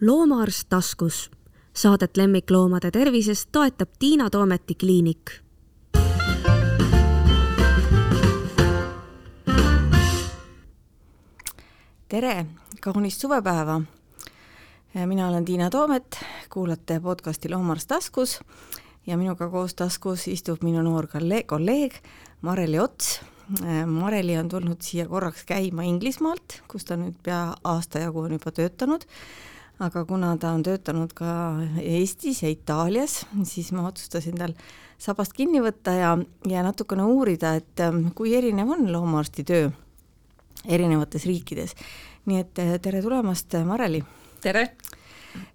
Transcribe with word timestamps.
loomaarst 0.00 0.68
taskus. 0.68 1.30
Saadet 1.72 2.16
lemmikloomade 2.16 2.90
tervisest 2.90 3.48
toetab 3.52 3.88
Tiina 3.98 4.30
Toometi 4.30 4.74
kliinik. 4.74 5.30
tere, 12.08 12.46
kaunist 12.80 13.20
suvepäeva. 13.20 13.80
mina 15.06 15.28
olen 15.28 15.44
Tiina 15.44 15.70
Toomet, 15.70 16.18
kuulate 16.52 17.00
podcasti 17.00 17.50
Loomaarst 17.50 17.88
taskus 17.88 18.40
ja 19.06 19.16
minuga 19.16 19.48
koos 19.50 19.74
taskus 19.74 20.28
istub 20.28 20.62
minu 20.62 20.82
noor 20.82 21.06
kolleeg 21.46 21.94
Mareli 22.40 22.78
Ots 22.78 23.20
Mareli 23.86 24.38
on 24.38 24.48
tulnud 24.48 24.80
siia 24.80 25.08
korraks 25.08 25.44
käima 25.44 25.82
Inglismaalt, 25.82 26.62
kus 26.68 26.84
ta 26.84 26.96
nüüd 26.96 27.14
pea 27.22 27.54
aasta 27.64 27.98
jagu 27.98 28.20
on 28.20 28.32
juba 28.32 28.50
töötanud 28.50 29.04
aga 29.80 30.04
kuna 30.04 30.34
ta 30.40 30.52
on 30.56 30.62
töötanud 30.64 31.12
ka 31.16 31.32
Eestis 31.80 32.42
ja 32.44 32.50
Itaalias, 32.52 33.24
siis 33.48 33.72
ma 33.72 33.86
otsustasin 33.88 34.36
tal 34.40 34.54
sabast 35.00 35.32
kinni 35.36 35.62
võtta 35.64 35.94
ja, 35.96 36.10
ja 36.48 36.64
natukene 36.66 37.06
uurida, 37.08 37.54
et 37.60 37.80
ähm, 37.84 38.10
kui 38.16 38.34
erinev 38.36 38.74
on 38.76 38.90
loomaarsti 38.92 39.44
töö 39.48 39.70
erinevates 40.68 41.24
riikides. 41.26 41.74
nii 42.28 42.42
et 42.42 42.60
äh, 42.60 42.74
tere 42.82 43.00
tulemast, 43.02 43.56
Mareli! 43.64 44.02
tere! 44.44 44.68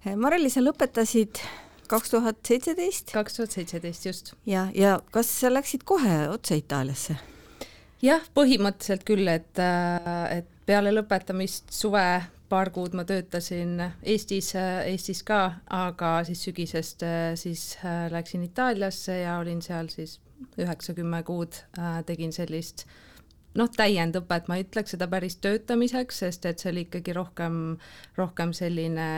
Äh, 0.06 0.16
Mareli, 0.16 0.50
sa 0.50 0.64
lõpetasid 0.64 1.42
kaks 1.86 2.10
tuhat 2.16 2.42
seitseteist? 2.42 3.14
kaks 3.14 3.38
tuhat 3.38 3.54
seitseteist, 3.54 4.06
just. 4.10 4.34
ja, 4.46 4.66
ja 4.74 4.98
kas 5.14 5.30
sa 5.40 5.52
läksid 5.52 5.86
kohe 5.86 6.24
otse 6.32 6.58
Itaaliasse? 6.58 7.18
jah, 8.02 8.26
põhimõtteliselt 8.34 9.06
küll, 9.06 9.30
et, 9.30 9.54
äh, 9.62 10.40
et 10.40 10.50
peale 10.66 10.90
lõpetamist 10.90 11.70
suve 11.70 12.02
paar 12.48 12.70
kuud 12.70 12.94
ma 12.94 13.04
töötasin 13.04 13.80
Eestis, 14.02 14.52
Eestis 14.56 15.22
ka, 15.26 15.40
aga 15.72 16.12
siis 16.28 16.44
sügisest 16.46 17.02
siis 17.40 17.72
äh, 17.84 18.06
läksin 18.12 18.44
Itaaliasse 18.46 19.18
ja 19.24 19.38
olin 19.38 19.62
seal 19.62 19.90
siis 19.92 20.20
üheksa-kümme 20.60 21.22
kuud, 21.26 21.58
äh, 21.78 22.00
tegin 22.06 22.32
sellist 22.32 22.86
noh, 23.56 23.70
täiendõpet, 23.72 24.48
ma 24.48 24.58
ei 24.58 24.66
ütleks 24.66 24.94
seda 24.94 25.08
päris 25.08 25.38
töötamiseks, 25.40 26.22
sest 26.24 26.48
et 26.48 26.62
see 26.62 26.72
oli 26.74 26.86
ikkagi 26.86 27.14
rohkem, 27.16 27.60
rohkem 28.18 28.52
selline 28.56 29.08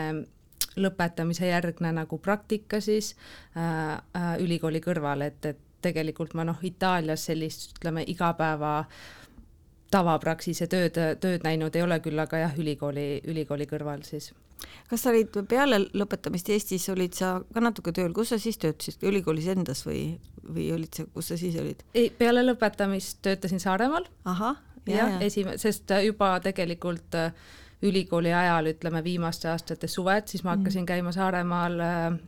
lõpetamise 0.79 1.49
järgne 1.49 1.91
nagu 1.95 2.19
praktika 2.23 2.79
siis 2.83 3.15
äh, 3.57 3.97
äh, 3.97 4.35
ülikooli 4.43 4.81
kõrval, 4.83 5.25
et, 5.27 5.45
et 5.45 5.65
tegelikult 5.83 6.35
ma 6.35 6.45
noh, 6.47 6.59
Itaalias 6.63 7.27
sellist, 7.29 7.73
ütleme, 7.77 8.03
igapäeva 8.07 8.77
äh, 8.81 9.18
tavapraksise 9.91 10.67
tööd, 10.69 10.97
tööd 11.21 11.45
näinud 11.45 11.75
ei 11.75 11.83
ole 11.85 11.99
küll, 12.03 12.19
aga 12.21 12.43
jah, 12.43 12.55
ülikooli, 12.59 13.07
ülikooli 13.29 13.67
kõrval 13.69 14.03
siis. 14.07 14.31
kas 14.89 15.03
sa 15.03 15.13
olid 15.13 15.37
peale 15.49 15.79
lõpetamist 15.93 16.49
Eestis, 16.53 16.89
olid 16.93 17.15
sa 17.17 17.37
ka 17.53 17.63
natuke 17.63 17.93
tööl, 17.95 18.13
kus 18.13 18.33
sa 18.33 18.39
siis 18.41 18.59
töötasid, 18.61 19.03
ülikoolis 19.09 19.47
endas 19.53 19.85
või, 19.87 20.19
või 20.43 20.69
olid 20.75 20.99
sa, 20.99 21.05
kus 21.13 21.31
sa 21.31 21.37
siis 21.39 21.57
olid? 21.61 21.83
ei, 21.93 22.09
peale 22.09 22.43
lõpetamist 22.45 23.23
töötasin 23.25 23.63
Saaremaal. 23.63 24.09
ahah, 24.25 24.59
jah 24.85 25.15
ja,, 25.15 25.23
esime-, 25.25 25.57
sest 25.61 25.91
juba 26.05 26.35
tegelikult 26.43 27.17
äh, 27.17 27.33
ülikooli 27.81 28.33
ajal, 28.35 28.73
ütleme 28.73 29.03
viimaste 29.03 29.49
aastate 29.49 29.87
suved, 29.87 30.27
siis 30.27 30.43
ma 30.43 30.57
hakkasin 30.57 30.83
mm. 30.83 30.91
käima 30.91 31.15
Saaremaal 31.15 31.79
äh, 31.79 32.19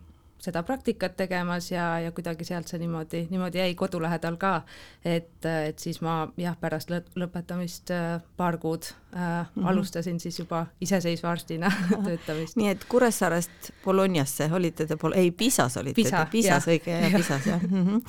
seda 0.41 0.63
praktikat 0.65 1.15
tegemas 1.17 1.69
ja, 1.71 1.99
ja 2.01 2.11
kuidagi 2.11 2.45
sealt 2.45 2.69
see 2.71 2.79
niimoodi, 2.81 3.25
niimoodi 3.29 3.61
jäi 3.61 3.75
kodu 3.77 4.01
lähedal 4.01 4.37
ka. 4.41 4.61
et, 5.05 5.45
et 5.45 5.79
siis 5.79 6.01
ma 6.01 6.15
jah, 6.37 6.55
pärast 6.59 6.89
lõpetamist 6.91 7.93
äh, 7.93 8.21
paar 8.37 8.57
kuud 8.57 8.87
äh, 8.89 9.19
mm 9.19 9.45
-hmm. 9.61 9.67
alustasin 9.69 10.19
siis 10.19 10.39
juba 10.39 10.65
iseseisva 10.81 11.31
arstina 11.31 11.71
töötamist. 12.05 12.57
nii 12.57 12.69
et 12.69 12.85
Kuressaarest 12.89 13.71
Bolognasse 13.85 14.49
olite 14.53 14.85
te 14.87 14.97
ei 15.15 15.31
Pisas 15.31 15.77
olite 15.77 15.95
Pisa, 15.95 16.25
te, 16.25 16.31
Pisas 16.31 16.67
õige, 16.67 17.01
jah, 17.01 17.13
Pisas 17.15 17.45
jah 17.45 17.61
mm. 17.63 17.85
-hmm. 17.87 18.01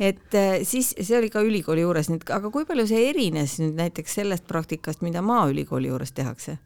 et 0.00 0.34
äh, 0.34 0.58
siis 0.62 0.94
see 1.00 1.18
oli 1.18 1.30
ka 1.30 1.40
ülikooli 1.40 1.80
juures 1.80 2.10
nüüd, 2.10 2.26
aga 2.30 2.50
kui 2.50 2.64
palju 2.64 2.86
see 2.86 3.08
erines 3.10 3.58
nüüd 3.60 3.74
näiteks 3.74 4.14
sellest 4.14 4.46
praktikast, 4.46 5.02
mida 5.02 5.22
Maaülikooli 5.22 5.88
juures 5.88 6.12
tehakse? 6.12 6.58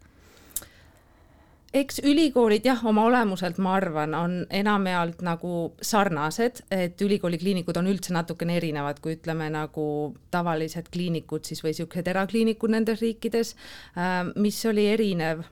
Eks 1.74 2.00
ülikoolid 2.04 2.66
jah, 2.68 2.80
oma 2.86 3.04
olemuselt 3.08 3.58
ma 3.62 3.74
arvan, 3.78 4.14
on 4.14 4.34
enamjaolt 4.52 5.22
nagu 5.24 5.72
sarnased, 5.82 6.62
et 6.70 7.00
ülikooli 7.00 7.40
kliinikud 7.40 7.76
on 7.80 7.88
üldse 7.88 8.12
natukene 8.14 8.58
erinevad, 8.60 9.00
kui 9.00 9.16
ütleme 9.16 9.48
nagu 9.52 9.86
tavalised 10.34 10.90
kliinikud 10.92 11.48
siis 11.48 11.64
või 11.64 11.72
niisugused 11.72 12.12
erakliinikud 12.12 12.74
nendes 12.76 13.00
riikides, 13.00 13.54
ähm, 13.96 14.34
mis 14.36 14.60
oli 14.68 14.86
erinev. 14.92 15.44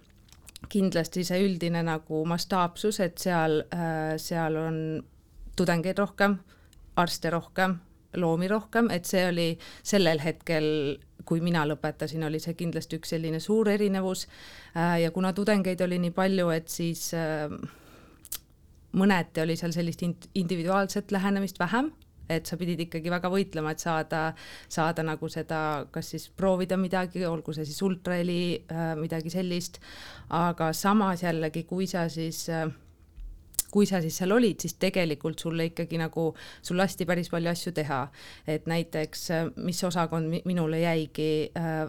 Kindlasti 0.71 1.25
see 1.25 1.41
üldine 1.41 1.81
nagu 1.83 2.25
mastaapsus, 2.29 3.01
et 3.01 3.19
seal, 3.19 3.63
äh, 3.73 4.17
seal 4.21 4.59
on 4.61 4.77
tudengeid 5.57 5.99
rohkem, 5.99 6.37
arste 7.01 7.33
rohkem, 7.33 7.79
loomi 8.21 8.49
rohkem, 8.49 8.91
et 8.93 9.09
see 9.09 9.25
oli 9.31 9.49
sellel 9.83 10.21
hetkel 10.21 10.67
kui 11.27 11.41
mina 11.45 11.65
lõpetasin, 11.69 12.25
oli 12.27 12.41
see 12.43 12.57
kindlasti 12.59 12.99
üks 13.01 13.15
selline 13.15 13.41
suur 13.41 13.69
erinevus. 13.73 14.27
Äh, 14.75 15.01
ja 15.05 15.11
kuna 15.15 15.33
tudengeid 15.37 15.81
oli 15.87 16.01
nii 16.03 16.15
palju, 16.17 16.51
et 16.55 16.69
siis 16.73 17.11
äh, 17.17 17.53
mõneti 18.97 19.43
oli 19.43 19.57
seal 19.59 19.75
sellist 19.75 20.03
individuaalset 20.35 21.13
lähenemist 21.15 21.59
vähem, 21.61 21.91
et 22.31 22.47
sa 22.47 22.57
pidid 22.59 22.81
ikkagi 22.87 23.11
väga 23.11 23.31
võitlema, 23.33 23.73
et 23.75 23.83
saada, 23.83 24.23
saada 24.71 25.05
nagu 25.07 25.29
seda, 25.31 25.87
kas 25.91 26.13
siis 26.15 26.29
proovida 26.37 26.79
midagi, 26.79 27.25
olgu 27.27 27.55
see 27.57 27.67
siis 27.69 27.81
ultraheli, 27.87 28.43
äh, 28.71 28.93
midagi 29.01 29.33
sellist, 29.33 29.81
aga 30.37 30.73
samas 30.77 31.25
jällegi, 31.27 31.65
kui 31.69 31.91
sa 31.91 32.07
siis 32.13 32.47
äh, 32.55 32.71
kui 33.71 33.87
sa 33.87 34.01
siis 34.03 34.17
seal 34.21 34.33
olid, 34.35 34.61
siis 34.61 34.77
tegelikult 34.81 35.39
sulle 35.39 35.71
ikkagi 35.71 36.01
nagu, 36.01 36.31
sul 36.63 36.81
lasti 36.81 37.07
päris 37.09 37.31
palju 37.33 37.51
asju 37.53 37.73
teha. 37.77 38.01
et 38.47 38.67
näiteks, 38.67 39.29
mis 39.57 39.85
osakond 39.85 40.41
minule 40.45 40.81
jäigi 40.81 41.51
äh, 41.57 41.89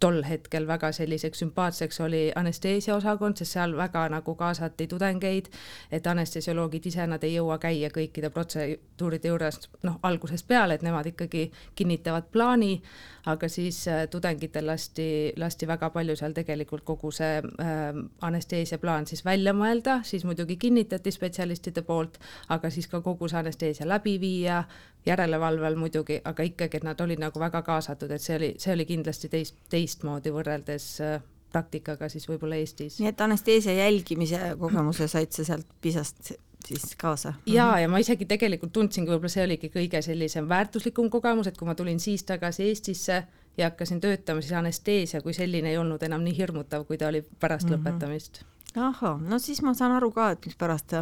tol 0.00 0.22
hetkel 0.24 0.66
väga 0.66 0.92
selliseks 0.96 1.42
sümpaatseks 1.42 2.00
oli 2.00 2.22
anesteesiaosakond, 2.36 3.36
sest 3.36 3.56
seal 3.58 3.76
väga 3.76 4.06
nagu 4.12 4.34
kaasati 4.34 4.86
tudengeid, 4.88 5.50
et 5.92 6.06
anestesioloogid 6.06 6.86
ise, 6.90 7.06
nad 7.06 7.24
ei 7.26 7.34
jõua 7.34 7.58
käia 7.60 7.90
kõikide 7.92 8.30
protseduuride 8.32 9.28
juures 9.28 9.60
noh, 9.84 9.98
algusest 10.02 10.48
peale, 10.48 10.78
et 10.78 10.86
nemad 10.86 11.06
ikkagi 11.12 11.50
kinnitavad 11.76 12.30
plaani, 12.32 12.80
aga 13.28 13.48
siis 13.52 13.82
äh, 13.88 14.06
tudengitel 14.10 14.66
lasti, 14.66 15.08
lasti 15.36 15.68
väga 15.68 15.90
palju 15.92 16.16
seal 16.16 16.32
tegelikult 16.36 16.84
kogu 16.88 17.12
see 17.12 17.40
äh, 17.40 17.88
anesteesiaplaan 18.24 19.06
siis 19.06 19.24
välja 19.24 19.52
mõelda, 19.56 20.00
siis 20.04 20.24
muidugi 20.24 20.56
kinnitati 20.56 21.12
spetsialistide 21.12 21.84
poolt, 21.84 22.16
aga 22.48 22.70
siis 22.72 22.88
ka 22.88 23.02
kogu 23.04 23.28
see 23.28 23.42
anesteesia 23.42 23.88
läbi 23.88 24.16
viia, 24.20 24.64
järelevalvel 25.06 25.76
muidugi, 25.80 26.20
aga 26.24 26.44
ikkagi, 26.44 26.80
et 26.80 26.84
nad 26.84 27.00
olid 27.00 27.20
nagu 27.22 27.40
väga 27.40 27.62
kaasatud, 27.62 28.10
et 28.10 28.22
see 28.22 28.36
oli, 28.36 28.50
see 28.60 28.74
oli 28.74 28.86
kindlasti 28.88 29.30
teist, 29.32 29.56
teistmoodi 29.72 30.32
võrreldes 30.34 30.88
äh, 31.04 31.22
praktikaga 31.52 32.08
siis 32.08 32.28
võib-olla 32.28 32.60
Eestis. 32.60 33.00
nii 33.00 33.10
et 33.10 33.20
anesteesia 33.20 33.74
jälgimise 33.74 34.54
kogemuse 34.60 35.08
said 35.10 35.32
sa 35.34 35.44
sealt 35.44 35.66
PISA-st 35.82 36.32
siis 36.66 36.94
kaasa? 37.00 37.34
ja, 37.46 37.72
ja 37.80 37.88
ma 37.88 37.98
isegi 38.02 38.28
tegelikult 38.28 38.72
tundsingi, 38.76 39.10
võib-olla 39.10 39.32
see 39.32 39.46
oligi 39.48 39.72
kõige 39.72 40.02
sellisem 40.04 40.48
väärtuslikum 40.48 41.10
kogemus, 41.10 41.50
et 41.50 41.58
kui 41.58 41.68
ma 41.68 41.74
tulin 41.74 42.00
siis 42.00 42.24
tagasi 42.28 42.68
Eestisse 42.68 43.22
ja 43.58 43.70
hakkasin 43.70 44.00
töötama, 44.00 44.44
siis 44.44 44.54
anesteesia 44.56 45.22
kui 45.24 45.34
selline 45.34 45.72
ei 45.72 45.80
olnud 45.80 46.02
enam 46.06 46.22
nii 46.24 46.36
hirmutav, 46.36 46.86
kui 46.86 46.98
ta 46.98 47.08
oli 47.08 47.24
pärast 47.40 47.68
mm 47.68 47.74
-hmm. 47.74 47.80
lõpetamist 47.80 48.44
ahah, 48.78 49.18
no 49.20 49.38
siis 49.42 49.62
ma 49.66 49.74
saan 49.74 49.94
aru 49.96 50.10
ka, 50.14 50.30
et 50.34 50.46
mispärast, 50.46 50.94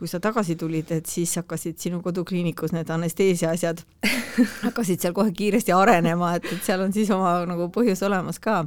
kui 0.00 0.10
sa 0.10 0.20
tagasi 0.22 0.56
tulid, 0.60 0.90
et 0.94 1.08
siis 1.10 1.34
hakkasid 1.40 1.78
sinu 1.80 2.00
kodukliinikus 2.04 2.74
need 2.76 2.90
anesteesia 2.90 3.52
asjad 3.54 3.82
hakkasid 4.66 5.04
seal 5.04 5.16
kohe 5.16 5.32
kiiresti 5.36 5.74
arenema, 5.76 6.34
et, 6.38 6.46
et 6.52 6.62
seal 6.64 6.84
on 6.84 6.94
siis 6.94 7.10
oma 7.14 7.36
nagu 7.48 7.68
põhjus 7.74 8.04
olemas 8.06 8.40
ka. 8.42 8.64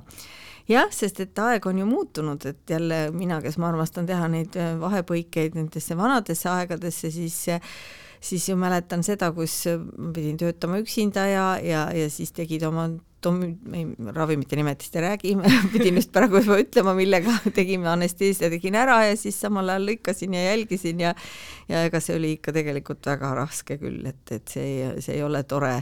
jah, 0.67 0.89
sest 0.91 1.21
et 1.23 1.39
aeg 1.39 1.65
on 1.65 1.79
ju 1.79 1.85
muutunud, 1.89 2.45
et 2.45 2.75
jälle 2.75 3.07
mina, 3.15 3.41
kes 3.41 3.57
ma 3.57 3.71
armastan 3.71 4.09
teha 4.09 4.27
neid 4.31 4.57
vahepõikeid 4.81 5.55
nendesse 5.55 5.97
vanadesse 5.97 6.49
aegadesse, 6.51 7.11
siis 7.11 7.45
siis 8.19 8.49
ju 8.49 8.55
mäletan 8.57 9.03
seda, 9.05 9.29
kus 9.31 9.67
ma 9.69 10.11
pidin 10.13 10.37
töötama 10.41 10.79
üksinda 10.81 11.27
ja, 11.29 11.45
ja, 11.61 11.87
ja 11.93 12.09
siis 12.09 12.31
tegid 12.33 12.63
oma 12.65 12.89
ravimite 13.25 14.55
nimetist 14.55 14.95
ei 14.95 15.01
räägi, 15.01 15.33
pidin 15.73 15.95
just 15.97 16.11
praegu 16.13 16.37
juba 16.41 16.59
ütlema, 16.61 16.93
millega 16.97 17.33
tegime 17.57 17.89
anesteesia, 17.89 18.49
tegin 18.53 18.77
ära 18.77 18.99
ja 19.07 19.15
siis 19.17 19.39
samal 19.41 19.69
ajal 19.73 19.87
lõikasin 19.89 20.35
ja 20.37 20.43
jälgisin 20.51 21.01
ja 21.01 21.13
ja 21.67 21.81
ega 21.87 21.99
see 22.03 22.15
oli 22.15 22.31
ikka 22.37 22.53
tegelikult 22.55 23.09
väga 23.09 23.33
raske 23.35 23.77
küll, 23.81 24.05
et, 24.07 24.21
et 24.31 24.53
see, 24.53 24.91
see 25.03 25.17
ei 25.17 25.23
ole 25.25 25.41
tore, 25.49 25.73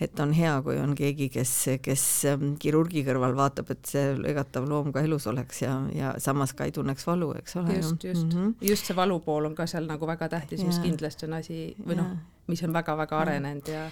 et 0.00 0.22
on 0.22 0.32
hea, 0.36 0.54
kui 0.64 0.78
on 0.80 0.94
keegi, 0.96 1.28
kes, 1.34 1.52
kes 1.84 2.06
ähm, 2.30 2.54
kirurgi 2.62 3.04
kõrval 3.06 3.36
vaatab, 3.36 3.74
et 3.74 3.90
see 3.90 4.14
lõigatav 4.16 4.68
loom 4.68 4.92
ka 4.94 5.04
elus 5.04 5.28
oleks 5.30 5.62
ja, 5.66 5.76
ja 5.92 6.14
samas 6.22 6.54
ka 6.56 6.68
ei 6.68 6.74
tunneks 6.76 7.06
valu, 7.08 7.32
eks 7.40 7.58
ole. 7.60 7.76
just, 7.80 8.04
just 8.04 8.24
mm, 8.24 8.38
-hmm. 8.38 8.54
just 8.70 8.86
see 8.86 8.96
valupool 8.96 9.50
on 9.50 9.54
ka 9.54 9.66
seal 9.66 9.90
nagu 9.90 10.06
väga 10.06 10.28
tähtis, 10.28 10.64
mis 10.64 10.78
kindlasti 10.80 11.26
on 11.26 11.40
asi 11.42 11.60
või 11.82 12.00
noh, 12.00 12.16
mis 12.46 12.62
on 12.62 12.72
väga-väga 12.72 13.18
arenenud 13.26 13.68
ja 13.68 13.88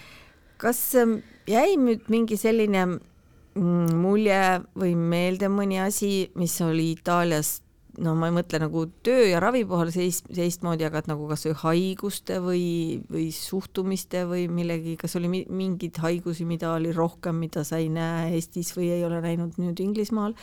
kas 0.61 0.79
ähm, 0.99 1.19
jäi 1.49 1.75
nüüd 1.79 2.07
mingi 2.11 2.37
selline 2.39 2.85
mm, 2.87 3.93
mulje 4.01 4.41
või 4.77 4.95
meelde 4.95 5.51
mõni 5.51 5.79
asi, 5.83 6.29
mis 6.39 6.57
oli 6.65 6.91
Itaalias 6.95 7.59
no 8.01 8.15
ma 8.17 8.29
ei 8.29 8.35
mõtle 8.35 8.59
nagu 8.59 8.85
töö 9.05 9.29
ja 9.29 9.39
ravi 9.43 9.63
puhul 9.67 9.91
seis, 9.93 10.21
teistmoodi, 10.27 10.85
aga 10.87 11.01
et 11.01 11.09
nagu 11.09 11.27
kasvõi 11.29 11.55
haiguste 11.61 12.39
või, 12.43 12.65
või 13.11 13.29
suhtumiste 13.35 14.25
või 14.29 14.47
millegi, 14.51 14.95
kas 14.99 15.15
oli 15.19 15.31
mingeid 15.31 15.99
haigusi, 16.03 16.47
mida 16.47 16.73
oli 16.75 16.91
rohkem, 16.95 17.39
mida 17.45 17.63
sa 17.67 17.79
ei 17.81 17.89
näe 17.93 18.33
Eestis 18.35 18.73
või 18.75 18.91
ei 18.97 19.05
ole 19.07 19.21
näinud 19.23 19.59
nüüd 19.61 19.83
Inglismaal? 19.83 20.37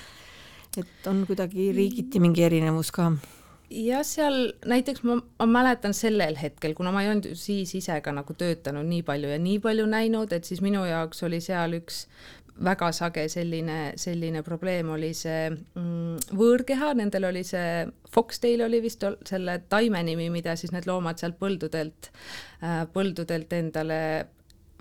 et 0.72 1.04
on 1.04 1.18
kuidagi 1.28 1.66
riigiti 1.76 2.16
mingi 2.16 2.46
erinevus 2.46 2.88
ka 2.96 3.10
jah, 3.72 4.04
seal 4.06 4.52
näiteks 4.68 5.04
ma, 5.08 5.18
ma 5.40 5.48
mäletan 5.48 5.94
sellel 5.96 6.36
hetkel, 6.40 6.76
kuna 6.78 6.92
ma 6.94 7.04
ei 7.04 7.10
olnud 7.12 7.32
siis 7.38 7.74
ise 7.78 7.98
ka 8.04 8.14
nagu 8.14 8.36
töötanud 8.38 8.86
nii 8.88 9.02
palju 9.06 9.32
ja 9.32 9.40
nii 9.42 9.58
palju 9.64 9.88
näinud, 9.90 10.32
et 10.36 10.48
siis 10.48 10.62
minu 10.64 10.84
jaoks 10.88 11.24
oli 11.26 11.40
seal 11.44 11.78
üks 11.80 12.04
väga 12.62 12.90
sage 12.92 13.24
selline, 13.32 13.94
selline 13.98 14.42
probleem 14.44 14.90
oli 14.92 15.12
see 15.16 15.48
mm, 15.50 16.34
võõrkeha, 16.36 16.92
nendel 16.98 17.30
oli 17.30 17.42
see, 17.48 17.86
Foxtail 18.12 18.66
oli 18.66 18.82
vist 18.84 19.04
selle 19.28 19.56
taime 19.72 20.02
nimi, 20.06 20.28
mida 20.30 20.54
siis 20.60 20.74
need 20.74 20.86
loomad 20.88 21.20
sealt 21.22 21.38
põldudelt 21.40 22.10
äh,, 22.62 22.84
põldudelt 22.92 23.52
endale 23.56 23.98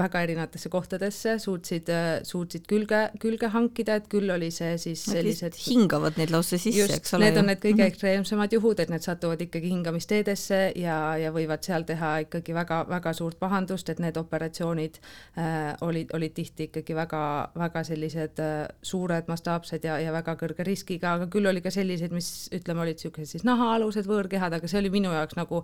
väga 0.02 0.24
erinevatesse 0.26 0.72
kohtadesse, 0.74 1.38
suutsid, 1.42 1.90
suutsid 2.28 2.66
külge, 2.70 3.04
külge 3.22 3.50
hankida, 3.54 3.98
et 4.02 4.10
küll 4.12 4.32
oli 4.34 4.52
see 4.54 4.76
siis 4.82 5.04
nad 5.08 5.20
sellised 5.20 5.58
hingavad 5.66 6.18
neid 6.20 6.34
lausa 6.34 6.60
sisse, 6.62 6.88
eks 6.98 7.16
ole. 7.18 7.30
Need 7.30 7.40
on 7.42 7.50
need 7.52 7.62
kõige 7.62 7.76
mm 7.76 7.84
-hmm. 7.84 7.94
ekstreemsemad 7.94 8.56
juhud, 8.58 8.80
et 8.80 8.90
need 8.94 9.06
satuvad 9.06 9.42
ikkagi 9.46 9.72
hingamisteedesse 9.72 10.62
ja, 10.82 10.98
ja 11.18 11.32
võivad 11.36 11.64
seal 11.66 11.86
teha 11.88 12.12
ikkagi 12.26 12.56
väga-väga 12.58 13.14
suurt 13.18 13.40
pahandust, 13.40 13.90
et 13.90 14.00
need 14.00 14.18
operatsioonid 14.18 15.00
äh, 15.38 15.76
olid, 15.82 16.14
olid 16.14 16.34
tihti 16.34 16.70
ikkagi 16.70 16.96
väga-väga 16.96 17.84
sellised 17.84 18.40
äh, 18.40 18.68
suured, 18.82 19.28
mastaapsed 19.28 19.84
ja, 19.88 20.00
ja 20.00 20.14
väga 20.14 20.36
kõrge 20.40 20.66
riskiga, 20.68 21.16
aga 21.18 21.28
küll 21.28 21.50
oli 21.50 21.62
ka 21.62 21.72
selliseid, 21.72 22.12
mis 22.12 22.50
ütleme, 22.54 22.86
olid 22.86 23.00
niisugused 23.00 23.32
siis 23.36 23.46
nahaalused 23.48 24.08
võõrkehad, 24.10 24.56
aga 24.58 24.68
see 24.68 24.80
oli 24.82 24.92
minu 24.94 25.14
jaoks 25.14 25.38
nagu 25.40 25.64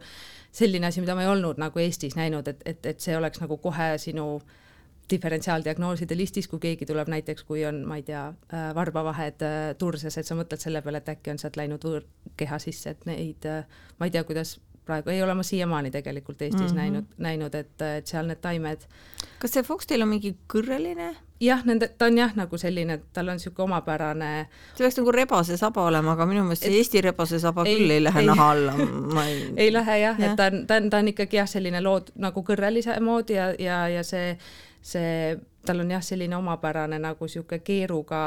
selline 0.52 0.90
asi, 0.90 1.02
mida 1.04 1.16
ma 1.16 1.26
ei 1.26 1.32
olnud 1.32 1.60
nagu 1.62 1.82
Eestis 1.82 2.16
näinud, 2.18 2.48
et, 2.48 2.62
et, 2.66 2.86
et 2.94 3.04
see 3.04 3.18
oleks 3.18 3.42
nagu 3.44 3.58
kohe 3.62 3.90
sinu 4.02 4.27
diferentsiaaldiagnooside 5.12 6.18
listis, 6.18 6.48
kui 6.52 6.60
keegi 6.60 6.86
tuleb 6.86 7.08
näiteks, 7.12 7.46
kui 7.48 7.64
on, 7.66 7.82
ma 7.88 8.00
ei 8.00 8.04
tea, 8.08 8.26
äh, 8.52 8.70
varbavahed 8.76 9.44
äh, 9.46 9.58
turses, 9.80 10.18
et 10.20 10.28
sa 10.28 10.36
mõtled 10.36 10.62
selle 10.62 10.82
peale, 10.84 11.00
et 11.04 11.12
äkki 11.14 11.32
on 11.32 11.40
sealt 11.42 11.60
läinud 11.60 11.84
võõrkeha 11.88 12.60
sisse, 12.60 12.96
et 12.96 13.08
neid, 13.08 13.48
äh, 13.48 13.86
ma 14.00 14.10
ei 14.10 14.16
tea, 14.16 14.26
kuidas 14.28 14.58
praegu, 14.88 15.12
ei 15.14 15.22
ole 15.24 15.36
ma 15.38 15.44
siiamaani 15.44 15.92
tegelikult 15.92 16.42
Eestis 16.42 16.62
mm 16.62 16.68
-hmm. 16.68 16.82
näinud, 16.82 17.06
näinud, 17.18 17.56
et, 17.56 17.82
et 17.82 18.08
seal 18.08 18.28
need 18.28 18.42
taimed. 18.42 18.88
kas 19.40 19.52
see 19.54 19.64
Foxtail 19.64 20.02
on 20.02 20.10
mingi 20.10 20.36
kõrreline? 20.54 21.16
jah, 21.40 21.66
nende, 21.66 21.88
ta 21.98 22.06
on 22.06 22.18
jah, 22.18 22.34
nagu 22.36 22.58
selline, 22.58 23.00
tal 23.14 23.28
on 23.28 23.38
niisugune 23.38 23.64
omapärane. 23.64 24.48
see 24.76 24.86
peaks 24.86 24.98
nagu 24.98 25.12
rebasesaba 25.12 25.84
olema, 25.86 26.12
aga 26.12 26.26
minu 26.26 26.44
meelest 26.44 26.64
see 26.64 26.78
Eesti 26.78 27.02
rebasesaba 27.02 27.66
ei, 27.66 27.78
küll 27.78 27.92
ei 27.92 28.04
lähe 28.04 28.20
ei, 28.20 28.26
naha 28.26 28.52
alla, 28.52 28.74
ei. 29.26 29.54
ei 29.56 29.74
lähe 29.74 30.00
jah 30.00 30.20
ja., 30.20 30.32
et 30.32 30.36
ta 30.36 30.50
on, 30.52 30.68
ta 30.68 30.76
on, 30.76 30.90
ta 30.90 30.98
on 30.98 31.08
ikkagi 31.14 31.38
jah, 31.38 31.50
selline 31.50 31.82
lood 31.82 32.12
nagu 32.16 32.44
kõrrelise 32.44 33.00
moodi 33.00 33.38
ja, 33.38 33.54
ja, 33.60 33.88
ja 33.88 34.04
see, 34.04 34.38
see, 34.82 35.38
tal 35.66 35.86
on 35.86 35.92
jah, 35.92 36.04
selline 36.04 36.36
omapärane 36.36 37.00
nagu 37.00 37.26
niisugune 37.26 37.60
keeruga 37.60 38.22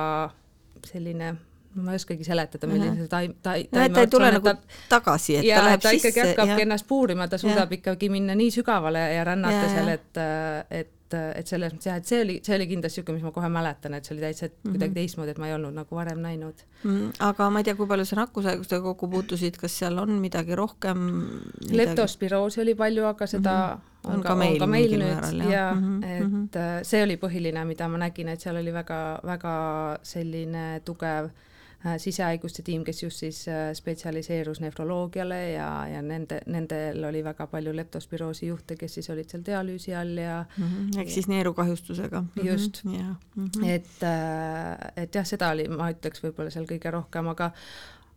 selline 0.87 1.35
ma 1.75 1.95
ei 1.95 2.01
oskagi 2.01 2.25
seletada, 2.27 2.67
milline 2.71 2.97
see 2.99 3.11
taim, 3.11 3.35
taim, 3.43 3.67
taim 3.71 3.95
ta 3.95 4.05
ei 4.05 4.11
tule 4.11 4.31
nagu 4.35 4.47
ta, 4.47 4.57
tagasi, 4.91 5.37
et 5.41 5.51
ja, 5.51 5.61
ta 5.61 5.67
läheb 5.69 5.83
ta 5.85 5.93
sisse. 5.95 6.09
ikkagi 6.09 6.33
hakkabki 6.33 6.65
ennast 6.67 6.87
puurima, 6.91 7.29
ta 7.31 7.39
suudab 7.39 7.71
ja. 7.71 7.79
ikkagi 7.79 8.09
minna 8.11 8.35
nii 8.39 8.51
sügavale 8.55 9.05
ja 9.15 9.27
rännata 9.29 9.61
ja, 9.63 9.69
seal, 9.77 9.93
et, 9.95 10.25
et 10.71 10.97
et 11.11 11.49
selles 11.49 11.73
mõttes 11.75 11.89
jah, 11.89 11.99
et 11.99 12.07
see 12.07 12.21
oli, 12.23 12.37
see 12.45 12.55
oli 12.55 12.67
kindlasti 12.71 13.01
niisugune, 13.01 13.19
mis 13.19 13.27
ma 13.27 13.33
kohe 13.35 13.49
mäletan, 13.51 13.95
et 13.97 14.07
see 14.07 14.15
oli 14.15 14.23
täitsa 14.23 14.47
mm 14.47 14.53
-hmm. 14.53 14.71
kuidagi 14.75 14.95
teistmoodi, 14.95 15.33
et 15.35 15.41
ma 15.43 15.49
ei 15.49 15.55
olnud 15.55 15.75
nagu 15.75 15.97
varem 15.97 16.21
näinud 16.23 16.63
mm. 16.85 16.91
-hmm. 16.91 17.13
aga 17.19 17.51
ma 17.51 17.59
ei 17.59 17.65
tea, 17.65 17.75
kui 17.75 17.87
palju 17.87 18.05
sa 18.05 18.17
nakkushaigustega 18.17 18.83
kokku 18.83 19.09
puutusid, 19.09 19.57
kas 19.57 19.79
seal 19.79 19.99
on 19.99 20.11
midagi 20.11 20.55
rohkem 20.55 20.99
midagi...? 20.99 21.77
leptospiroosi 21.77 22.61
oli 22.61 22.75
palju, 22.75 23.05
aga 23.05 23.27
seda 23.27 23.53
mm 23.53 23.81
-hmm. 23.81 24.09
on, 24.09 24.15
on 24.15 24.23
ka, 24.23 24.29
ka 24.29 24.35
meil, 24.35 24.59
ka 24.59 24.67
meil 24.67 24.91
nüüd 24.91 25.15
määral, 25.15 25.51
ja 25.51 25.75
mm 25.75 26.01
-hmm. 26.01 26.07
et 26.07 26.25
mm 26.25 26.47
-hmm. 26.47 26.85
see 26.85 27.03
oli 27.03 27.17
põhiline, 27.17 27.65
mida 27.65 27.89
ma 27.89 27.99
nägin, 27.99 28.29
et 28.29 28.41
seal 28.41 28.57
oli 28.57 28.73
väga-väga 28.73 29.99
selline 30.03 30.81
tugev 30.85 31.25
äh, 31.25 31.31
Äh, 31.31 31.50
sisehaiguste 31.81 32.63
tiim, 32.63 32.83
kes 32.85 33.03
just 33.03 33.23
siis 33.23 33.39
äh, 33.49 33.71
spetsialiseerus 33.77 34.61
nefroloogiale 34.61 35.39
ja, 35.55 35.69
ja 35.89 36.03
nende, 36.05 36.43
nendel 36.53 37.05
oli 37.09 37.23
väga 37.25 37.47
palju 37.49 37.73
leptospiroosi 37.77 38.51
juhte, 38.51 38.77
kes 38.77 38.99
siis 38.99 39.09
olid 39.11 39.33
seal 39.33 39.45
dialüüsi 39.47 39.95
all 39.97 40.19
ja 40.21 40.43
mm 40.45 40.67
-hmm. 40.67 41.01
ehk 41.01 41.11
siis 41.11 41.29
neerukahjustusega. 41.29 42.25
just 42.43 42.85
mm, 42.85 42.93
-hmm. 42.93 42.99
Yeah. 42.99 43.17
Mm 43.37 43.47
-hmm. 43.47 43.69
et, 43.69 44.03
äh, 44.03 44.93
et 45.03 45.15
jah, 45.15 45.27
seda 45.27 45.51
oli, 45.51 45.69
ma 45.69 45.91
ütleks 45.91 46.23
võib-olla 46.23 46.51
seal 46.51 46.69
kõige 46.69 46.91
rohkem, 46.91 47.29
aga 47.29 47.51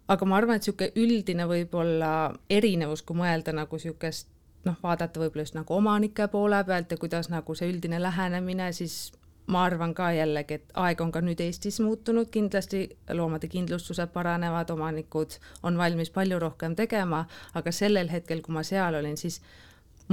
aga 0.08 0.26
ma 0.26 0.38
arvan, 0.38 0.56
et 0.56 0.62
niisugune 0.62 0.92
üldine 0.96 1.48
võib-olla 1.48 2.34
erinevus, 2.50 3.02
kui 3.02 3.16
mõelda 3.16 3.54
nagu 3.54 3.76
niisugust 3.76 4.28
noh, 4.66 4.76
vaadata 4.84 5.20
võib-olla 5.20 5.42
just 5.42 5.56
nagu 5.56 5.74
omanike 5.74 6.28
poole 6.28 6.64
pealt 6.64 6.92
ja 6.92 6.98
kuidas 6.98 7.30
nagu 7.30 7.56
see 7.56 7.72
üldine 7.72 8.02
lähenemine 8.02 8.72
siis 8.72 9.14
ma 9.48 9.64
arvan 9.68 9.94
ka 9.94 10.12
jällegi, 10.16 10.54
et 10.54 10.72
aeg 10.80 11.02
on 11.02 11.12
ka 11.12 11.22
nüüd 11.22 11.42
Eestis 11.44 11.80
muutunud, 11.84 12.30
kindlasti 12.32 12.86
loomade 13.12 13.50
kindlustused 13.52 14.14
paranevad, 14.14 14.70
omanikud 14.72 15.38
on 15.64 15.78
valmis 15.78 16.14
palju 16.16 16.40
rohkem 16.40 16.76
tegema, 16.80 17.26
aga 17.54 17.72
sellel 17.72 18.12
hetkel, 18.12 18.42
kui 18.42 18.56
ma 18.56 18.64
seal 18.64 18.96
olin, 19.00 19.18
siis 19.18 19.42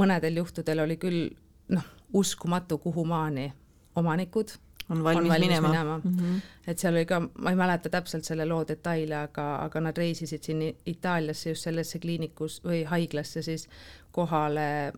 mõnedel 0.01 0.43
juhtudel 0.43 0.83
oli 0.87 0.97
küll 1.01 1.29
noh, 1.71 1.87
uskumatu, 2.13 2.79
kuhumaani 2.83 3.53
omanikud 4.01 4.57
on 4.91 5.05
valmis, 5.05 5.23
on 5.23 5.29
valmis 5.29 5.49
minema, 5.49 5.69
minema.. 5.69 6.01
Mm 6.05 6.17
-hmm. 6.19 6.41
et 6.67 6.79
seal 6.79 6.95
oli 6.95 7.07
ka, 7.07 7.21
ma 7.39 7.51
ei 7.51 7.57
mäleta 7.57 7.89
täpselt 7.89 8.25
selle 8.25 8.47
loo 8.47 8.65
detaile, 8.69 9.17
aga, 9.17 9.57
aga 9.57 9.81
nad 9.81 9.97
reisisid 9.97 10.43
siin 10.43 10.77
Itaaliasse 10.87 11.51
just 11.51 11.63
sellesse 11.63 11.99
kliinikus 11.99 12.63
või 12.65 12.85
haiglasse 12.85 13.43
siis 13.43 13.69
kohale 14.13 14.93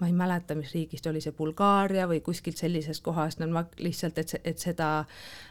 ma 0.00 0.06
ei 0.06 0.12
mäleta, 0.12 0.54
mis 0.54 0.72
riigist 0.74 1.06
oli 1.06 1.20
see, 1.20 1.34
Bulgaaria 1.36 2.06
või 2.08 2.20
kuskilt 2.24 2.60
sellisest 2.60 3.04
kohast, 3.04 3.40
no 3.40 3.48
ma 3.52 3.64
lihtsalt, 3.78 4.18
et, 4.22 4.34
et 4.44 4.58
seda 4.62 4.90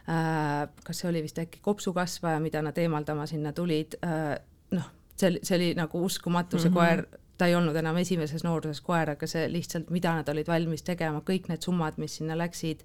äh,, 0.10 0.66
kas 0.86 1.02
see 1.02 1.10
oli 1.12 1.22
vist 1.26 1.40
äkki 1.42 1.62
kopsukasvaja, 1.66 2.42
mida 2.42 2.64
nad 2.66 2.78
eemaldama 2.78 3.28
sinna 3.30 3.54
tulid 3.54 4.00
äh,, 4.06 4.36
noh, 4.74 4.92
see 5.16 5.30
oli, 5.30 5.42
see 5.44 5.58
oli 5.60 5.72
nagu 5.78 6.04
uskumatu, 6.06 6.58
see 6.58 6.70
mm 6.70 6.76
-hmm. 6.76 7.08
koer, 7.08 7.26
ta 7.38 7.48
ei 7.48 7.56
olnud 7.56 7.76
enam 7.76 7.98
esimeses 7.98 8.44
nooruses 8.44 8.82
koer, 8.82 9.10
aga 9.10 9.28
see 9.28 9.52
lihtsalt, 9.52 9.90
mida 9.90 10.16
nad 10.16 10.30
olid 10.30 10.48
valmis 10.48 10.84
tegema, 10.84 11.22
kõik 11.30 11.50
need 11.50 11.62
summad, 11.62 11.98
mis 11.98 12.16
sinna 12.18 12.38
läksid, 12.38 12.82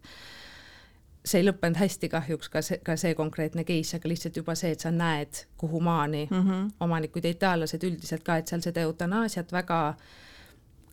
see 1.25 1.41
ei 1.41 1.49
lõppenud 1.49 1.81
hästi 1.81 2.09
kahjuks, 2.09 2.49
ka 2.49 2.62
see, 2.62 2.79
ka 2.85 2.97
see 3.00 3.15
konkreetne 3.15 3.65
case, 3.65 3.97
aga 3.97 4.09
lihtsalt 4.09 4.37
juba 4.37 4.55
see, 4.55 4.71
et 4.76 4.81
sa 4.81 4.91
näed, 4.91 5.47
kuhu 5.56 5.81
maani 5.81 6.29
mm 6.31 6.43
-hmm. 6.43 6.71
omanikud 6.81 7.25
ja 7.25 7.31
itaallased 7.31 7.82
üldiselt 7.82 8.23
ka, 8.23 8.37
et 8.37 8.49
seal 8.49 8.61
seda 8.61 8.81
eutanaasiat 8.81 9.52
väga 9.52 9.88
äh, 9.88 9.97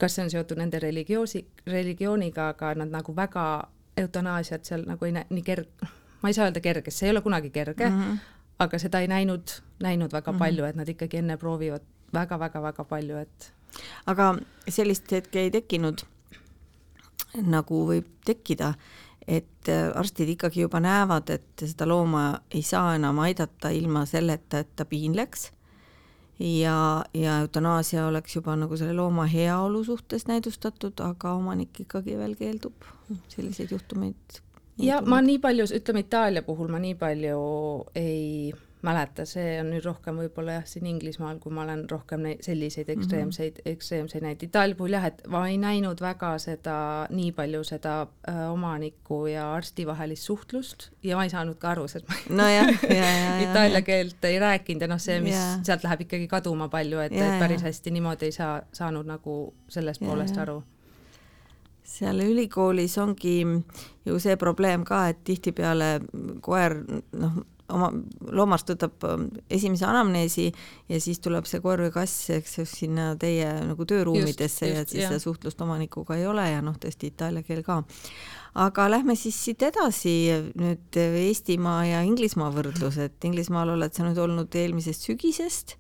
kas 0.02 0.18
see 0.18 0.26
on 0.26 0.32
seotud 0.34 0.58
nende 0.58 0.80
religioosi, 0.82 1.44
religiooniga, 1.70 2.50
aga 2.56 2.74
nad 2.82 2.90
nagu 2.94 3.14
väga 3.16 3.46
eutanaasiat 4.02 4.66
seal 4.66 4.86
nagu 4.88 5.06
ei 5.06 5.14
näe 5.16 5.28
nii 5.30 5.44
kerg-, 5.46 5.88
ma 6.22 6.32
ei 6.32 6.38
saa 6.38 6.48
öelda 6.48 6.64
kerge, 6.64 6.94
see 6.94 7.10
ei 7.10 7.16
ole 7.16 7.22
kunagi 7.22 7.50
kerge 7.54 7.90
mm, 7.90 8.00
-hmm. 8.02 8.18
aga 8.66 8.80
seda 8.80 9.02
ei 9.02 9.08
näinud, 9.12 9.58
näinud 9.84 10.14
väga 10.14 10.32
mm 10.32 10.36
-hmm. 10.36 10.40
palju, 10.40 10.66
et 10.66 10.76
nad 10.76 10.90
ikkagi 10.90 11.18
enne 11.18 11.38
proovivad 11.38 11.86
väga-väga-väga 12.14 12.84
palju, 12.84 13.18
et 13.18 13.54
aga 14.06 14.36
sellist 14.68 15.12
hetke 15.12 15.40
ei 15.40 15.52
tekkinud, 15.52 16.04
nagu 17.42 17.86
võib 17.88 18.10
tekkida, 18.26 18.74
et 19.28 19.70
äh, 19.70 19.92
arstid 19.96 20.30
ikkagi 20.30 20.62
juba 20.62 20.80
näevad, 20.80 21.30
et 21.30 21.66
seda 21.66 21.88
looma 21.88 22.42
ei 22.52 22.62
saa 22.62 22.96
enam 22.96 23.20
aidata 23.20 23.70
ilma 23.70 24.06
selleta, 24.06 24.60
et 24.60 24.76
ta 24.76 24.86
piinleks 24.86 25.52
ja, 26.42 27.06
ja 27.14 27.40
eutanaasia 27.40 28.08
oleks 28.08 28.36
juba 28.36 28.56
nagu 28.56 28.78
selle 28.78 28.94
looma 28.94 29.26
heaolu 29.30 29.84
suhtes 29.84 30.28
näidustatud, 30.28 31.00
aga 31.06 31.34
omanik 31.38 31.80
ikkagi 31.86 32.18
veel 32.18 32.36
keeldub 32.36 32.88
selliseid 33.28 33.72
juhtumeid. 33.72 34.42
ja 34.78 35.02
ma 35.02 35.22
nii 35.22 35.40
palju, 35.40 35.70
ütleme 35.78 36.06
Itaalia 36.06 36.42
puhul 36.42 36.72
ma 36.72 36.80
nii 36.80 36.96
palju 36.96 37.40
ei 37.96 38.54
mäleta, 38.86 39.26
see 39.30 39.60
on 39.62 39.70
nüüd 39.74 39.86
rohkem 39.86 40.18
võib-olla 40.24 40.58
jah, 40.60 40.66
siin 40.70 40.88
Inglismaal, 40.90 41.38
kui 41.42 41.54
ma 41.54 41.64
olen 41.66 41.84
rohkem 41.90 42.26
selliseid 42.42 42.88
mhm. 42.88 42.98
ekstreemseid 42.98 43.54
mm, 43.54 43.62
-hmm. 43.66 43.76
ekstreemseid 43.76 44.26
näiteid. 44.26 44.50
Itaalia 44.50 44.76
puhul 44.76 44.98
jah, 44.98 45.06
et 45.06 45.22
ma 45.28 45.44
ei 45.48 45.58
näinud 45.62 46.02
väga 46.02 46.32
seda, 46.42 46.78
nii 47.10 47.32
palju 47.38 47.64
seda 47.68 47.96
äh, 48.30 48.42
omaniku 48.52 49.26
ja 49.30 49.54
arsti 49.54 49.86
vahelist 49.88 50.24
suhtlust 50.24 50.90
ja 51.04 51.16
ma 51.16 51.24
ei 51.24 51.34
saanud 51.34 51.60
ka 51.62 51.72
aru, 51.76 51.88
sest 51.88 52.10
ma 52.10 52.20
no 52.42 52.50
jah, 52.50 52.68
ja, 52.90 52.96
ja, 52.96 53.14
ja, 53.20 53.40
itaalia 53.50 53.82
keelt 53.82 54.26
ei 54.26 54.40
rääkinud 54.40 54.82
ja 54.82 54.88
noh, 54.88 55.00
see, 55.00 55.22
mis 55.22 55.38
ja. 55.38 55.48
sealt 55.64 55.84
läheb 55.84 56.06
ikkagi 56.08 56.28
kaduma 56.28 56.70
palju, 56.70 57.00
et, 57.00 57.14
et 57.14 57.40
päris 57.40 57.64
hästi 57.64 57.92
niimoodi 57.92 58.32
ei 58.32 58.36
saa, 58.36 58.62
saanud 58.74 59.06
nagu 59.06 59.54
sellest 59.70 60.02
ja, 60.02 60.08
poolest 60.08 60.36
ja. 60.36 60.46
aru 60.48 60.62
seal 61.92 62.22
ülikoolis 62.24 62.98
ongi 63.02 63.42
ju 64.06 64.20
see 64.24 64.38
probleem 64.40 64.86
ka, 64.88 65.08
et 65.12 65.24
tihtipeale 65.28 66.00
koer 66.46 66.78
noh, 66.88 67.42
oma 67.74 67.90
loomarst 68.32 68.72
võtab 68.74 69.08
ähm, 69.08 69.26
esimese 69.52 69.88
anamneesi 69.88 70.50
ja 70.92 71.00
siis 71.04 71.22
tuleb 71.24 71.48
see 71.50 71.62
koer 71.64 71.86
või 71.86 71.94
kass, 71.96 72.30
eks 72.36 72.60
ju, 72.60 72.68
sinna 72.70 73.12
teie 73.20 73.48
nagu 73.68 73.88
tööruumidesse 73.88 74.70
just, 74.70 74.78
just, 74.78 74.78
ja 74.78 74.86
siis 74.86 75.04
jah. 75.04 75.14
seda 75.14 75.24
suhtlust 75.24 75.62
omanikuga 75.66 76.20
ei 76.20 76.28
ole 76.30 76.48
ja 76.50 76.62
noh, 76.66 76.78
tõesti 76.82 77.12
itaalia 77.12 77.46
keel 77.48 77.64
ka. 77.68 77.82
aga 78.68 78.88
lähme 78.92 79.18
siis 79.20 79.38
siit 79.46 79.64
edasi 79.68 80.16
nüüd 80.60 81.02
Eestimaa 81.02 81.84
ja 81.88 82.06
Inglismaa 82.08 82.52
võrdlus, 82.54 83.00
et 83.02 83.28
Inglismaal 83.28 83.76
oled 83.76 83.96
sa 83.96 84.08
nüüd 84.08 84.20
olnud 84.22 84.56
eelmisest 84.56 85.08
sügisest? 85.10 85.78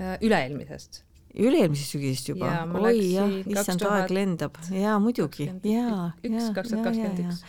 Äh, 0.00 0.16
üle-eelmisest 0.24 1.04
üle-eelmisest 1.38 1.94
sügisest 1.94 2.32
juba? 2.32 2.50
oi 2.80 2.96
jah, 3.14 3.36
issand, 3.46 3.84
aeg 3.86 4.10
lendab. 4.10 4.56
jaa, 4.74 4.96
muidugi. 5.02 5.46
jaa, 5.62 6.10
tuhat 6.22 6.56
kakskümmend 6.58 7.22
üks 7.26 7.44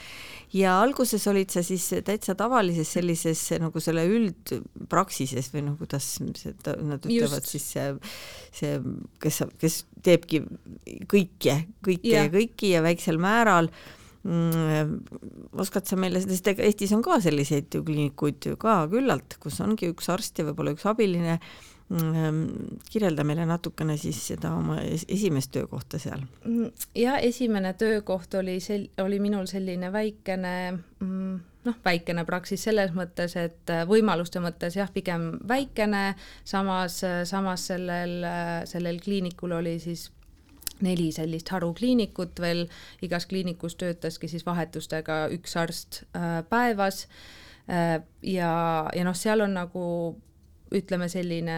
ja 0.55 0.75
alguses 0.81 1.23
olid 1.31 1.53
sa 1.53 1.63
siis 1.63 1.85
täitsa 2.05 2.35
tavalises 2.39 2.91
sellises 2.97 3.43
nagu 3.61 3.83
selle 3.83 4.03
üldpraksises 4.09 5.51
või 5.53 5.65
noh, 5.69 5.77
kuidas 5.79 6.13
seda 6.39 6.75
nad 6.81 7.07
ütlevad 7.07 7.39
Just. 7.39 7.53
siis 7.53 7.69
see, 7.75 7.87
see, 8.59 8.75
kes, 9.23 9.41
kes 9.61 9.79
teebki 10.03 10.43
kõike, 11.11 11.57
kõike 11.85 12.13
ja. 12.13 12.25
ja 12.25 12.33
kõiki 12.33 12.75
ja 12.75 12.83
väiksel 12.83 13.21
määral 13.21 13.71
mm, 14.27 14.95
oskad 15.63 15.87
sa 15.87 15.99
meile, 15.99 16.21
sest 16.23 16.51
ega 16.51 16.65
Eestis 16.67 16.93
on 16.97 17.03
ka 17.05 17.21
selliseid 17.23 17.71
ju 17.71 17.83
kliinikuid 17.87 18.51
ka 18.61 18.81
küllalt, 18.91 19.39
kus 19.41 19.61
ongi 19.63 19.91
üks 19.93 20.11
arst 20.11 20.41
ja 20.41 20.47
võib-olla 20.49 20.75
üks 20.75 20.87
abiline 20.89 21.39
kirjelda 22.91 23.23
meile 23.27 23.45
natukene 23.49 23.97
siis 23.99 24.19
seda 24.31 24.53
oma 24.55 24.77
esimest 24.85 25.51
töökohta 25.51 25.99
seal. 25.99 26.21
Mm, 26.45 26.69
ja 26.95 27.17
esimene 27.19 27.73
töökoht 27.73 28.33
oli 28.39 28.59
sel-, 28.63 28.87
oli 29.03 29.19
minul 29.19 29.49
selline 29.51 29.91
väikene 29.91 30.53
mm, 30.71 31.39
noh, 31.67 31.77
väikene 31.85 32.23
praksis 32.27 32.63
selles 32.67 32.93
mõttes, 32.95 33.35
et 33.39 33.73
äh, 33.73 33.83
võimaluste 33.89 34.41
mõttes 34.43 34.77
jah, 34.77 34.89
pigem 34.93 35.35
väikene, 35.47 36.15
samas, 36.47 37.01
äh, 37.07 37.21
samas 37.29 37.67
sellel, 37.71 38.17
äh, 38.25 38.55
sellel 38.69 39.01
kliinikul 39.03 39.57
oli 39.59 39.77
siis 39.83 40.09
neli 40.81 41.11
sellist 41.13 41.51
harukliinikut 41.53 42.41
veel, 42.41 42.65
igas 43.05 43.27
kliinikus 43.29 43.77
töötaski 43.77 44.29
siis 44.31 44.45
vahetustega 44.47 45.27
üks 45.35 45.53
arst 45.61 45.99
päevas 46.49 47.03
ja, 47.69 48.53
ja 48.89 49.03
noh, 49.05 49.13
seal 49.13 49.45
on 49.45 49.53
nagu 49.59 49.83
ütleme, 50.71 51.09
selline 51.11 51.57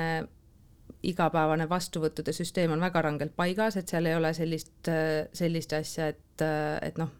igapäevane 1.04 1.68
vastuvõttude 1.70 2.34
süsteem 2.36 2.72
on 2.72 2.84
väga 2.84 3.02
rangelt 3.04 3.36
paigas, 3.36 3.78
et 3.78 3.92
seal 3.92 4.08
ei 4.08 4.16
ole 4.16 4.32
sellist, 4.34 4.90
sellist 5.36 5.76
asja, 5.76 6.08
et, 6.14 6.44
et 6.88 7.00
noh, 7.02 7.12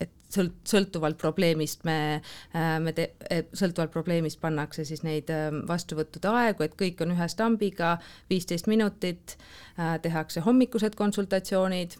et 0.00 0.10
sõlt-, 0.32 0.56
sõltuvalt 0.68 1.18
probleemist 1.20 1.84
me, 1.88 2.20
me 2.54 2.94
te-, 2.96 3.10
sõltuvalt 3.52 3.92
probleemist 3.92 4.40
pannakse 4.40 4.86
siis 4.88 5.04
neid 5.04 5.30
vastuvõttude 5.68 6.32
aegu, 6.32 6.64
et 6.64 6.76
kõik 6.80 7.04
on 7.04 7.12
ühe 7.16 7.28
stambiga, 7.28 7.96
viisteist 8.30 8.70
minutit, 8.70 9.36
tehakse 9.76 10.44
hommikused 10.46 10.96
konsultatsioonid 10.98 11.98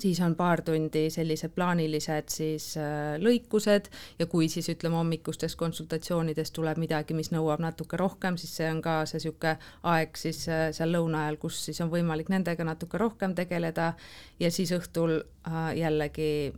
siis 0.00 0.20
on 0.20 0.34
paar 0.36 0.62
tundi 0.62 1.06
sellised 1.10 1.54
plaanilised 1.54 2.28
siis 2.32 2.72
äh, 2.80 3.16
lõikused 3.22 3.90
ja 4.18 4.26
kui 4.30 4.48
siis 4.52 4.68
ütleme 4.72 4.98
hommikustes 4.98 5.56
konsultatsioonides 5.56 6.52
tuleb 6.56 6.80
midagi, 6.82 7.16
mis 7.16 7.32
nõuab 7.34 7.62
natuke 7.64 7.98
rohkem, 8.00 8.38
siis 8.40 8.56
see 8.60 8.68
on 8.70 8.82
ka 8.84 8.98
see 9.06 9.20
niisugune 9.20 9.56
aeg 9.94 10.20
siis 10.20 10.44
äh, 10.52 10.68
seal 10.76 10.92
lõuna 10.94 11.24
ajal, 11.24 11.40
kus 11.42 11.62
siis 11.68 11.80
on 11.84 11.90
võimalik 11.92 12.30
nendega 12.32 12.66
natuke 12.66 13.00
rohkem 13.00 13.34
tegeleda 13.38 13.92
ja 14.40 14.52
siis 14.52 14.72
õhtul 14.76 15.18
äh, 15.20 15.72
jällegi 15.80 16.26
ei 16.26 16.52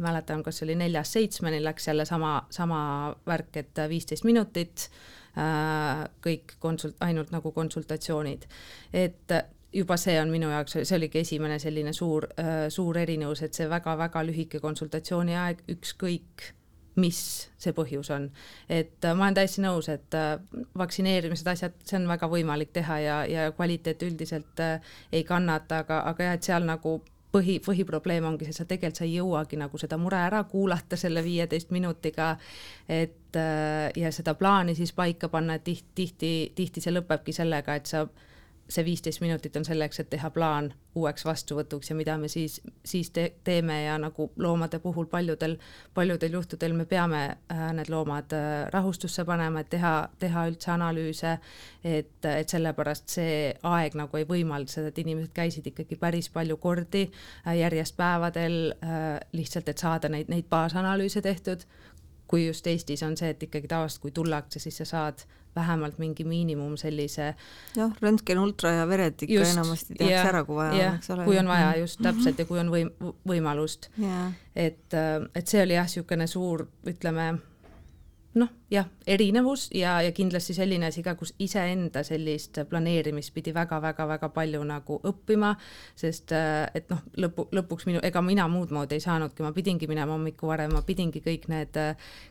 mäleta, 0.00 0.36
kas 0.44 0.62
oli 0.64 0.74
neljast 0.80 1.16
seitsmeni, 1.18 1.60
läks 1.62 1.88
jälle 1.90 2.06
sama, 2.08 2.46
sama 2.50 2.80
värk, 3.26 3.56
et 3.60 3.80
viisteist 3.90 4.24
minutit, 4.24 4.86
kõik 6.24 6.54
konsult-, 6.62 6.96
ainult 7.04 7.34
nagu 7.34 7.52
konsultatsioonid. 7.52 8.46
et 8.92 9.34
juba 9.72 9.96
see 10.00 10.16
on 10.20 10.30
minu 10.32 10.50
jaoks, 10.50 10.78
see 10.82 10.96
oligi 10.96 11.22
esimene 11.24 11.58
selline 11.62 11.92
suur, 11.96 12.26
äh, 12.40 12.64
suur 12.72 12.98
erinevus, 12.98 13.44
et 13.46 13.54
see 13.54 13.68
väga-väga 13.70 14.24
lühike 14.26 14.60
konsultatsiooni 14.62 15.36
aeg, 15.38 15.62
ükskõik 15.70 16.50
mis 17.00 17.20
see 17.60 17.72
põhjus 17.72 18.10
on. 18.12 18.26
et 18.68 19.04
äh, 19.04 19.14
ma 19.14 19.28
olen 19.28 19.38
täiesti 19.38 19.62
nõus, 19.62 19.88
et 19.92 20.16
äh, 20.18 20.34
vaktsineerimised, 20.78 21.46
asjad, 21.52 21.78
see 21.86 22.00
on 22.00 22.08
väga 22.10 22.28
võimalik 22.30 22.74
teha 22.74 22.98
ja, 23.04 23.22
ja 23.30 23.46
kvaliteet 23.54 24.02
üldiselt 24.02 24.64
ei 25.12 25.24
kannata, 25.24 25.84
aga, 25.84 26.02
aga 26.10 26.28
jah, 26.28 26.38
et 26.38 26.50
seal 26.50 26.66
nagu 26.66 26.96
põhi, 27.30 27.60
põhiprobleem 27.62 28.26
ongi 28.26 28.48
see, 28.48 28.56
sa 28.56 28.66
tegelikult 28.66 28.98
sa 28.98 29.06
ei 29.06 29.14
jõuagi 29.20 29.60
nagu 29.60 29.78
seda 29.78 30.00
mure 30.02 30.18
ära 30.18 30.42
kuulata 30.50 30.98
selle 30.98 31.22
viieteist 31.22 31.70
minutiga, 31.70 32.32
et 32.90 33.38
ja 33.96 34.10
seda 34.10 34.34
plaani 34.34 34.74
siis 34.74 34.90
paika 34.92 35.28
panna, 35.30 35.54
et 35.54 35.62
tihti, 35.62 35.92
tihti, 35.94 36.32
tihti 36.58 36.82
see 36.82 36.90
lõpebki 36.96 37.30
sellega, 37.36 37.78
et 37.78 37.86
sa 37.86 38.02
see 38.70 38.84
viisteist 38.84 39.20
minutit 39.20 39.56
on 39.56 39.64
selleks, 39.66 40.00
et 40.00 40.10
teha 40.10 40.30
plaan 40.30 40.70
uueks 40.94 41.24
vastuvõtuks 41.26 41.90
ja 41.90 41.96
mida 41.98 42.16
me 42.18 42.28
siis, 42.28 42.60
siis 42.86 43.10
te 43.14 43.26
teeme 43.44 43.76
ja 43.82 43.96
nagu 43.98 44.30
loomade 44.38 44.78
puhul 44.82 45.06
paljudel, 45.10 45.56
paljudel 45.94 46.38
juhtudel 46.38 46.74
me 46.78 46.86
peame 46.90 47.22
äh, 47.26 47.64
need 47.76 47.90
loomad 47.90 48.32
äh, 48.36 48.68
rahustusse 48.74 49.24
panema, 49.26 49.64
et 49.64 49.70
teha, 49.74 49.94
teha 50.18 50.46
üldse 50.50 50.72
analüüse, 50.74 51.36
et, 51.84 52.14
et 52.24 52.54
sellepärast 52.54 53.16
see 53.18 53.34
aeg 53.72 53.98
nagu 53.98 54.20
ei 54.20 54.28
võimalda 54.28 54.70
seda, 54.70 54.92
et 54.92 55.02
inimesed 55.02 55.34
käisid 55.34 55.66
ikkagi 55.72 55.98
päris 56.00 56.30
palju 56.32 56.58
kordi 56.62 57.06
äh, 57.08 57.56
järjest 57.60 57.98
päevadel 57.98 58.58
lihtsalt, 59.32 59.68
et 59.68 59.78
saada 59.78 60.08
neid, 60.08 60.30
neid 60.30 60.46
baasanalüüse 60.50 61.22
tehtud, 61.22 61.66
kui 62.30 62.46
just 62.46 62.66
Eestis 62.70 63.02
on 63.02 63.16
see, 63.18 63.32
et 63.34 63.42
ikkagi 63.42 63.68
tavaliselt, 63.70 64.02
kui 64.04 64.14
tullakse, 64.14 64.62
siis 64.62 64.76
sa 64.82 64.86
saad 64.86 65.24
vähemalt 65.56 65.98
mingi 65.98 66.24
miinimum 66.24 66.76
sellise 66.80 67.34
jah, 67.76 67.92
röntgen, 68.02 68.38
ultra 68.38 68.72
ja 68.78 68.88
vered 68.88 69.18
ikka 69.26 69.40
just, 69.40 69.52
enamasti 69.56 69.98
tehakse 69.98 70.32
ära, 70.32 70.44
kui 70.46 70.56
vaja 70.56 70.72
on, 70.72 70.98
eks 71.00 71.10
ole. 71.14 71.28
kui 71.28 71.38
on 71.40 71.50
vaja, 71.50 71.70
just 71.82 72.02
täpselt 72.02 72.38
ja 72.38 72.48
kui 72.48 72.62
on 72.62 72.72
võim-, 72.72 72.92
võimalust. 73.28 73.90
et, 74.54 74.98
et 75.34 75.46
see 75.46 75.62
oli 75.64 75.78
jah, 75.78 75.88
niisugune 75.90 76.26
suur, 76.30 76.68
ütleme 76.86 77.32
noh, 78.38 78.48
jah, 78.70 78.86
erinevus 79.10 79.68
ja, 79.74 79.96
ja 80.02 80.12
kindlasti 80.14 80.54
selline 80.54 80.86
asi 80.86 81.02
ka, 81.02 81.16
kus 81.18 81.32
iseenda 81.42 82.04
sellist 82.06 82.60
planeerimist 82.70 83.32
pidi 83.34 83.50
väga-väga-väga 83.54 84.28
palju 84.34 84.60
nagu 84.66 85.00
õppima, 85.10 85.50
sest 85.98 86.34
äh, 86.36 86.68
et 86.78 86.86
noh, 86.92 87.02
lõpu, 87.24 87.48
lõpuks 87.56 87.88
minu, 87.88 88.02
ega 88.06 88.22
mina 88.22 88.46
muud 88.52 88.70
moodi 88.74 89.00
ei 89.00 89.02
saanudki, 89.02 89.42
ma 89.42 89.50
pidingi 89.56 89.88
minema 89.90 90.14
hommikul 90.14 90.52
varem, 90.52 90.76
ma 90.76 90.84
pidingi 90.86 91.24
kõik 91.24 91.48
need, 91.50 91.80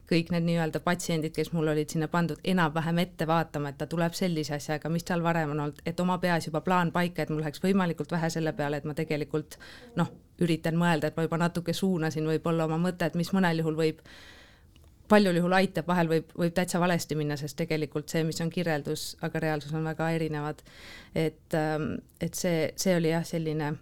kõik 0.09 0.31
need 0.35 0.47
nii-öelda 0.47 0.79
patsiendid, 0.87 1.35
kes 1.35 1.51
mul 1.57 1.73
olid 1.73 1.91
sinna 1.91 2.07
pandud, 2.07 2.39
enam-vähem 2.47 3.03
ette 3.03 3.27
vaatama, 3.27 3.73
et 3.73 3.81
ta 3.83 3.89
tuleb 3.91 4.15
sellise 4.15 4.55
asjaga, 4.55 4.91
mis 4.93 5.07
tal 5.07 5.25
varem 5.25 5.51
on 5.51 5.65
olnud, 5.67 5.83
et 5.85 5.99
oma 5.99 6.17
peas 6.23 6.47
juba 6.47 6.63
plaan 6.63 6.95
paika, 6.95 7.25
et 7.25 7.33
mul 7.33 7.43
läheks 7.43 7.63
võimalikult 7.63 8.15
vähe 8.15 8.31
selle 8.31 8.55
peale, 8.55 8.79
et 8.79 8.87
ma 8.87 8.95
tegelikult 8.95 9.59
noh, 9.99 10.15
üritan 10.39 10.79
mõelda, 10.79 11.11
et 11.11 11.19
ma 11.19 11.27
juba 11.27 11.43
natuke 11.43 11.75
suunasin 11.75 12.27
võib-olla 12.31 12.71
oma 12.71 12.79
mõtet, 12.79 13.19
mis 13.19 13.33
mõnel 13.35 13.59
juhul 13.59 13.75
võib 13.75 14.05
paljul 15.09 15.39
juhul 15.39 15.57
aitab, 15.57 15.87
vahel 15.89 16.09
võib, 16.11 16.31
võib 16.37 16.55
täitsa 16.55 16.79
valesti 16.81 17.17
minna, 17.17 17.37
sest 17.39 17.57
tegelikult 17.59 18.11
see, 18.11 18.23
mis 18.27 18.39
on 18.43 18.51
kirjeldus, 18.53 19.11
aga 19.25 19.41
reaalsus 19.43 19.73
on 19.77 19.85
väga 19.89 20.09
erinevad. 20.15 20.63
et, 21.15 21.53
ähm, 21.57 21.93
et 22.21 22.33
see, 22.33 22.71
see 22.77 22.95
oli 22.95 23.09
jah, 23.09 23.25
selline, 23.25 23.73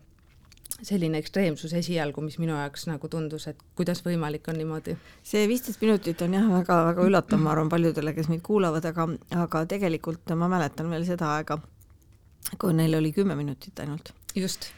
selline 0.78 1.20
ekstreemsus 1.20 1.74
esialgu, 1.74 2.22
mis 2.22 2.40
minu 2.40 2.56
jaoks 2.56 2.88
nagu 2.88 3.10
tundus, 3.12 3.48
et 3.48 3.60
kuidas 3.76 4.04
võimalik 4.06 4.48
on 4.48 4.60
niimoodi. 4.62 4.98
see 5.24 5.48
viisteist 5.48 5.82
minutit 5.82 6.22
on 6.22 6.34
jah, 6.40 6.50
väga-väga 6.52 7.08
üllatav, 7.10 7.44
ma 7.44 7.52
arvan, 7.56 7.70
paljudele, 7.70 8.14
kes 8.14 8.32
meid 8.32 8.44
kuulavad, 8.46 8.86
aga, 8.86 9.10
aga 9.44 9.66
tegelikult 9.66 10.36
ma 10.36 10.50
mäletan 10.52 10.90
veel 10.90 11.06
seda 11.06 11.36
aega, 11.36 11.60
kui 12.58 12.74
neil 12.74 12.96
oli 12.96 13.12
kümme 13.12 13.36
minutit 13.36 13.80
ainult. 13.80 14.14
just 14.36 14.72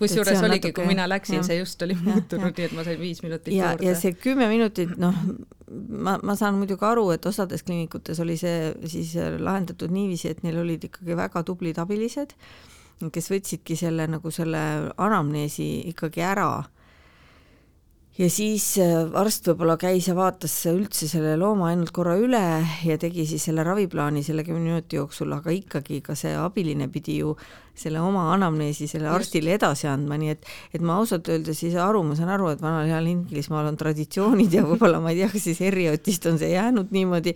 kusjuures 0.00 0.40
oligi 0.40 0.70
natuke..., 0.70 0.72
kui 0.78 0.88
mina 0.90 1.06
läksin, 1.10 1.44
see 1.46 1.60
just 1.60 1.82
oli 1.86 1.96
muutunud, 1.98 2.52
nii 2.56 2.68
et 2.68 2.74
ma 2.76 2.84
sain 2.86 3.00
viis 3.00 3.22
minutit 3.24 3.52
ja, 3.54 3.74
juurde. 3.74 3.86
ja 3.88 3.94
see 3.98 4.16
kümme 4.16 4.48
minutit, 4.50 4.96
noh, 5.00 5.16
ma, 5.88 6.16
ma 6.22 6.36
saan 6.38 6.58
muidugi 6.60 6.86
aru, 6.86 7.06
et 7.14 7.26
osades 7.30 7.64
kliinikutes 7.66 8.20
oli 8.24 8.36
see 8.40 8.72
siis 8.90 9.14
lahendatud 9.38 9.92
niiviisi, 9.94 10.32
et 10.32 10.42
neil 10.46 10.60
olid 10.64 10.90
ikkagi 10.90 11.16
väga 11.18 11.44
tublid 11.46 11.80
abilised, 11.82 12.34
kes 13.00 13.30
võtsidki 13.32 13.78
selle 13.80 14.06
nagu 14.10 14.32
selle 14.34 14.60
anamneesi 15.00 15.70
ikkagi 15.94 16.26
ära. 16.26 16.50
Ja 18.20 18.26
siis 18.28 18.74
äh, 18.82 19.06
arst 19.16 19.46
võib-olla 19.48 19.78
käis 19.80 20.10
ja 20.10 20.14
vaatas 20.18 20.52
üldse 20.68 21.06
selle 21.08 21.36
looma 21.40 21.70
ainult 21.70 21.92
korra 21.96 22.18
üle 22.20 22.42
ja 22.84 22.96
tegi 23.00 23.24
siis 23.24 23.46
selle 23.48 23.64
raviplaani 23.64 24.20
selle 24.26 24.44
kümne 24.44 24.60
minuti 24.66 24.98
jooksul, 24.98 25.30
aga 25.32 25.54
ikkagi 25.54 26.02
ka 26.04 26.16
see 26.18 26.34
abiline 26.36 26.90
pidi 26.92 27.20
ju 27.22 27.36
selle 27.80 28.00
oma 28.04 28.26
anamneesi 28.34 28.88
selle 28.90 29.10
arstile 29.10 29.54
edasi 29.56 29.88
andma, 29.90 30.18
nii 30.20 30.34
et, 30.34 30.48
et 30.76 30.84
ma 30.84 30.98
ausalt 31.00 31.28
öeldes 31.32 31.62
ei 31.64 31.72
saa 31.74 31.88
aru, 31.88 32.02
ma 32.06 32.16
saan 32.18 32.32
aru, 32.34 32.50
et 32.52 32.62
vanal 32.64 32.88
heal 32.90 33.08
Inglismaal 33.10 33.70
on 33.72 33.78
traditsioonid 33.80 34.56
ja 34.56 34.64
võib-olla 34.68 35.00
ma 35.02 35.14
ei 35.14 35.22
tea, 35.22 35.30
kas 35.32 35.48
siis 35.48 35.62
Eriotist 35.64 36.28
on 36.30 36.40
see 36.40 36.52
jäänud 36.54 36.92
niimoodi, 36.94 37.34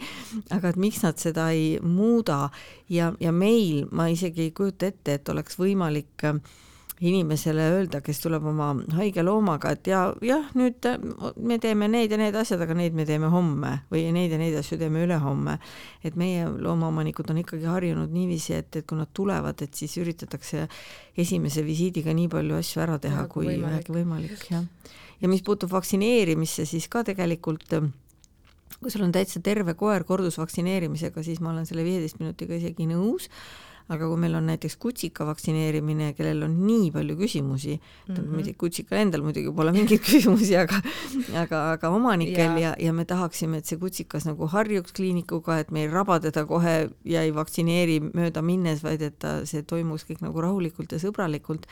aga 0.54 0.72
et 0.72 0.80
miks 0.80 1.02
nad 1.04 1.20
seda 1.20 1.50
ei 1.54 1.78
muuda. 1.82 2.48
Ja, 2.92 3.14
ja 3.20 3.32
meil 3.32 3.86
ma 3.96 4.10
isegi 4.12 4.48
ei 4.48 4.52
kujuta 4.56 4.90
ette, 4.92 5.16
et 5.16 5.28
oleks 5.32 5.56
võimalik 5.56 6.26
äh, 6.28 6.36
inimesele 7.02 7.64
öelda, 7.72 7.98
kes 8.04 8.20
tuleb 8.22 8.44
oma 8.46 8.68
haige 8.94 9.22
loomaga, 9.24 9.72
et 9.74 9.88
ja 9.90 10.04
jah, 10.22 10.44
nüüd 10.54 10.86
me 11.42 11.58
teeme 11.62 11.88
need 11.90 12.12
ja 12.14 12.18
need 12.20 12.36
asjad, 12.38 12.62
aga 12.62 12.76
neid 12.78 12.94
me 12.94 13.06
teeme 13.08 13.30
homme 13.32 13.72
või 13.90 14.04
neid 14.14 14.32
ja 14.34 14.38
neid 14.38 14.54
asju 14.60 14.78
teeme 14.78 15.02
ülehomme. 15.02 15.58
et 16.04 16.14
meie 16.16 16.46
loomaomanikud 16.46 17.30
on 17.30 17.42
ikkagi 17.42 17.66
harjunud 17.66 18.14
niiviisi, 18.14 18.54
et, 18.54 18.76
et 18.76 18.86
kui 18.86 18.98
nad 18.98 19.10
tulevad, 19.12 19.62
et 19.62 19.74
siis 19.74 19.96
üritatakse 19.98 20.68
esimese 21.16 21.64
visiidiga 21.66 22.14
nii 22.14 22.28
palju 22.28 22.62
asju 22.62 22.86
ära 22.86 22.98
teha, 23.02 23.26
kui 23.26 23.58
vähegi 23.60 23.92
võimalik, 23.94 24.46
jah. 24.50 24.64
ja 25.20 25.28
mis 25.28 25.42
puutub 25.42 25.74
vaktsineerimisse, 25.74 26.66
siis 26.68 26.88
ka 26.88 27.02
tegelikult 27.04 27.74
kui 28.84 28.90
sul 28.90 29.04
on 29.06 29.12
täitsa 29.14 29.40
terve 29.42 29.74
koer 29.78 30.04
kordusvaktsineerimisega, 30.04 31.22
siis 31.24 31.40
ma 31.40 31.50
olen 31.50 31.66
selle 31.66 31.84
viieteist 31.86 32.20
minutiga 32.20 32.54
isegi 32.58 32.86
nõus 32.90 33.30
aga 33.92 34.06
kui 34.08 34.16
meil 34.16 34.34
on 34.38 34.46
näiteks 34.48 34.78
kutsika 34.80 35.26
vaktsineerimine, 35.28 36.12
kellel 36.16 36.46
on 36.46 36.54
nii 36.64 36.88
palju 36.94 37.16
küsimusi 37.18 37.74
mm, 37.76 38.14
-hmm. 38.14 38.28
muidugi 38.32 38.54
kutsikal 38.60 38.98
endal 38.98 39.24
muidugi 39.26 39.52
pole 39.52 39.74
mingeid 39.76 40.00
küsimusi, 40.10 40.56
aga 40.56 40.80
aga, 41.42 41.60
aga 41.72 41.90
omanikel 41.92 42.56
ja, 42.56 42.70
ja, 42.70 42.74
ja 42.86 42.92
me 42.92 43.04
tahaksime, 43.04 43.60
et 43.60 43.68
see 43.68 43.78
kutsikas 43.78 44.24
nagu 44.24 44.48
harjuks 44.48 44.96
kliinikuga, 44.96 45.58
et 45.60 45.70
me 45.70 45.84
ei 45.84 45.90
raba 45.92 46.20
teda 46.20 46.46
kohe 46.48 46.88
ja 47.04 47.22
ei 47.22 47.34
vaktsineeri 47.34 48.00
mööda 48.06 48.42
minnes, 48.42 48.80
vaid 48.82 49.02
et 49.02 49.18
ta, 49.18 49.44
see 49.44 49.62
toimuks 49.62 50.08
kõik 50.08 50.24
nagu 50.24 50.40
rahulikult 50.40 50.96
ja 50.96 50.98
sõbralikult 50.98 51.68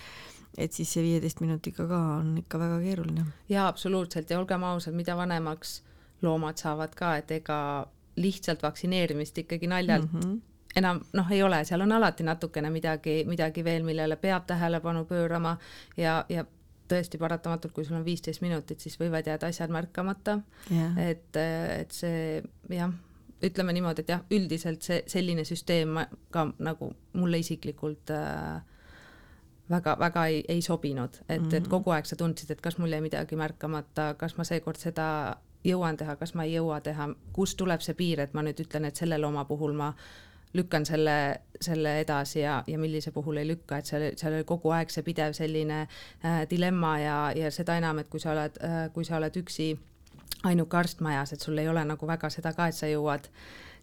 et 0.59 0.73
siis 0.73 0.93
see 0.93 1.03
viieteist 1.03 1.41
minutiga 1.41 1.89
ka 1.89 1.99
on 2.21 2.37
ikka 2.45 2.59
väga 2.61 2.79
keeruline. 2.85 3.25
jaa, 3.49 3.69
absoluutselt 3.69 4.31
ja 4.31 4.39
olgem 4.39 4.65
ausad, 4.69 4.95
mida 4.95 5.17
vanemaks 5.17 5.81
loomad 6.23 6.61
saavad 6.61 6.93
ka, 6.95 7.17
et 7.17 7.31
ega 7.41 7.89
lihtsalt 8.21 8.63
vaktsineerimist 8.63 9.39
ikkagi 9.39 9.67
naljalt 9.67 10.13
mm 10.13 10.21
-hmm 10.21 10.41
enam 10.77 11.03
noh, 11.13 11.31
ei 11.31 11.43
ole, 11.43 11.63
seal 11.69 11.85
on 11.85 11.93
alati 11.93 12.25
natukene 12.27 12.71
midagi, 12.71 13.23
midagi 13.29 13.65
veel, 13.65 13.85
millele 13.87 14.17
peab 14.17 14.47
tähelepanu 14.47 15.05
pöörama 15.09 15.57
ja, 15.97 16.25
ja 16.29 16.45
tõesti 16.93 17.21
paratamatult, 17.21 17.73
kui 17.73 17.85
sul 17.85 17.97
on 18.01 18.05
viisteist 18.05 18.43
minutit, 18.45 18.81
siis 18.81 18.99
võivad 19.01 19.27
jääda 19.29 19.49
asjad 19.53 19.73
märkamata 19.73 20.41
yeah.. 20.71 20.99
et, 21.11 21.37
et 21.37 21.95
see 21.95 22.43
jah, 22.73 22.93
ütleme 23.43 23.75
niimoodi, 23.77 24.05
et 24.05 24.13
jah, 24.15 24.27
üldiselt 24.35 24.85
see 24.87 25.01
selline 25.11 25.45
süsteem 25.49 26.03
ka 26.35 26.49
nagu 26.63 26.93
mulle 27.19 27.41
isiklikult 27.43 28.13
äh, 28.15 28.61
väga-väga 29.73 30.27
ei, 30.27 30.43
ei 30.49 30.63
sobinud, 30.63 31.15
et 31.29 31.41
mm, 31.41 31.49
-hmm. 31.49 31.55
et 31.55 31.63
mhm. 31.63 31.71
kogu 31.71 31.91
aeg 31.91 32.07
sa 32.07 32.17
tundsid, 32.17 32.51
et 32.51 32.61
kas 32.61 32.79
mul 32.79 32.93
jäi 32.93 33.01
midagi 33.01 33.37
märkamata, 33.37 34.15
kas 34.19 34.37
ma 34.37 34.45
seekord 34.45 34.81
seda 34.81 35.07
jõuan 35.65 35.97
teha, 35.97 36.17
kas 36.17 36.35
ma 36.35 36.45
ei 36.45 36.57
jõua 36.57 36.81
teha, 36.81 37.09
kust 37.33 37.57
tuleb 37.57 37.81
see 37.81 37.95
piir, 37.95 38.21
et 38.21 38.35
ma 38.35 38.43
nüüd 38.43 38.61
ütlen, 38.61 38.85
et 38.85 38.97
selle 38.97 39.19
looma 39.19 39.45
puhul 39.45 39.73
ma 39.73 39.93
lükkan 40.55 40.87
selle, 40.87 41.17
selle 41.61 42.01
edasi 42.01 42.41
ja, 42.41 42.63
ja 42.67 42.79
millise 42.79 43.11
puhul 43.11 43.41
ei 43.41 43.49
lükka, 43.49 43.79
et 43.79 43.89
seal, 43.89 44.11
seal 44.17 44.37
oli 44.37 44.45
kogu 44.49 44.73
aeg 44.75 44.93
see 44.93 45.05
pidev 45.07 45.37
selline 45.37 45.83
äh, 45.87 46.43
dilemma 46.51 46.99
ja, 47.01 47.17
ja 47.37 47.51
seda 47.51 47.77
enam, 47.81 48.03
et 48.03 48.11
kui 48.13 48.21
sa 48.21 48.35
oled 48.35 48.61
äh,, 48.65 48.85
kui 48.93 49.09
sa 49.09 49.17
oled 49.21 49.37
üksi 49.41 49.73
ainuke 50.49 50.77
arst 50.77 51.01
majas, 51.01 51.33
et 51.33 51.41
sul 51.41 51.59
ei 51.59 51.69
ole 51.69 51.85
nagu 51.87 52.07
väga 52.07 52.31
seda 52.31 52.53
ka, 52.57 52.69
et 52.69 52.77
sa 52.77 52.91
jõuad 52.91 53.29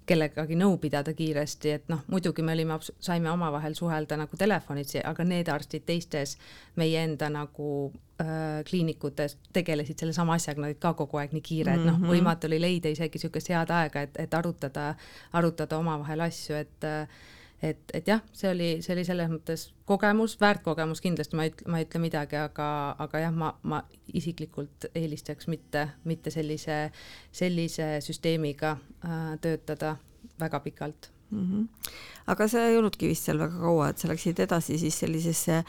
kellegagi 0.09 0.57
nõu 0.57 0.77
pidada 0.81 1.13
kiiresti, 1.13 1.71
et 1.77 1.89
noh, 1.91 2.01
muidugi 2.09 2.41
me 2.45 2.55
olime, 2.55 2.79
saime 2.99 3.29
omavahel 3.31 3.75
suhelda 3.77 4.17
nagu 4.17 4.37
telefonitsi, 4.37 5.03
aga 5.05 5.25
need 5.27 5.51
arstid 5.53 5.85
teistes 5.85 6.37
meie 6.79 7.03
enda 7.05 7.29
nagu 7.29 7.91
kliinikutes 8.69 9.37
tegelesid 9.55 10.01
sellesama 10.01 10.33
asjaga, 10.35 10.59
nad 10.61 10.73
olid 10.73 10.79
ka 10.83 10.93
kogu 10.99 11.21
aeg 11.21 11.31
nii 11.31 11.41
kiired 11.41 11.77
mm, 11.77 11.83
-hmm. 11.83 11.91
noh, 11.91 11.99
mhm. 11.99 12.09
võimatu 12.11 12.49
oli 12.49 12.61
leida 12.61 12.91
isegi 12.91 13.15
niisugust 13.15 13.49
head 13.49 13.71
aega, 13.71 14.01
et, 14.01 14.17
et 14.19 14.33
arutada, 14.33 14.93
arutada 15.33 15.77
omavahel 15.77 16.25
asju, 16.27 16.55
et 16.55 16.83
äh, 16.83 17.07
et, 17.61 17.79
et 17.93 18.07
jah, 18.07 18.21
see 18.33 18.49
oli, 18.51 18.67
see 18.83 18.93
oli 18.95 19.03
selles 19.07 19.29
mõttes 19.31 19.65
kogemus, 19.89 20.37
väärt 20.41 20.63
kogemus 20.63 21.01
kindlasti, 21.03 21.35
ma 21.35 21.45
ei 21.45 21.53
ütle, 21.53 21.67
ma 21.71 21.79
ei 21.81 21.87
ütle 21.87 22.01
midagi, 22.03 22.39
aga, 22.39 22.67
aga 23.05 23.23
jah, 23.25 23.35
ma, 23.35 23.51
ma 23.63 23.81
isiklikult 24.15 24.89
eelistaks 24.95 25.49
mitte, 25.51 25.89
mitte 26.07 26.31
sellise, 26.31 26.79
sellise 27.35 27.91
süsteemiga 28.05 28.77
äh, 29.03 29.35
töötada 29.43 29.97
väga 30.39 30.59
pikalt 30.59 31.11
mm. 31.31 31.45
-hmm. 31.51 31.93
aga 32.27 32.47
sa 32.47 32.65
ei 32.67 32.77
olnudki 32.77 33.07
vist 33.07 33.27
seal 33.27 33.39
väga 33.39 33.59
kaua, 33.59 33.89
et 33.89 33.97
sa 33.97 34.07
läksid 34.07 34.39
edasi 34.39 34.77
siis 34.77 34.99
sellisesse 34.99 35.57
äh, 35.57 35.65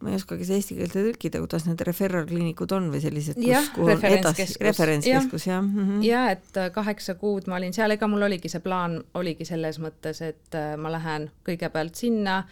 ma 0.00 0.12
ei 0.12 0.16
oskagi 0.16 0.46
seda 0.48 0.56
eesti 0.60 0.76
keelde 0.78 1.02
tõlkida, 1.04 1.42
kuidas 1.42 1.66
need 1.68 1.82
referral 1.84 2.24
kliinikud 2.28 2.72
on 2.72 2.88
või 2.92 3.02
sellised, 3.04 3.36
kus, 3.36 3.68
kuhu 3.74 3.92
on 3.92 4.06
edasi, 4.08 4.46
referentskeskus 4.64 5.46
jah 5.50 5.60
mm 5.60 5.76
-hmm.? 5.76 6.06
ja 6.06 6.22
et 6.32 6.56
äh, 6.56 6.70
kaheksa 6.72 7.14
kuud 7.20 7.50
ma 7.50 7.58
olin 7.60 7.76
seal, 7.76 7.92
ega 7.92 8.08
mul 8.08 8.24
oligi 8.28 8.48
see 8.48 8.64
plaan, 8.64 9.02
oligi 9.14 9.44
selles 9.44 9.80
mõttes, 9.82 10.22
et 10.24 10.56
äh, 10.56 10.72
ma 10.80 10.92
lähen 10.92 11.28
kõigepealt 11.44 12.00
sinna, 12.00 12.42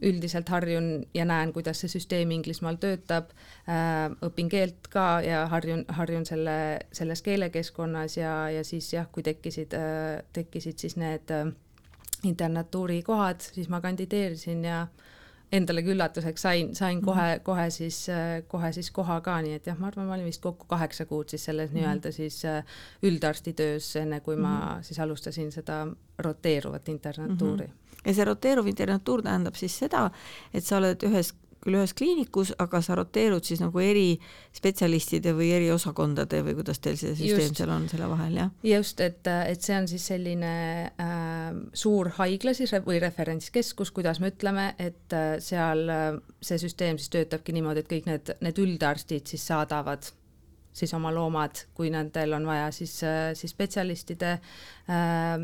üldiselt 0.00 0.48
harjun 0.48 1.04
ja 1.14 1.24
näen, 1.26 1.52
kuidas 1.52 1.80
see 1.82 1.90
süsteem 1.92 2.30
Inglismaal 2.30 2.78
töötab 2.80 3.34
äh,, 3.68 4.08
õpin 4.24 4.48
keelt 4.48 4.88
ka 4.88 5.20
ja 5.26 5.44
harjun, 5.50 5.84
harjun 5.88 6.24
selle, 6.26 6.78
selles 6.92 7.22
keelekeskkonnas 7.22 8.16
ja, 8.16 8.50
ja 8.50 8.64
siis 8.64 8.92
jah, 8.92 9.10
kui 9.12 9.22
tekkisid 9.22 9.74
tekkisid 10.32 10.78
siis 10.78 10.96
need 10.96 11.34
internatuuri 12.24 13.02
kohad, 13.02 13.40
siis 13.40 13.68
ma 13.68 13.80
kandideerisin 13.80 14.64
ja 14.64 14.80
äh, 14.82 15.07
endalegi 15.52 15.92
üllatuseks 15.94 16.42
sain, 16.42 16.74
sain 16.76 17.00
kohe 17.02 17.22
mm, 17.22 17.34
-hmm. 17.34 17.42
kohe 17.44 17.70
siis, 17.70 18.06
kohe 18.48 18.72
siis 18.72 18.90
koha 18.90 19.20
ka, 19.24 19.38
nii 19.42 19.54
et 19.56 19.66
jah, 19.66 19.78
ma 19.78 19.88
arvan, 19.88 20.06
ma 20.06 20.14
olin 20.14 20.28
vist 20.28 20.42
kokku 20.44 20.66
kaheksa 20.68 21.06
kuud 21.06 21.28
siis 21.28 21.44
selles 21.44 21.70
mm 21.70 21.76
-hmm. 21.76 21.80
nii-öelda 21.80 22.12
siis 22.12 22.44
äh, 22.44 22.64
üldarstitöös, 23.02 23.96
enne 23.96 24.20
kui 24.20 24.36
ma 24.36 24.54
mm 24.54 24.78
-hmm. 24.78 24.82
siis 24.82 25.00
alustasin 25.00 25.52
seda 25.52 25.86
roteeruvat 26.18 26.88
internatuuri 26.88 27.66
mm. 27.66 27.72
-hmm. 27.72 28.06
ja 28.06 28.14
see 28.14 28.24
roteeruv 28.24 28.66
internatuur 28.66 29.22
tähendab 29.22 29.54
siis 29.54 29.78
seda, 29.78 30.10
et 30.54 30.64
sa 30.64 30.76
oled 30.76 31.02
ühes 31.02 31.34
küll 31.68 31.78
ühes 31.78 31.94
kliinikus, 31.96 32.54
aga 32.58 32.80
sa 32.84 32.96
roteerud 32.98 33.44
siis 33.44 33.62
nagu 33.62 33.82
eri 33.84 34.16
spetsialistide 34.56 35.34
või 35.36 35.50
eri 35.54 35.70
osakondade 35.74 36.40
või 36.46 36.56
kuidas 36.58 36.80
teil 36.82 36.98
see 37.00 37.14
süsteem 37.14 37.44
just. 37.44 37.60
seal 37.60 37.72
on 37.74 37.88
selle 37.92 38.10
vahel, 38.10 38.38
jah? 38.40 38.52
just, 38.66 39.02
et, 39.04 39.28
et 39.28 39.64
see 39.64 39.76
on 39.76 39.88
siis 39.90 40.08
selline 40.12 40.52
äh, 40.88 41.48
suur 41.76 42.12
haigla 42.18 42.56
siis 42.56 42.74
või 42.86 43.00
referentskeskus, 43.04 43.92
kuidas 43.94 44.22
me 44.22 44.32
ütleme, 44.32 44.70
et 44.80 45.16
äh, 45.16 45.36
seal 45.44 45.84
äh, 45.92 46.06
see 46.40 46.60
süsteem 46.64 47.00
siis 47.00 47.12
töötabki 47.14 47.54
niimoodi, 47.56 47.84
et 47.84 47.92
kõik 47.92 48.08
need, 48.08 48.32
need 48.44 48.64
üldarstid 48.64 49.28
siis 49.28 49.44
saadavad 49.52 50.08
siis 50.78 50.94
oma 50.94 51.10
loomad, 51.14 51.64
kui 51.74 51.90
nendel 51.92 52.36
on 52.38 52.46
vaja 52.48 52.70
siis, 52.74 52.94
äh, 53.06 53.32
siis 53.38 53.54
spetsialistide 53.54 54.32
äh, 54.38 55.36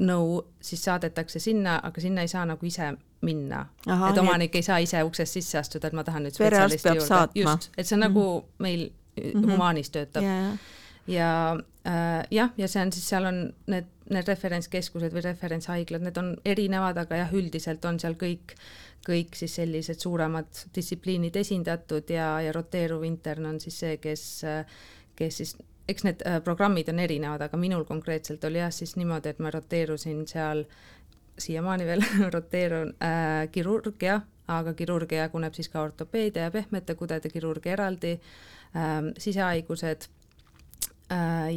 nõu, 0.00 0.42
siis 0.60 0.84
saadetakse 0.84 1.40
sinna, 1.42 1.78
aga 1.84 2.00
sinna 2.00 2.24
ei 2.24 2.28
saa 2.28 2.44
nagu 2.48 2.66
ise 2.66 2.92
minna. 3.22 3.66
et 3.86 4.18
omanik 4.18 4.54
ei 4.56 4.62
saa 4.62 4.78
ise 4.82 5.02
uksest 5.02 5.38
sisse 5.38 5.58
astuda, 5.58 5.88
et 5.88 5.96
ma 5.96 6.04
tahan 6.04 6.26
nüüd 6.26 6.34
spetsialisti 6.36 6.88
juurde. 6.88 7.40
just, 7.42 7.70
et 7.76 7.86
see 7.86 7.96
on 7.96 8.06
nagu 8.08 8.22
mm 8.22 8.44
-hmm. 8.44 8.54
meil 8.58 8.90
mm 8.90 9.32
-hmm. 9.32 9.52
humaanis 9.52 9.90
töötab 9.90 10.22
yeah.. 10.22 10.58
ja 11.06 11.56
äh, 11.86 12.26
jah, 12.30 12.50
ja 12.56 12.68
see 12.68 12.82
on 12.82 12.92
siis, 12.92 13.08
seal 13.08 13.24
on 13.24 13.52
need, 13.66 13.84
need 14.10 14.28
referentskeskused 14.28 15.12
või 15.12 15.24
referentshaiglad, 15.24 16.02
need 16.02 16.16
on 16.16 16.36
erinevad, 16.44 16.96
aga 16.96 17.16
jah, 17.16 17.34
üldiselt 17.34 17.84
on 17.84 18.00
seal 18.00 18.14
kõik, 18.14 18.56
kõik 19.08 19.34
siis 19.34 19.54
sellised 19.54 20.00
suuremad 20.00 20.46
distsipliinid 20.74 21.36
esindatud 21.36 22.10
ja, 22.10 22.40
ja 22.40 22.52
roteeruv 22.52 23.04
intern 23.04 23.46
on 23.46 23.60
siis 23.60 23.78
see, 23.78 23.96
kes, 23.96 24.42
kes 25.16 25.36
siis 25.36 25.56
eks 25.92 26.06
need 26.06 26.24
äh, 26.26 26.40
programmid 26.44 26.88
on 26.92 27.02
erinevad, 27.02 27.44
aga 27.46 27.60
minul 27.60 27.84
konkreetselt 27.88 28.44
oli 28.48 28.60
jah 28.62 28.72
siis 28.74 28.96
niimoodi, 28.96 29.32
et 29.32 29.42
ma 29.42 29.52
roteerusin 29.54 30.24
seal 30.30 30.64
siiamaani 31.38 31.86
veel 31.88 32.04
roteerun 32.36 32.94
äh, 33.02 33.46
kirurgia, 33.52 34.20
aga 34.52 34.74
kirurgia 34.74 35.26
jaguneb 35.26 35.54
siis 35.56 35.70
ka 35.72 35.84
ortopeedia 35.84 36.48
ja 36.48 36.54
pehmete 36.54 36.96
kudede 36.98 37.30
kirurgia 37.32 37.76
eraldi 37.78 38.16
äh,, 38.16 38.98
sisehaigused 39.18 40.08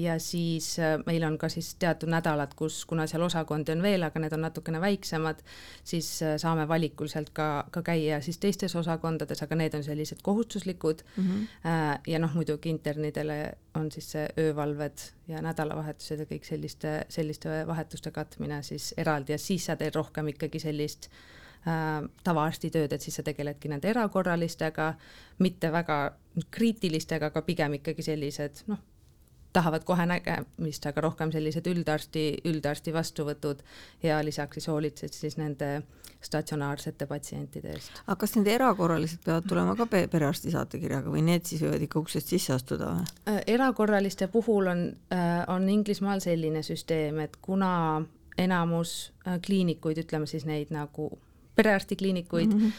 ja 0.02 0.20
siis 0.20 0.80
äh, 0.80 0.98
meil 1.06 1.24
on 1.24 1.38
ka 1.38 1.50
siis 1.50 1.76
teatud 1.80 2.10
nädalad, 2.12 2.54
kus, 2.58 2.82
kuna 2.86 3.06
seal 3.08 3.24
osakondi 3.24 3.72
on 3.72 3.82
veel, 3.84 4.04
aga 4.04 4.20
need 4.20 4.34
on 4.36 4.42
natukene 4.44 4.82
väiksemad, 4.82 5.42
siis 5.84 6.10
äh, 6.26 6.36
saame 6.42 6.68
valikuliselt 6.68 7.30
ka, 7.36 7.66
ka 7.72 7.84
käia 7.86 8.20
siis 8.26 8.40
teistes 8.42 8.76
osakondades, 8.76 9.44
aga 9.46 9.58
need 9.60 9.78
on 9.78 9.84
sellised 9.84 10.24
kohustuslikud 10.24 11.04
mm. 11.16 11.24
-hmm. 11.24 12.02
ja 12.08 12.20
noh, 12.20 12.34
muidugi 12.34 12.70
internidele 12.70 13.58
on 13.76 13.92
siis 13.92 14.12
see 14.12 14.28
öövalved 14.40 15.06
ja 15.28 15.42
nädalavahetused 15.42 16.20
ja 16.20 16.26
kõik 16.26 16.44
selliste, 16.44 17.06
selliste 17.10 17.64
vahetuste 17.68 18.12
katmine 18.12 18.64
siis 18.64 18.94
eraldi 18.98 19.32
ja 19.32 19.38
siis 19.38 19.66
sa 19.66 19.76
teed 19.76 19.96
rohkem 19.96 20.28
ikkagi 20.28 20.60
sellist 20.60 21.10
äh, 21.68 22.10
tavaarstitööd, 22.24 22.92
et 22.94 23.02
siis 23.02 23.16
sa 23.16 23.24
tegeledki 23.24 23.70
nende 23.70 23.90
erakorralistega, 23.90 24.94
mitte 25.40 25.72
väga 25.72 26.00
kriitilistega, 26.52 27.32
aga 27.32 27.42
pigem 27.42 27.80
ikkagi 27.80 28.04
sellised 28.04 28.66
noh 28.68 28.84
tahavad 29.56 29.86
kohe 29.88 30.06
nägemist, 30.10 30.86
aga 30.90 31.04
rohkem 31.08 31.32
sellised 31.34 31.68
üldarsti, 31.72 32.26
üldarsti 32.50 32.94
vastuvõtud 32.96 33.64
ja 34.04 34.20
lisaks 34.26 34.60
siis 34.60 34.68
hoolitsed 34.72 35.16
siis 35.16 35.38
nende 35.40 35.70
statsionaarsete 36.26 37.06
patsientide 37.10 37.74
eest. 37.76 38.02
aga 38.06 38.18
kas 38.24 38.36
need 38.38 38.50
erakorralised 38.56 39.24
peavad 39.26 39.48
tulema 39.50 39.76
ka 39.80 39.88
perearsti 39.92 40.54
saatekirjaga 40.54 41.14
või 41.14 41.24
need 41.28 41.46
siis 41.50 41.64
võivad 41.66 41.86
ikka 41.88 42.02
uksest 42.02 42.34
sisse 42.34 42.56
astuda 42.56 42.92
või? 42.96 43.08
Äh, 43.32 43.42
erakorraliste 43.56 44.28
puhul 44.34 44.72
on, 44.72 44.86
äh, 45.14 45.38
on 45.52 45.70
Inglismaal 45.70 46.24
selline 46.26 46.64
süsteem, 46.66 47.22
et 47.26 47.38
kuna 47.42 47.72
enamus 48.42 48.96
äh, 49.28 49.40
kliinikuid, 49.46 50.02
ütleme 50.06 50.28
siis 50.30 50.48
neid 50.50 50.74
nagu 50.76 51.12
perearstikliinikuid 51.56 52.54
mm 52.54 52.60
-hmm. 52.60 52.72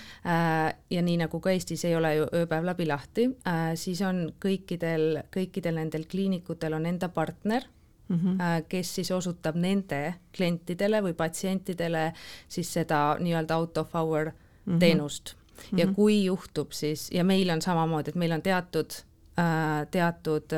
ja 0.90 1.02
nii 1.02 1.16
nagu 1.16 1.40
ka 1.40 1.50
Eestis 1.50 1.84
ei 1.84 1.96
ole 1.96 2.14
ju 2.14 2.26
ööpäev 2.34 2.64
läbi 2.64 2.86
lahti, 2.86 3.30
siis 3.74 4.02
on 4.02 4.32
kõikidel, 4.44 5.22
kõikidel 5.36 5.74
nendel 5.74 6.04
kliinikutel 6.10 6.72
on 6.72 6.86
enda 6.86 7.08
partner 7.08 7.62
mm, 8.08 8.16
-hmm. 8.16 8.64
kes 8.68 8.94
siis 8.94 9.10
osutab 9.10 9.56
nende 9.56 10.14
klientidele 10.36 11.02
või 11.02 11.14
patsientidele 11.14 12.12
siis 12.48 12.72
seda 12.72 13.16
nii-öelda 13.20 13.56
out 13.56 13.78
of 13.78 13.94
hour 13.94 14.24
mm 14.24 14.74
-hmm. 14.74 14.78
teenust. 14.78 15.34
ja 15.76 15.86
mm 15.86 15.92
-hmm. 15.92 15.94
kui 15.94 16.24
juhtub 16.24 16.72
siis, 16.72 17.10
ja 17.12 17.24
meil 17.24 17.50
on 17.50 17.62
samamoodi, 17.62 18.08
et 18.08 18.14
meil 18.14 18.32
on 18.32 18.42
teatud, 18.42 18.90
teatud 19.90 20.52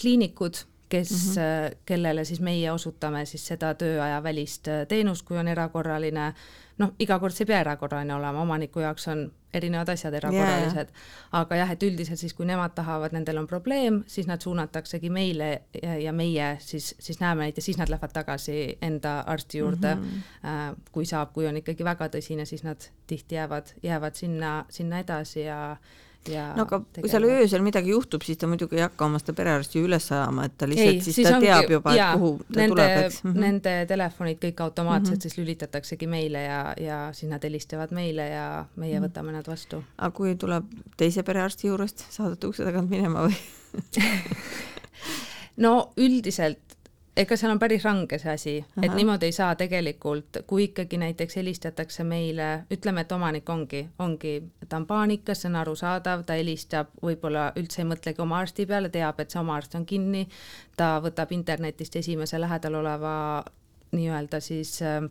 kliinikud, 0.00 0.54
kes 0.92 1.12
mm, 1.12 1.42
-hmm. 1.42 1.78
kellele 1.88 2.24
siis 2.28 2.40
meie 2.40 2.72
osutame 2.72 3.24
siis 3.26 3.46
seda 3.46 3.72
tööaja 3.74 4.20
välist 4.22 4.68
teenust, 4.88 5.24
kui 5.26 5.38
on 5.40 5.48
erakorraline 5.48 6.26
äh, 6.26 6.42
noh, 6.80 6.92
iga 7.02 7.18
kord 7.20 7.34
see 7.34 7.44
ei 7.46 7.52
pea 7.52 7.60
erakorraline 7.64 8.14
olema, 8.14 8.42
omaniku 8.42 8.82
jaoks 8.82 9.06
on 9.12 9.22
erinevad 9.52 9.90
asjad 9.92 10.14
erakorralised 10.16 10.92
yeah., 10.92 11.16
aga 11.36 11.58
jah, 11.60 11.72
et 11.74 11.84
üldiselt 11.84 12.20
siis, 12.20 12.32
kui 12.36 12.46
nemad 12.48 12.72
tahavad, 12.76 13.12
nendel 13.12 13.42
on 13.42 13.48
probleem, 13.50 14.00
siis 14.08 14.28
nad 14.30 14.40
suunataksegi 14.44 15.10
meile 15.12 15.50
ja, 15.76 15.96
ja 16.06 16.14
meie 16.16 16.54
siis, 16.64 16.92
siis 17.02 17.20
näeme 17.20 17.46
neid 17.46 17.60
ja 17.60 17.64
siis 17.64 17.80
nad 17.80 17.92
lähevad 17.92 18.14
tagasi 18.16 18.78
enda 18.82 19.18
arsti 19.34 19.60
juurde 19.60 19.94
mm. 19.94 20.22
-hmm. 20.44 20.80
kui 20.92 21.06
saab, 21.08 21.34
kui 21.36 21.46
on 21.46 21.60
ikkagi 21.60 21.84
väga 21.84 22.08
tõsine, 22.16 22.48
siis 22.48 22.64
nad 22.64 22.88
tihti 23.06 23.34
jäävad, 23.34 23.74
jäävad 23.82 24.16
sinna, 24.16 24.54
sinna 24.70 25.04
edasi 25.04 25.44
ja 25.44 25.76
no 26.56 26.64
aga 26.66 26.78
tegema. 26.78 27.02
kui 27.02 27.10
seal 27.10 27.26
öösel 27.26 27.64
midagi 27.64 27.92
juhtub, 27.92 28.22
siis 28.26 28.38
ta 28.38 28.48
muidugi 28.50 28.78
ei 28.78 28.84
hakka 28.84 29.06
oma 29.06 29.20
seda 29.22 29.34
perearsti 29.38 29.82
üles 29.82 30.06
ajama, 30.12 30.46
et 30.48 30.56
ta 30.58 30.68
lihtsalt 30.70 30.94
ei, 30.94 31.00
siis, 31.02 31.16
siis 31.18 31.28
ta 31.28 31.36
ongi, 31.36 31.48
teab 31.48 31.72
juba, 31.74 31.94
et 31.94 32.18
kuhu 32.20 32.32
ta 32.42 32.58
nende, 32.60 32.74
tuleb, 32.74 32.92
eks 33.02 33.22
mm. 33.22 33.32
-hmm. 33.32 33.46
Nende 33.46 33.74
telefonid 33.90 34.40
kõik 34.44 34.62
automaatselt 34.66 35.16
mm 35.16 35.18
-hmm. 35.18 35.22
siis 35.22 35.38
lülitataksegi 35.38 36.06
meile 36.06 36.42
ja, 36.42 36.60
ja 36.80 36.98
siis 37.12 37.30
nad 37.30 37.42
helistavad 37.42 37.90
meile 37.90 38.28
ja 38.28 38.66
meie 38.76 38.98
mm 38.98 39.04
-hmm. 39.04 39.08
võtame 39.08 39.32
nad 39.32 39.48
vastu. 39.48 39.82
aga 39.98 40.10
kui 40.10 40.34
tuleb 40.36 40.64
teise 40.96 41.22
perearsti 41.22 41.66
juurest, 41.66 42.06
saadate 42.10 42.46
ukse 42.46 42.64
tagant 42.64 42.90
minema 42.90 43.26
või 43.26 43.36
no 45.64 45.92
üldiselt 45.96 46.78
ega 47.16 47.36
seal 47.36 47.52
on 47.52 47.60
päris 47.60 47.84
range 47.84 48.16
see 48.20 48.32
asi, 48.32 48.54
et 48.82 48.94
niimoodi 48.96 49.28
ei 49.28 49.34
saa 49.36 49.52
tegelikult, 49.58 50.38
kui 50.48 50.68
ikkagi 50.70 50.98
näiteks 51.02 51.36
helistatakse 51.36 52.04
meile, 52.08 52.64
ütleme, 52.72 53.04
et 53.04 53.12
omanik 53.12 53.48
ongi, 53.52 53.82
ongi, 54.00 54.34
ta 54.68 54.80
on 54.80 54.86
paanikas, 54.88 55.42
see 55.42 55.50
on 55.52 55.58
arusaadav, 55.60 56.24
ta 56.28 56.38
helistab, 56.38 56.94
võib-olla 57.04 57.50
üldse 57.60 57.82
ei 57.82 57.90
mõtlegi 57.90 58.24
oma 58.24 58.40
arsti 58.40 58.66
peale, 58.68 58.92
teab, 58.92 59.20
et 59.20 59.34
see 59.34 59.40
oma 59.42 59.58
arst 59.60 59.76
on 59.76 59.86
kinni, 59.88 60.24
ta 60.76 60.94
võtab 61.04 61.34
internetist 61.36 62.00
esimese 62.00 62.40
lähedal 62.40 62.80
oleva 62.80 63.14
nii-öelda 63.92 64.40
siis 64.40 64.78
äh, 64.80 65.04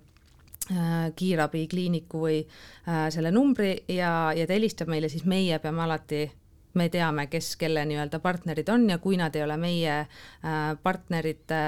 kiirabikliiniku 1.16 2.26
või 2.26 2.42
äh, 2.42 3.08
selle 3.14 3.30
numbri 3.32 3.76
ja, 3.94 4.32
ja 4.34 4.48
ta 4.48 4.58
helistab 4.58 4.90
meile, 4.90 5.10
siis 5.10 5.28
meie 5.30 5.60
peame 5.62 5.86
alati 5.86 6.26
me 6.74 6.88
teame, 6.90 7.28
kes 7.28 7.56
kelle 7.60 7.84
nii-öelda 7.86 8.20
partnerid 8.20 8.70
on 8.70 8.90
ja 8.90 8.98
kui 8.98 9.18
nad 9.20 9.36
ei 9.36 9.44
ole 9.44 9.58
meie 9.58 9.98
äh, 10.00 10.62
partnerite 10.84 11.62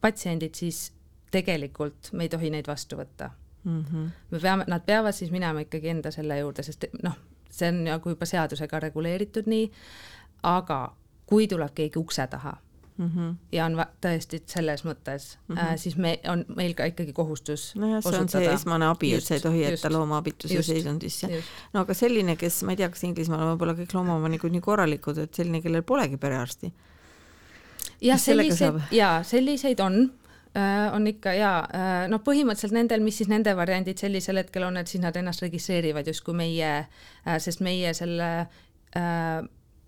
patsiendid, 0.00 0.54
siis 0.54 0.92
tegelikult 1.30 2.12
me 2.12 2.26
ei 2.26 2.32
tohi 2.32 2.50
neid 2.50 2.66
vastu 2.66 2.98
võtta 2.98 3.30
mm. 3.64 3.84
-hmm. 3.84 4.08
me 4.30 4.40
peame, 4.40 4.64
nad 4.66 4.86
peavad 4.86 5.14
siis 5.14 5.30
minema 5.30 5.60
ikkagi 5.60 5.88
enda 5.88 6.10
selle 6.10 6.38
juurde, 6.38 6.62
sest 6.62 6.84
noh, 7.02 7.18
see 7.50 7.68
on 7.68 7.84
nagu 7.84 8.08
juba 8.14 8.26
seadusega 8.26 8.80
reguleeritud 8.80 9.46
nii, 9.46 9.70
aga 10.42 10.96
kui 11.26 11.48
tuleb 11.48 11.74
keegi 11.74 11.98
ukse 11.98 12.26
taha 12.26 12.56
mm 13.00 13.10
-hmm. 13.16 13.34
ja 13.52 13.64
on 13.64 13.76
tõesti 14.04 14.40
selles 14.46 14.84
mõttes 14.84 15.38
mm, 15.48 15.56
-hmm. 15.56 15.72
äh, 15.72 15.76
siis 15.76 15.96
me, 15.96 16.18
on 16.28 16.44
meil 16.56 16.74
ka 16.74 16.84
ikkagi 16.84 17.12
kohustus 17.12 17.72
nojah, 17.74 18.02
see 18.02 18.20
on 18.20 18.28
see 18.28 18.52
esmane 18.52 18.86
abi, 18.86 19.14
et 19.14 19.24
sa 19.24 19.34
ei 19.34 19.40
tohi 19.40 19.62
jätta 19.62 19.92
looma 19.92 20.18
abituse 20.18 20.62
seisundisse. 20.62 21.42
no 21.72 21.80
aga 21.80 21.94
selline, 21.94 22.36
kes, 22.36 22.62
ma 22.62 22.76
ei 22.76 22.76
tea, 22.76 22.88
kas 22.88 23.04
Inglismaal 23.04 23.46
võib-olla 23.54 23.74
kõik 23.80 23.96
loomaomanikud 23.96 24.52
nii 24.52 24.60
korralikud, 24.60 25.18
et 25.18 25.34
selline, 25.34 25.62
kellel 25.62 25.82
polegi 25.82 26.16
perearsti. 26.16 26.72
jah, 28.00 28.20
selliseid, 28.20 28.80
jaa, 28.90 29.22
selliseid 29.22 29.80
on 29.80 30.00
äh, 30.56 30.94
on 30.94 31.06
ikka 31.06 31.32
ja 31.32 31.52
äh, 31.74 32.08
noh, 32.08 32.20
põhimõtteliselt 32.20 32.76
nendel, 32.76 33.00
mis 33.00 33.16
siis 33.16 33.28
nende 33.28 33.56
variandid 33.56 33.98
sellisel 33.98 34.44
hetkel 34.44 34.68
on, 34.68 34.76
et 34.76 34.88
siis 34.88 35.02
nad 35.02 35.16
ennast 35.16 35.42
registreerivad 35.42 36.06
justkui 36.06 36.34
meie 36.34 36.72
äh,, 36.78 37.38
sest 37.38 37.60
meie 37.60 37.94
selle 37.94 38.48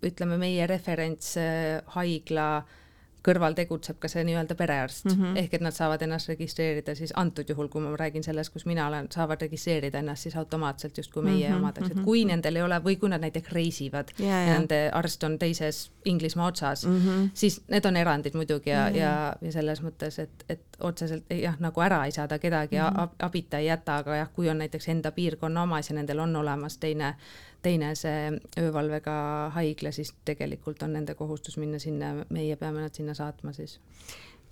ütleme, 0.03 0.37
meie 0.37 0.67
referentshaigla 0.67 2.45
äh, 2.57 2.79
kõrval 3.23 3.55
tegutseb 3.55 3.99
ka 4.03 4.09
see 4.11 4.23
nii-öelda 4.27 4.55
perearst 4.59 5.05
mm, 5.05 5.15
-hmm. 5.15 5.37
ehk 5.39 5.53
et 5.53 5.63
nad 5.63 5.75
saavad 5.75 6.01
ennast 6.01 6.29
registreerida 6.29 6.95
siis 6.95 7.13
antud 7.15 7.49
juhul, 7.49 7.69
kui 7.71 7.81
ma 7.81 7.95
räägin 7.99 8.23
sellest, 8.23 8.53
kus 8.53 8.65
mina 8.65 8.87
olen, 8.87 9.07
saavad 9.11 9.41
registreerida 9.41 9.99
ennast 9.99 10.27
siis 10.27 10.35
automaatselt 10.35 10.97
justkui 10.97 11.23
meie 11.23 11.47
mm 11.47 11.53
-hmm. 11.53 11.57
omadeks, 11.57 11.87
et 11.87 11.95
mhm. 11.95 12.03
kui 12.05 12.25
nendel 12.25 12.55
ei 12.55 12.61
ole 12.61 12.79
või 12.83 12.97
kui 12.99 13.09
nad 13.09 13.21
näiteks 13.21 13.51
reisivad 13.51 14.11
yeah, 14.19 14.47
ja 14.47 14.59
nende 14.59 14.89
arst 14.93 15.23
on 15.23 15.39
teises 15.39 15.91
Inglismaa 16.05 16.47
otsas 16.47 16.85
mm, 16.85 16.99
-hmm. 16.99 17.29
siis 17.33 17.61
need 17.67 17.85
on 17.85 17.97
erandid 17.97 18.33
muidugi 18.33 18.69
ja 18.69 18.89
mm, 18.89 18.93
-hmm. 18.93 18.97
ja, 18.97 19.35
ja 19.41 19.51
selles 19.51 19.81
mõttes, 19.81 20.19
et, 20.19 20.45
et 20.49 20.61
otseselt 20.79 21.23
jah, 21.29 21.55
nagu 21.59 21.81
ära 21.81 22.05
ei 22.05 22.11
saada 22.11 22.39
kedagi 22.39 22.75
mm 22.75 22.81
-hmm. 22.81 23.09
abita 23.19 23.57
ei 23.57 23.65
jäta, 23.65 23.97
aga 23.97 24.15
jah, 24.15 24.29
kui 24.33 24.49
on 24.49 24.57
näiteks 24.57 24.87
enda 24.87 25.11
piirkonna 25.11 25.61
omas 25.61 25.89
ja 25.89 25.95
nendel 25.95 26.19
on 26.19 26.35
olemas 26.35 26.77
teine 26.77 27.15
teine 27.63 27.93
see 27.97 28.31
öövalvega 28.59 29.15
haigla, 29.55 29.91
siis 29.95 30.13
tegelikult 30.27 30.83
on 30.85 30.95
nende 30.97 31.15
kohustus 31.19 31.57
minna 31.61 31.79
sinna, 31.81 32.13
meie 32.33 32.57
peame 32.59 32.83
nad 32.83 32.95
sinna 32.95 33.15
saatma 33.17 33.53
siis. 33.55 33.79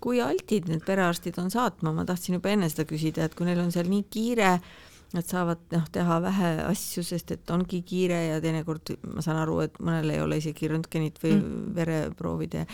kui 0.02 0.18
altid 0.18 0.66
need 0.66 0.82
perearstid 0.82 1.36
on 1.38 1.52
saatma, 1.52 1.92
ma 1.94 2.04
tahtsin 2.04 2.34
juba 2.34 2.50
enne 2.50 2.66
seda 2.72 2.82
küsida, 2.90 3.28
et 3.28 3.36
kui 3.38 3.46
neil 3.46 3.60
on 3.62 3.70
seal 3.70 3.86
nii 3.86 4.02
kiire, 4.10 4.56
nad 5.12 5.28
saavad 5.28 5.60
noh, 5.70 5.84
teha 5.94 6.16
vähe 6.24 6.50
asju, 6.66 7.04
sest 7.06 7.30
et 7.36 7.52
ongi 7.54 7.82
kiire 7.86 8.18
ja 8.32 8.40
teinekord 8.42 8.96
ma 9.12 9.22
saan 9.22 9.38
aru, 9.44 9.60
et 9.66 9.76
mõnel 9.78 10.10
ei 10.14 10.22
ole 10.24 10.40
isegi 10.42 10.70
röntgenit 10.72 11.20
või 11.22 11.36
mm. 11.36 11.68
vereproovide 11.76 12.64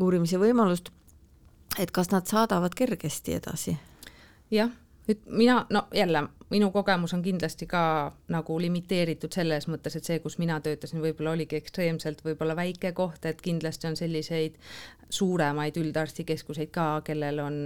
uurimise 0.00 0.40
võimalust. 0.40 0.88
et 1.78 1.90
kas 1.90 2.10
nad 2.14 2.30
saadavad 2.30 2.74
kergesti 2.78 3.36
edasi? 3.36 3.76
jah 4.54 4.72
nüüd 5.08 5.26
mina, 5.28 5.66
no 5.70 5.86
jälle, 5.94 6.22
minu 6.50 6.70
kogemus 6.70 7.14
on 7.14 7.22
kindlasti 7.22 7.66
ka 7.66 8.12
nagu 8.32 8.56
limiteeritud 8.60 9.32
selles 9.34 9.68
mõttes, 9.68 9.96
et 9.98 10.06
see, 10.06 10.18
kus 10.24 10.38
mina 10.40 10.60
töötasin, 10.64 11.02
võib-olla 11.04 11.34
oligi 11.36 11.58
ekstreemselt 11.58 12.24
võib-olla 12.24 12.56
väike 12.56 12.92
koht, 12.96 13.26
et 13.28 13.42
kindlasti 13.44 13.90
on 13.90 13.98
selliseid 14.00 14.58
suuremaid 15.14 15.76
üldarstikeskuseid 15.78 16.72
ka, 16.74 16.86
kellel 17.06 17.40
on, 17.44 17.56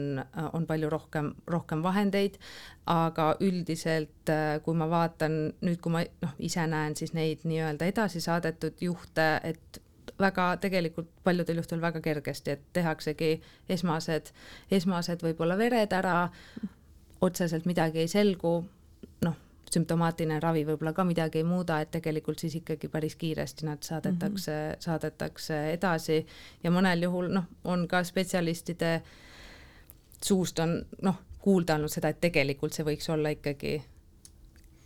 on 0.52 0.66
palju 0.66 0.90
rohkem, 0.92 1.32
rohkem 1.46 1.82
vahendeid, 1.82 2.38
aga 2.90 3.30
üldiselt, 3.44 4.32
kui 4.64 4.78
ma 4.78 4.88
vaatan 4.90 5.38
nüüd, 5.62 5.80
kui 5.84 5.94
ma 5.94 6.04
noh, 6.24 6.34
ise 6.38 6.66
näen 6.66 6.96
siis 6.98 7.14
neid 7.16 7.44
nii-öelda 7.48 7.88
edasi 7.92 8.20
saadetud 8.24 8.82
juhte, 8.84 9.30
et 9.44 9.82
väga 10.18 10.48
tegelikult 10.60 11.10
paljudel 11.24 11.60
juhtudel 11.60 11.82
väga 11.82 12.00
kergesti, 12.00 12.56
et 12.56 12.62
tehaksegi 12.72 13.30
esmased, 13.70 14.32
esmased 14.70 15.22
võib-olla 15.22 15.58
vered 15.58 15.92
ära, 15.94 16.30
otseselt 17.20 17.66
midagi 17.66 18.04
ei 18.04 18.08
selgu, 18.08 18.52
noh, 19.24 19.36
sümptomaatiline 19.72 20.40
ravi 20.40 20.64
võib-olla 20.66 20.92
ka 20.96 21.04
midagi 21.04 21.42
ei 21.42 21.46
muuda, 21.46 21.80
et 21.80 21.90
tegelikult 21.92 22.40
siis 22.40 22.54
ikkagi 22.60 22.88
päris 22.88 23.16
kiiresti 23.20 23.66
nad 23.66 23.82
saadetakse 23.84 24.52
mm, 24.52 24.72
-hmm. 24.72 24.84
saadetakse 24.84 25.58
edasi 25.72 26.26
ja 26.64 26.70
mõnel 26.70 27.02
juhul 27.02 27.28
noh, 27.32 27.44
on 27.64 27.88
ka 27.88 28.04
spetsialistide 28.04 29.02
suust 30.24 30.58
on 30.58 30.80
noh, 31.02 31.20
kuulda 31.38 31.74
olnud 31.74 31.92
seda, 31.92 32.08
et 32.08 32.20
tegelikult 32.20 32.72
see 32.72 32.84
võiks 32.84 33.10
olla 33.12 33.30
ikkagi 33.34 33.82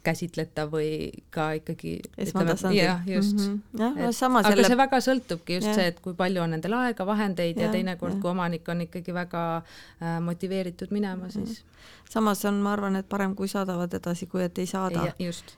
käsitletav 0.03 0.71
või 0.73 1.11
ka 1.31 1.53
ikkagi 1.59 1.95
esmatasandil. 2.19 2.83
jah, 2.83 3.03
just 3.07 3.39
mm. 3.39 3.61
-hmm. 3.73 3.81
jah, 3.81 3.97
no 3.97 4.13
sama 4.13 4.41
aga 4.43 4.51
selle... 4.51 4.69
see 4.71 4.79
väga 4.81 5.01
sõltubki 5.07 5.59
just 5.59 5.71
ja. 5.71 5.75
see, 5.79 5.87
et 5.93 6.01
kui 6.03 6.15
palju 6.19 6.43
on 6.43 6.51
nendel 6.57 6.75
aega, 6.79 7.07
vahendeid 7.07 7.57
ja, 7.57 7.67
ja 7.67 7.73
teinekord, 7.73 8.19
kui 8.21 8.31
omanik 8.31 8.69
on 8.69 8.85
ikkagi 8.87 9.15
väga 9.15 9.45
äh, 9.57 10.19
motiveeritud 10.21 10.91
minema, 10.91 11.31
siis 11.31 11.63
samas 12.11 12.45
on, 12.45 12.61
ma 12.65 12.75
arvan, 12.77 12.97
et 12.99 13.09
parem, 13.09 13.35
kui 13.39 13.49
saadavad 13.49 13.95
edasi, 13.95 14.27
kui 14.27 14.43
et 14.45 14.59
ei 14.59 14.67
saada. 14.67 15.09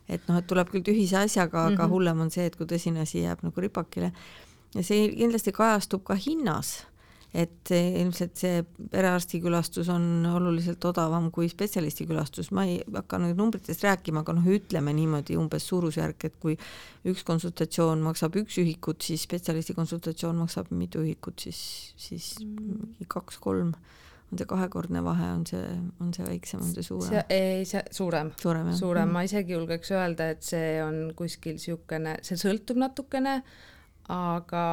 et 0.08 0.28
noh, 0.28 0.38
et 0.38 0.46
tuleb 0.46 0.70
küll 0.72 0.86
tühise 0.86 1.18
asjaga, 1.24 1.66
aga 1.66 1.70
mm 1.70 1.78
-hmm. 1.78 1.90
hullem 1.90 2.20
on 2.20 2.30
see, 2.30 2.46
et 2.46 2.56
kui 2.56 2.66
tõsine 2.66 3.02
asi 3.02 3.22
jääb 3.22 3.42
nagu 3.42 3.60
ripakile. 3.60 4.12
ja 4.74 4.82
see 4.82 5.08
kindlasti 5.16 5.52
kajastub 5.52 6.04
ka 6.04 6.14
hinnas 6.14 6.86
et 7.34 7.70
ilmselt 7.74 8.38
see 8.38 8.60
perearstikülastus 8.92 9.88
on 9.90 10.04
oluliselt 10.30 10.84
odavam 10.86 11.30
kui 11.34 11.48
spetsialistikülastus, 11.50 12.52
ma 12.54 12.66
ei 12.68 12.76
hakka 12.94 13.18
nüüd 13.24 13.40
numbritest 13.40 13.82
rääkima, 13.82 14.22
aga 14.22 14.36
noh, 14.36 14.46
ütleme 14.54 14.94
niimoodi 14.94 15.38
umbes 15.40 15.66
suurusjärk, 15.70 16.28
et 16.28 16.38
kui 16.42 16.54
üks 17.10 17.26
konsultatsioon 17.26 18.04
maksab 18.06 18.38
üks 18.38 18.60
ühikut, 18.62 19.02
siis 19.02 19.26
spetsialisti 19.26 19.74
konsultatsioon 19.74 20.38
maksab 20.44 20.70
mitu 20.78 21.02
ühikut, 21.02 21.48
siis, 21.48 21.58
siis 21.98 22.36
mingi 22.46 23.10
kaks-kolm. 23.10 23.74
On 24.32 24.40
see 24.40 24.48
kahekordne 24.48 25.02
vahe, 25.04 25.26
on 25.34 25.42
see, 25.46 25.66
on 26.02 26.14
see 26.14 26.24
väiksem, 26.26 26.62
on 26.64 26.70
see 26.72 26.86
suurem? 26.86 27.18
ei, 27.34 27.66
see 27.68 27.82
suurem, 27.94 28.32
suurem, 28.40 28.72
suurem., 28.78 29.12
ma 29.14 29.26
isegi 29.26 29.54
julgeks 29.54 29.92
öelda, 29.94 30.30
et 30.34 30.46
see 30.46 30.78
on 30.82 31.12
kuskil 31.18 31.58
niisugune, 31.58 32.16
see 32.24 32.38
sõltub 32.40 32.80
natukene, 32.80 33.36
aga 34.10 34.64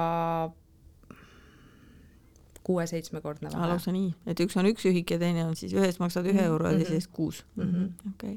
kuue-seitsmekordne 2.63 3.49
vahe. 3.53 3.67
lausa 3.73 3.91
nii, 3.91 4.11
et 4.29 4.39
üks 4.43 4.57
on 4.59 4.67
üks 4.69 4.85
ühik 4.89 5.11
ja 5.15 5.19
teine 5.21 5.45
on 5.45 5.55
siis 5.57 5.73
ühes 5.73 5.99
maksad 5.99 6.25
ühe 6.29 6.41
Mhm, 6.41 6.51
euro 6.51 6.67
ja 6.69 6.77
mhm. 6.77 6.83
teises 6.83 7.07
kuus. 7.07 7.43
Mhm. 7.55 7.87
okei, 8.13 8.35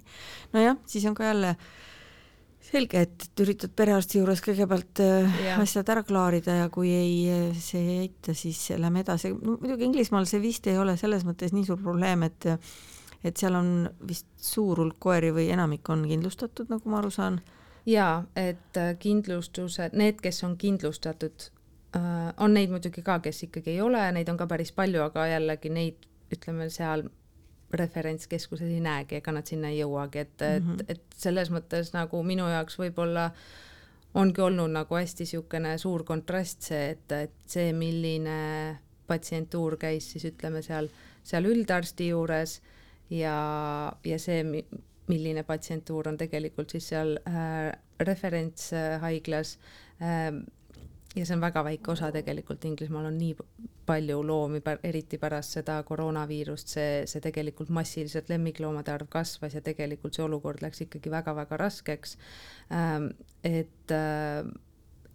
nojah, 0.52 0.78
siis 0.86 1.04
on 1.10 1.14
ka 1.14 1.24
jälle 1.24 1.56
selge, 2.64 3.00
et, 3.04 3.26
üritad 3.44 3.74
perearsti 3.76 4.18
juures 4.18 4.40
kõigepealt 4.44 5.00
äh, 5.04 5.36
Jah. 5.44 5.60
asjad 5.60 5.88
ära 5.92 6.02
klaarida 6.06 6.56
ja 6.62 6.68
kui 6.72 6.90
ei, 6.90 7.52
see 7.60 7.82
ei 7.82 7.98
aita, 8.06 8.34
siis 8.34 8.62
lähme 8.80 9.04
edasi. 9.04 9.34
no 9.34 9.58
muidugi 9.60 9.84
Inglismaal 9.84 10.26
see 10.30 10.40
vist 10.42 10.66
ei 10.72 10.78
ole 10.80 10.96
selles 10.96 11.26
mõttes 11.28 11.52
nii 11.52 11.66
suur 11.68 11.80
probleem, 11.82 12.24
et 12.30 12.48
et 13.24 13.40
seal 13.40 13.54
on 13.56 13.68
vist 14.08 14.26
suur 14.36 14.80
hulk 14.82 14.98
koeri 15.00 15.30
või 15.32 15.46
enamik 15.52 15.88
on 15.88 16.02
kindlustatud, 16.08 16.68
nagu 16.72 16.90
ma 16.92 16.98
aru 17.00 17.10
saan. 17.10 17.40
jaa, 17.86 18.24
et 18.36 18.80
äh, 18.80 18.94
kindlustused, 19.00 19.92
need, 19.96 20.20
kes 20.24 20.42
on 20.44 20.56
kindlustatud, 20.60 21.50
on 21.94 22.54
neid 22.54 22.72
muidugi 22.72 23.02
ka, 23.06 23.18
kes 23.22 23.44
ikkagi 23.46 23.76
ei 23.76 23.80
ole, 23.84 24.00
neid 24.16 24.28
on 24.32 24.38
ka 24.40 24.48
päris 24.50 24.72
palju, 24.74 25.02
aga 25.04 25.26
jällegi 25.30 25.70
neid, 25.70 26.08
ütleme 26.34 26.70
seal 26.72 27.04
referentskeskuses 27.74 28.70
ei 28.70 28.80
näegi, 28.82 29.18
ega 29.18 29.34
nad 29.34 29.46
sinna 29.50 29.70
ei 29.72 29.80
jõuagi, 29.80 30.24
et 30.24 30.40
mm, 30.40 30.56
-hmm. 30.56 30.72
Mhm. 30.72 30.80
et, 30.80 30.90
et 30.90 31.20
selles 31.26 31.50
mõttes 31.50 31.92
nagu 31.94 32.22
minu 32.22 32.48
jaoks 32.50 32.78
võib-olla 32.78 33.30
ongi 34.14 34.40
olnud 34.40 34.70
nagu 34.70 34.94
hästi 34.94 35.24
niisugune 35.24 35.78
suur 35.78 36.04
kontrast 36.04 36.62
see, 36.62 36.90
et, 36.90 37.12
et 37.12 37.34
see, 37.46 37.72
milline 37.72 38.78
patsientuur 39.06 39.76
käis 39.76 40.12
siis 40.12 40.24
ütleme 40.30 40.62
seal, 40.62 40.88
seal 41.22 41.44
üldarsti 41.50 42.08
juures 42.08 42.60
ja, 43.10 43.36
ja 44.04 44.18
see, 44.18 44.44
milline 45.10 45.42
patsientuur 45.42 46.08
on 46.08 46.16
tegelikult 46.16 46.70
siis 46.70 46.88
seal 46.88 47.16
äh, 47.28 47.72
referentshaiglas 48.00 49.58
äh, 50.00 50.30
ja 51.14 51.26
see 51.26 51.36
on 51.36 51.42
väga 51.44 51.62
väike 51.64 51.92
osa 51.92 52.10
tegelikult, 52.12 52.64
Inglismaal 52.64 53.06
on 53.10 53.18
nii 53.18 53.36
palju 53.86 54.22
loomi, 54.26 54.62
eriti 54.82 55.18
pärast 55.20 55.58
seda 55.58 55.76
koroonaviirust, 55.86 56.74
see, 56.76 56.90
see 57.10 57.22
tegelikult 57.24 57.70
massiliselt 57.74 58.32
lemmikloomade 58.32 58.92
arv 58.94 59.10
kasvas 59.12 59.54
ja 59.54 59.62
tegelikult 59.64 60.16
see 60.16 60.24
olukord 60.24 60.64
läks 60.64 60.84
ikkagi 60.86 61.12
väga-väga 61.12 61.60
raskeks. 61.60 62.16
et, 63.44 63.96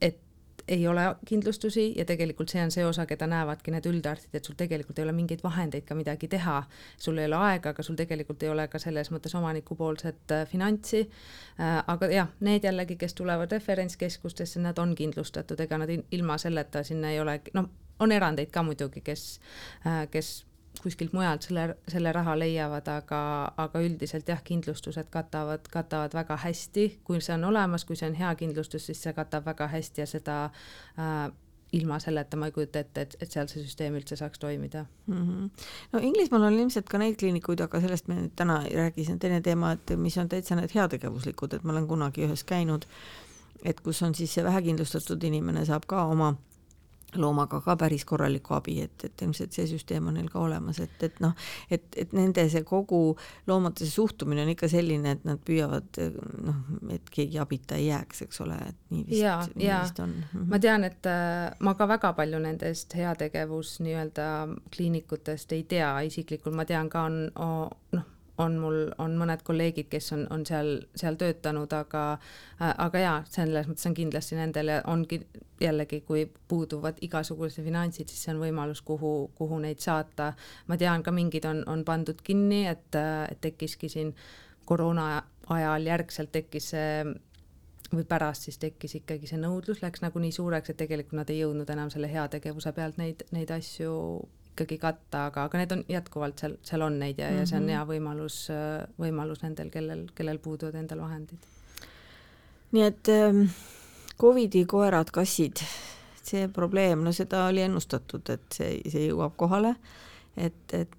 et 0.01 0.25
ei 0.69 0.87
ole 0.87 1.01
kindlustusi 1.25 1.93
ja 1.97 2.05
tegelikult 2.05 2.49
see 2.53 2.61
on 2.63 2.71
see 2.71 2.85
osa, 2.85 3.05
keda 3.09 3.27
näevadki 3.29 3.73
need 3.73 3.87
üldarstid, 3.89 4.35
et 4.37 4.45
sul 4.45 4.57
tegelikult 4.59 4.99
ei 4.99 5.05
ole 5.07 5.15
mingeid 5.17 5.41
vahendeid 5.43 5.85
ka 5.87 5.97
midagi 5.97 6.27
teha. 6.29 6.61
sul 6.97 7.17
ei 7.17 7.25
ole 7.25 7.35
aega, 7.35 7.73
aga 7.73 7.83
sul 7.83 7.97
tegelikult 7.99 8.43
ei 8.43 8.49
ole 8.53 8.67
ka 8.67 8.79
selles 8.79 9.11
mõttes 9.11 9.35
omanikupoolset 9.39 10.35
äh, 10.35 10.45
finantsi 10.47 11.01
äh,. 11.01 11.83
aga 11.87 12.11
jah, 12.13 12.29
need 12.39 12.63
jällegi, 12.63 12.95
kes 12.95 13.13
tulevad 13.13 13.51
referentskeskustesse, 13.51 14.59
nad 14.59 14.77
on 14.77 14.95
kindlustatud, 14.95 15.59
ega 15.59 15.77
nad 15.77 15.89
ilma 16.11 16.37
selleta 16.37 16.83
sinna 16.83 17.11
ei 17.11 17.19
ole, 17.19 17.39
noh, 17.53 17.69
on 17.99 18.11
erandeid 18.11 18.51
ka 18.51 18.63
muidugi, 18.63 19.01
kes 19.01 19.25
äh,, 19.85 20.05
kes 20.11 20.45
kuskilt 20.83 21.13
mujalt 21.13 21.47
selle, 21.47 21.75
selle 21.87 22.11
raha 22.15 22.37
leiavad, 22.39 22.87
aga, 22.91 23.19
aga 23.57 23.81
üldiselt 23.83 24.29
jah, 24.29 24.39
kindlustused 24.43 25.09
katavad, 25.11 25.67
katavad 25.71 26.15
väga 26.15 26.37
hästi, 26.45 26.87
kui 27.03 27.21
see 27.21 27.35
on 27.35 27.49
olemas, 27.51 27.85
kui 27.85 27.99
see 27.99 28.09
on 28.09 28.17
hea 28.19 28.31
kindlustus, 28.39 28.87
siis 28.89 29.03
see 29.03 29.13
katab 29.17 29.45
väga 29.49 29.67
hästi 29.73 30.03
ja 30.03 30.07
seda 30.09 30.39
äh, 30.99 31.29
ilma 31.71 31.99
selleta 31.99 32.37
ma 32.37 32.49
ei 32.49 32.51
kujuta 32.51 32.81
ette, 32.81 33.01
et, 33.05 33.15
et 33.21 33.31
seal 33.31 33.47
see 33.51 33.61
süsteem 33.61 33.95
üldse 33.99 34.17
saaks 34.17 34.41
toimida 34.41 34.85
mm. 35.07 35.15
-hmm. 35.15 35.49
no 35.93 35.99
Inglismaal 35.99 36.47
on 36.49 36.59
ilmselt 36.59 36.89
ka 36.89 36.97
neid 36.97 37.17
kliinikuid, 37.19 37.61
aga 37.61 37.81
sellest 37.81 38.07
me 38.07 38.17
nüüd 38.21 38.35
täna 38.35 38.61
ei 38.65 38.75
räägi, 38.75 39.05
see 39.05 39.13
on 39.13 39.19
teine 39.19 39.41
teema, 39.41 39.71
et 39.77 39.95
mis 39.97 40.17
on 40.17 40.29
täitsa 40.29 40.55
need 40.57 40.73
heategevuslikud, 40.75 41.53
et 41.53 41.63
ma 41.63 41.75
olen 41.75 41.87
kunagi 41.87 42.25
ühes 42.25 42.43
käinud, 42.43 42.85
et 43.63 43.81
kus 43.81 44.01
on 44.03 44.15
siis 44.15 44.33
see 44.33 44.43
vähekindlustatud 44.43 45.23
inimene 45.23 45.65
saab 45.65 45.85
ka 45.87 46.05
oma 46.05 46.33
loomaga 47.15 47.61
ka 47.65 47.75
päris 47.79 48.05
korralikku 48.05 48.53
abi, 48.57 48.79
et, 48.85 49.05
et 49.05 49.23
ilmselt 49.25 49.55
see 49.55 49.67
süsteem 49.69 50.09
on 50.09 50.17
neil 50.19 50.29
ka 50.31 50.41
olemas, 50.43 50.79
et, 50.83 50.95
et 51.05 51.19
noh, 51.23 51.33
et, 51.71 51.85
et 51.97 52.13
nende 52.13 52.45
see 52.51 52.63
kogu 52.67 53.01
loomade 53.49 53.83
see 53.83 53.93
suhtumine 53.93 54.43
on 54.45 54.53
ikka 54.53 54.69
selline, 54.71 55.15
et 55.17 55.25
nad 55.27 55.41
püüavad 55.45 56.01
noh, 56.45 56.61
et 56.95 57.09
keegi 57.13 57.41
abita 57.41 57.79
ei 57.79 57.89
jääks, 57.89 58.23
eks 58.27 58.43
ole, 58.45 58.59
et 58.69 58.93
nii 58.93 59.07
vist, 59.07 59.55
nii 59.55 59.67
ja. 59.67 59.81
vist 59.83 59.99
on. 60.03 60.13
-hmm. 60.19 60.45
ma 60.51 60.59
tean, 60.59 60.83
et 60.83 61.09
äh, 61.09 61.49
ma 61.59 61.73
ka 61.73 61.87
väga 61.87 62.13
palju 62.13 62.39
nendest 62.43 62.95
heategevus 62.95 63.79
nii-öelda 63.85 64.29
kliinikutest 64.75 65.51
ei 65.57 65.63
tea 65.63 65.91
isiklikult, 66.01 66.55
ma 66.55 66.65
tean 66.65 66.89
ka 66.89 67.07
on 67.09 67.21
oh, 67.35 67.69
noh 67.91 68.15
on 68.39 68.57
mul, 68.61 68.79
on 68.97 69.15
mõned 69.19 69.43
kolleegid, 69.45 69.89
kes 69.91 70.13
on, 70.15 70.25
on 70.33 70.45
seal, 70.47 70.79
seal 70.97 71.17
töötanud, 71.19 71.71
aga 71.75 72.03
aga 72.59 73.03
jaa, 73.03 73.17
selles 73.29 73.69
mõttes 73.69 73.87
on 73.89 73.95
kindlasti 73.97 74.37
nendele 74.39 74.79
ongi 74.87 75.21
jällegi, 75.59 76.01
kui 76.07 76.25
puuduvad 76.47 77.01
igasugused 77.05 77.63
finantsid, 77.65 78.11
siis 78.11 78.25
see 78.25 78.33
on 78.35 78.43
võimalus, 78.43 78.81
kuhu, 78.85 79.31
kuhu 79.35 79.59
neid 79.63 79.83
saata. 79.83 80.33
ma 80.67 80.77
tean 80.77 81.03
ka 81.03 81.11
mingid 81.11 81.45
on, 81.45 81.63
on 81.67 81.83
pandud 81.85 82.21
kinni, 82.23 82.65
et, 82.67 82.95
et 82.95 83.41
tekkiski 83.41 83.89
siin 83.89 84.13
koroona 84.65 85.23
ajal 85.49 85.85
järgselt 85.91 86.31
tekkis 86.31 86.71
see 86.75 87.03
või 87.89 88.05
pärast 88.05 88.45
siis 88.45 88.59
tekkis 88.61 88.99
ikkagi 88.99 89.27
see 89.29 89.39
nõudlus, 89.41 89.81
läks 89.81 90.03
nagu 90.03 90.21
nii 90.21 90.33
suureks, 90.35 90.69
et 90.69 90.77
tegelikult 90.77 91.17
nad 91.17 91.31
ei 91.33 91.39
jõudnud 91.41 91.69
enam 91.73 91.89
selle 91.89 92.09
heategevuse 92.11 92.73
pealt 92.77 92.99
neid, 93.01 93.23
neid 93.33 93.49
asju 93.55 93.93
ikkagi 94.59 94.77
katta, 94.81 95.25
aga, 95.29 95.45
aga 95.47 95.61
need 95.61 95.71
on 95.71 95.83
jätkuvalt 95.89 96.43
seal, 96.43 96.57
seal 96.67 96.83
on 96.85 96.99
neid 96.99 97.19
ja 97.19 97.29
mm, 97.29 97.35
-hmm. 97.35 97.39
ja 97.39 97.45
see 97.45 97.57
on 97.57 97.63
Mhm. 97.63 97.69
hea 97.69 97.85
võimalus, 97.85 98.37
võimalus 98.99 99.43
nendel, 99.43 99.69
kellel, 99.69 100.05
kellel 100.15 100.37
puuduvad 100.37 100.75
endal 100.75 101.01
vahendid. 101.01 101.39
nii 102.71 102.83
et 102.83 103.09
ähm, 103.09 103.47
Covidi 104.19 104.65
koerad, 104.65 105.11
kassid, 105.11 105.57
see 106.23 106.47
probleem, 106.47 107.03
no 107.03 107.11
seda 107.11 107.45
oli 107.47 107.61
ennustatud, 107.61 108.29
et 108.29 108.41
see, 108.51 108.81
see 108.89 109.07
jõuab 109.07 109.35
kohale. 109.35 109.75
et, 110.37 110.73
et 110.73 110.91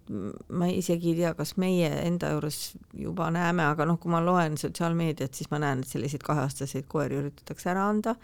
ma 0.49 0.67
isegi 0.67 1.11
ei 1.11 1.17
tea, 1.17 1.35
kas 1.35 1.57
meie 1.57 1.89
enda 2.05 2.31
juures 2.31 2.77
juba 2.93 3.31
näeme, 3.31 3.65
aga 3.65 3.87
noh, 3.87 3.99
kui 4.01 4.11
ma 4.11 4.21
loen 4.25 4.59
sotsiaalmeediat, 4.59 5.35
siis 5.35 5.51
ma 5.51 5.59
näen, 5.59 5.81
et 5.81 5.87
selliseid 5.87 6.23
kaheaastaseid 6.23 6.85
koeri 6.89 7.17
üritatakse 7.17 7.71
ära 7.71 7.89
anda 7.89 8.17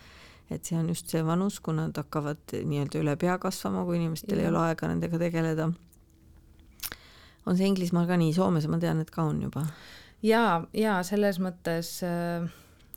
et 0.50 0.64
see 0.64 0.78
on 0.78 0.88
just 0.88 1.10
see 1.10 1.24
vanus, 1.26 1.58
kui 1.60 1.74
nad 1.76 1.96
hakkavad 1.96 2.54
nii-öelda 2.54 3.00
üle 3.02 3.16
pea 3.20 3.38
kasvama, 3.42 3.84
kui 3.86 3.98
inimestel 4.00 4.38
ja. 4.38 4.46
ei 4.46 4.52
ole 4.52 4.62
aega 4.68 4.90
nendega 4.90 5.18
tegeleda. 5.22 5.70
on 7.46 7.56
see 7.56 7.66
Inglismaal 7.66 8.06
ka 8.06 8.18
nii, 8.20 8.34
Soomes 8.34 8.68
ma 8.70 8.78
tean, 8.82 9.00
et 9.02 9.10
ka 9.10 9.26
on 9.26 9.42
juba. 9.42 9.66
ja, 10.22 10.62
ja 10.74 11.00
selles 11.06 11.40
mõttes 11.42 11.98
äh, 12.06 12.46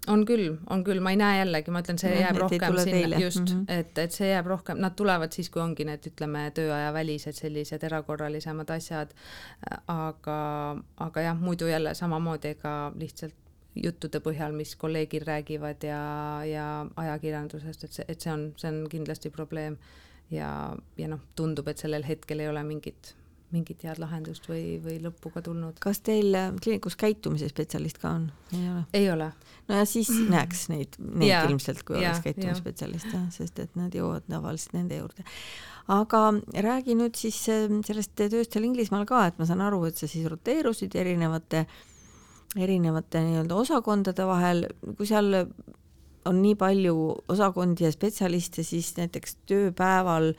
on 0.07 0.23
küll, 0.25 0.55
on 0.69 0.83
küll, 0.85 1.01
ma 1.03 1.13
ei 1.13 1.19
näe 1.19 1.41
jällegi, 1.41 1.73
ma 1.73 1.81
ütlen, 1.83 1.99
see 2.01 2.13
Jah, 2.13 2.29
jääb 2.29 2.39
rohkem 2.43 2.77
sinna, 2.83 3.19
just 3.21 3.41
mm. 3.41 3.51
-hmm. 3.51 3.79
et, 3.79 3.97
et 3.97 4.15
see 4.15 4.29
jääb 4.29 4.47
rohkem, 4.47 4.79
nad 4.81 4.95
tulevad 4.97 5.33
siis, 5.35 5.49
kui 5.49 5.61
ongi 5.61 5.85
need, 5.85 6.05
ütleme, 6.11 6.45
tööaja 6.55 6.93
välised 6.93 7.37
sellised 7.37 7.83
erakorralisemad 7.83 8.69
asjad. 8.77 9.13
aga, 9.87 10.39
aga 10.97 11.21
jah, 11.21 11.37
muidu 11.37 11.67
jälle 11.67 11.93
samamoodi, 11.93 12.55
ega 12.57 12.91
lihtsalt 12.95 13.35
juttude 13.75 14.21
põhjal, 14.23 14.55
mis 14.55 14.73
kolleegid 14.79 15.25
räägivad 15.27 15.85
ja, 15.85 16.01
ja 16.47 16.65
ajakirjandusest, 16.97 17.85
et 17.85 17.95
see, 17.95 18.05
et 18.09 18.25
see 18.25 18.33
on, 18.33 18.49
see 18.57 18.71
on 18.71 18.83
kindlasti 18.91 19.31
probleem. 19.33 19.77
ja, 20.31 20.49
ja 20.97 21.07
noh, 21.09 21.21
tundub, 21.35 21.67
et 21.67 21.81
sellel 21.81 22.05
hetkel 22.05 22.41
ei 22.43 22.49
ole 22.49 22.63
mingit, 22.65 23.13
mingit 23.53 23.81
head 23.85 23.97
lahendust 24.01 24.45
või, 24.49 24.77
või 24.83 24.99
lõppu 25.01 25.31
ka 25.33 25.41
tulnud. 25.45 25.79
kas 25.81 26.01
teil 26.05 26.35
äh, 26.37 26.51
kliinikus 26.61 26.97
käitumise 26.99 27.49
spetsialist 27.49 28.01
ka 28.01 28.11
on? 28.17 28.27
ei 28.53 28.67
ole? 28.69 28.83
ei 28.93 29.09
ole. 29.13 29.31
no 29.69 29.79
ja 29.81 29.87
siis 29.89 30.11
näeks 30.35 30.67
neid, 30.73 30.97
neid 30.99 31.31
Jaa, 31.31 31.43
ilmselt, 31.49 31.83
kui 31.85 31.97
jaa, 31.97 32.13
oleks 32.13 32.25
käitumisspetsialist 32.27 33.17
sest 33.37 33.65
et 33.65 33.77
nad 33.79 33.93
jõuavad 33.95 34.25
tavaliselt 34.29 34.77
nende 34.77 35.01
juurde. 35.01 35.25
aga 35.93 36.23
räägi 36.69 36.97
nüüd 36.97 37.17
siis 37.17 37.41
äh, 37.53 37.69
sellest 37.85 38.17
tööst 38.17 38.53
seal 38.53 38.69
Inglismaal 38.69 39.07
ka, 39.09 39.27
et 39.29 39.41
ma 39.41 39.49
saan 39.49 39.65
aru, 39.65 39.85
et 39.89 39.97
sa 39.97 40.09
siis 40.09 40.29
roteerusid 40.29 40.97
erinevate 40.97 41.65
erinevate 42.57 43.21
nii-öelda 43.25 43.57
osakondade 43.61 44.25
vahel, 44.25 44.63
kui 44.97 45.05
seal 45.09 45.43
on 46.29 46.41
nii 46.41 46.55
palju 46.59 46.95
osakondi 47.29 47.85
ja 47.85 47.91
spetsialiste, 47.93 48.63
siis 48.65 48.91
näiteks 48.97 49.37
tööpäeval 49.49 50.33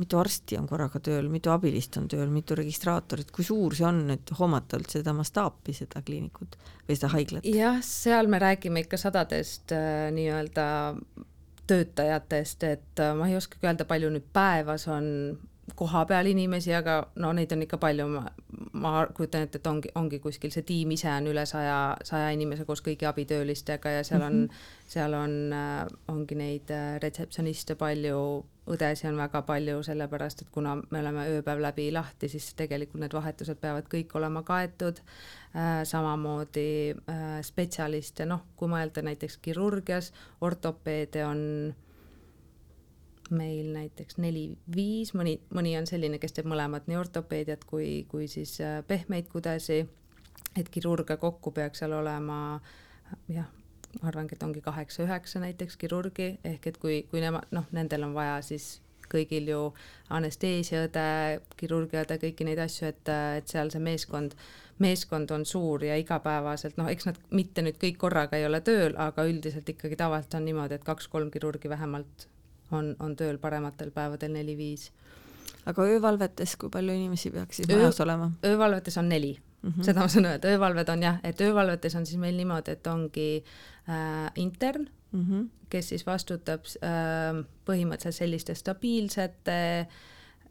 mitu 0.00 0.18
arsti 0.20 0.56
on 0.58 0.68
korraga 0.70 1.00
tööl, 1.02 1.28
mitu 1.32 1.50
abilist 1.52 1.96
on 2.00 2.06
tööl, 2.10 2.28
mitu 2.32 2.56
registraatorit, 2.58 3.32
kui 3.34 3.44
suur 3.44 3.74
see 3.76 3.86
on, 3.88 4.04
et 4.14 4.32
hoomata 4.38 4.78
üldse 4.78 5.00
seda 5.00 5.12
mastaapi, 5.16 5.74
seda 5.76 6.02
kliinikut 6.06 6.56
või 6.88 6.96
seda 6.96 7.10
haiglat? 7.16 7.48
jah, 7.48 7.80
seal 7.84 8.30
me 8.30 8.40
räägime 8.42 8.84
ikka 8.86 9.00
sadadest 9.00 9.74
äh, 9.76 10.08
nii-öelda 10.14 10.66
töötajatest, 11.70 12.66
et 12.66 13.02
äh, 13.02 13.12
ma 13.18 13.28
ei 13.30 13.36
oskagi 13.38 13.66
öelda, 13.66 13.86
palju 13.88 14.12
nüüd 14.14 14.30
päevas 14.34 14.86
on 14.90 15.10
kohapeal 15.76 16.26
inimesi, 16.26 16.72
aga 16.74 16.96
no 17.22 17.32
neid 17.36 17.52
on 17.52 17.64
ikka 17.64 17.78
palju, 17.80 18.06
ma, 18.10 18.22
ma 18.82 18.92
kujutan 19.14 19.46
ette, 19.46 19.60
et 19.60 19.66
ongi, 19.70 19.90
ongi 19.98 20.20
kuskil 20.22 20.52
see 20.54 20.64
tiim 20.66 20.94
ise 20.96 21.10
on 21.12 21.28
üle 21.30 21.44
saja, 21.48 21.96
saja 22.06 22.30
inimese 22.34 22.66
koos 22.68 22.82
kõigi 22.84 23.08
abitöölistega 23.08 23.96
ja 23.98 24.04
seal 24.06 24.22
on 24.22 24.36
mm, 24.36 24.46
-hmm. 24.46 24.86
seal 24.94 25.14
on 25.14 25.36
äh,, 25.56 25.82
ongi 26.08 26.38
neid 26.38 26.70
äh, 26.74 27.00
retseptsioniste 27.02 27.74
palju, 27.80 28.22
õdesi 28.70 29.08
on 29.08 29.18
väga 29.18 29.42
palju, 29.42 29.82
sellepärast 29.82 30.42
et 30.42 30.50
kuna 30.52 30.76
me 30.76 31.00
oleme 31.00 31.26
ööpäev 31.34 31.60
läbi 31.60 31.90
lahti, 31.92 32.28
siis 32.28 32.54
tegelikult 32.54 33.00
need 33.00 33.14
vahetused 33.14 33.60
peavad 33.60 33.86
kõik 33.90 34.14
olema 34.14 34.42
kaetud 34.42 35.00
äh,. 35.00 35.84
samamoodi 35.84 36.96
spetsialiste, 37.42 38.26
noh, 38.26 38.42
kui 38.56 38.68
mõelda 38.68 39.02
näiteks 39.02 39.38
kirurgias, 39.42 40.12
ortopeede 40.40 41.24
on 41.26 41.74
meil 43.30 43.70
näiteks 43.74 44.18
neli-viis, 44.22 45.14
mõni, 45.14 45.36
mõni 45.54 45.76
on 45.78 45.86
selline, 45.88 46.18
kes 46.22 46.36
teeb 46.36 46.48
mõlemat, 46.50 46.88
nii 46.90 46.98
ortopeediat 47.00 47.64
kui, 47.68 48.04
kui 48.10 48.28
siis 48.30 48.56
äh, 48.64 48.80
pehmeid 48.86 49.30
kudesi, 49.32 49.84
et 50.58 50.68
kirurge 50.72 51.16
kokku 51.20 51.52
peaks 51.54 51.82
seal 51.82 51.94
olema 51.96 52.60
jah, 53.30 53.48
ma 54.00 54.08
arvangi, 54.10 54.36
et 54.36 54.46
ongi 54.46 54.62
kaheksa-üheksa 54.64 55.42
näiteks 55.42 55.78
kirurgi, 55.80 56.32
ehk 56.44 56.70
et 56.70 56.78
kui, 56.82 57.02
kui 57.10 57.22
nemad, 57.22 57.50
noh, 57.54 57.66
nendel 57.76 58.06
on 58.08 58.14
vaja 58.16 58.40
siis 58.46 58.78
kõigil 59.10 59.50
ju 59.50 59.60
anesteesiaõde, 60.14 61.04
kirurgiaõde, 61.58 62.18
kõiki 62.22 62.46
neid 62.46 62.60
asju, 62.62 62.90
et, 62.92 63.12
et 63.40 63.50
seal 63.50 63.72
see 63.72 63.82
meeskond, 63.82 64.36
meeskond 64.82 65.32
on 65.34 65.46
suur 65.48 65.84
ja 65.84 65.96
igapäevaselt, 66.00 66.78
noh, 66.78 66.90
eks 66.90 67.10
nad 67.10 67.18
mitte 67.34 67.64
nüüd 67.66 67.80
kõik 67.82 67.98
korraga 68.04 68.38
ei 68.38 68.46
ole 68.46 68.62
tööl, 68.66 68.94
aga 69.02 69.26
üldiselt 69.28 69.68
ikkagi 69.68 69.98
tavaliselt 69.98 70.38
on 70.38 70.46
niimoodi, 70.46 70.78
et 70.78 70.86
kaks-kolm 70.86 71.32
kirurgi 71.34 71.72
vähemalt 71.72 72.28
on, 72.72 72.96
on 72.98 73.16
tööl 73.16 73.38
parematel 73.38 73.90
päevadel 73.90 74.32
neli-viis. 74.32 74.90
aga 75.66 75.82
öövalvetes, 75.82 76.56
kui 76.56 76.70
palju 76.70 76.92
inimesi 76.92 77.30
peaks 77.30 77.56
siis 77.56 77.68
majas 77.68 78.00
olema? 78.00 78.30
öövalvetes 78.44 78.98
on 78.98 79.08
neli 79.08 79.38
Mm 79.62 79.72
-hmm. 79.72 79.84
seda 79.84 80.00
ma 80.00 80.08
saan 80.08 80.24
öelda, 80.24 80.48
öövalved 80.48 80.88
on 80.88 81.02
jah, 81.02 81.18
et 81.24 81.40
öövalvetes 81.40 81.94
on 81.94 82.06
siis 82.06 82.18
meil 82.18 82.36
niimoodi, 82.36 82.70
et 82.70 82.86
ongi 82.86 83.44
äh, 83.88 84.32
intern 84.36 84.86
mm, 85.12 85.26
-hmm. 85.26 85.48
kes 85.70 85.88
siis 85.88 86.06
vastutab 86.06 86.60
äh, 86.64 87.44
põhimõtteliselt 87.66 88.12
selliste 88.12 88.54
stabiilsete, 88.54 89.86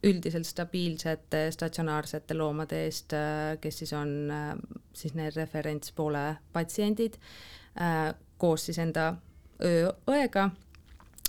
üldiselt 0.04 0.46
stabiilsete 0.46 1.52
statsionaarsete 1.52 2.34
loomade 2.34 2.86
eest 2.86 3.14
äh,, 3.14 3.58
kes 3.62 3.78
siis 3.80 3.94
on 3.94 4.32
äh, 4.32 4.58
siis 4.94 5.14
need 5.14 5.36
referentspoole 5.36 6.38
patsiendid 6.54 7.14
äh, 7.82 8.14
koos 8.38 8.66
siis 8.66 8.78
enda 8.78 9.16
ööõega 9.64 10.50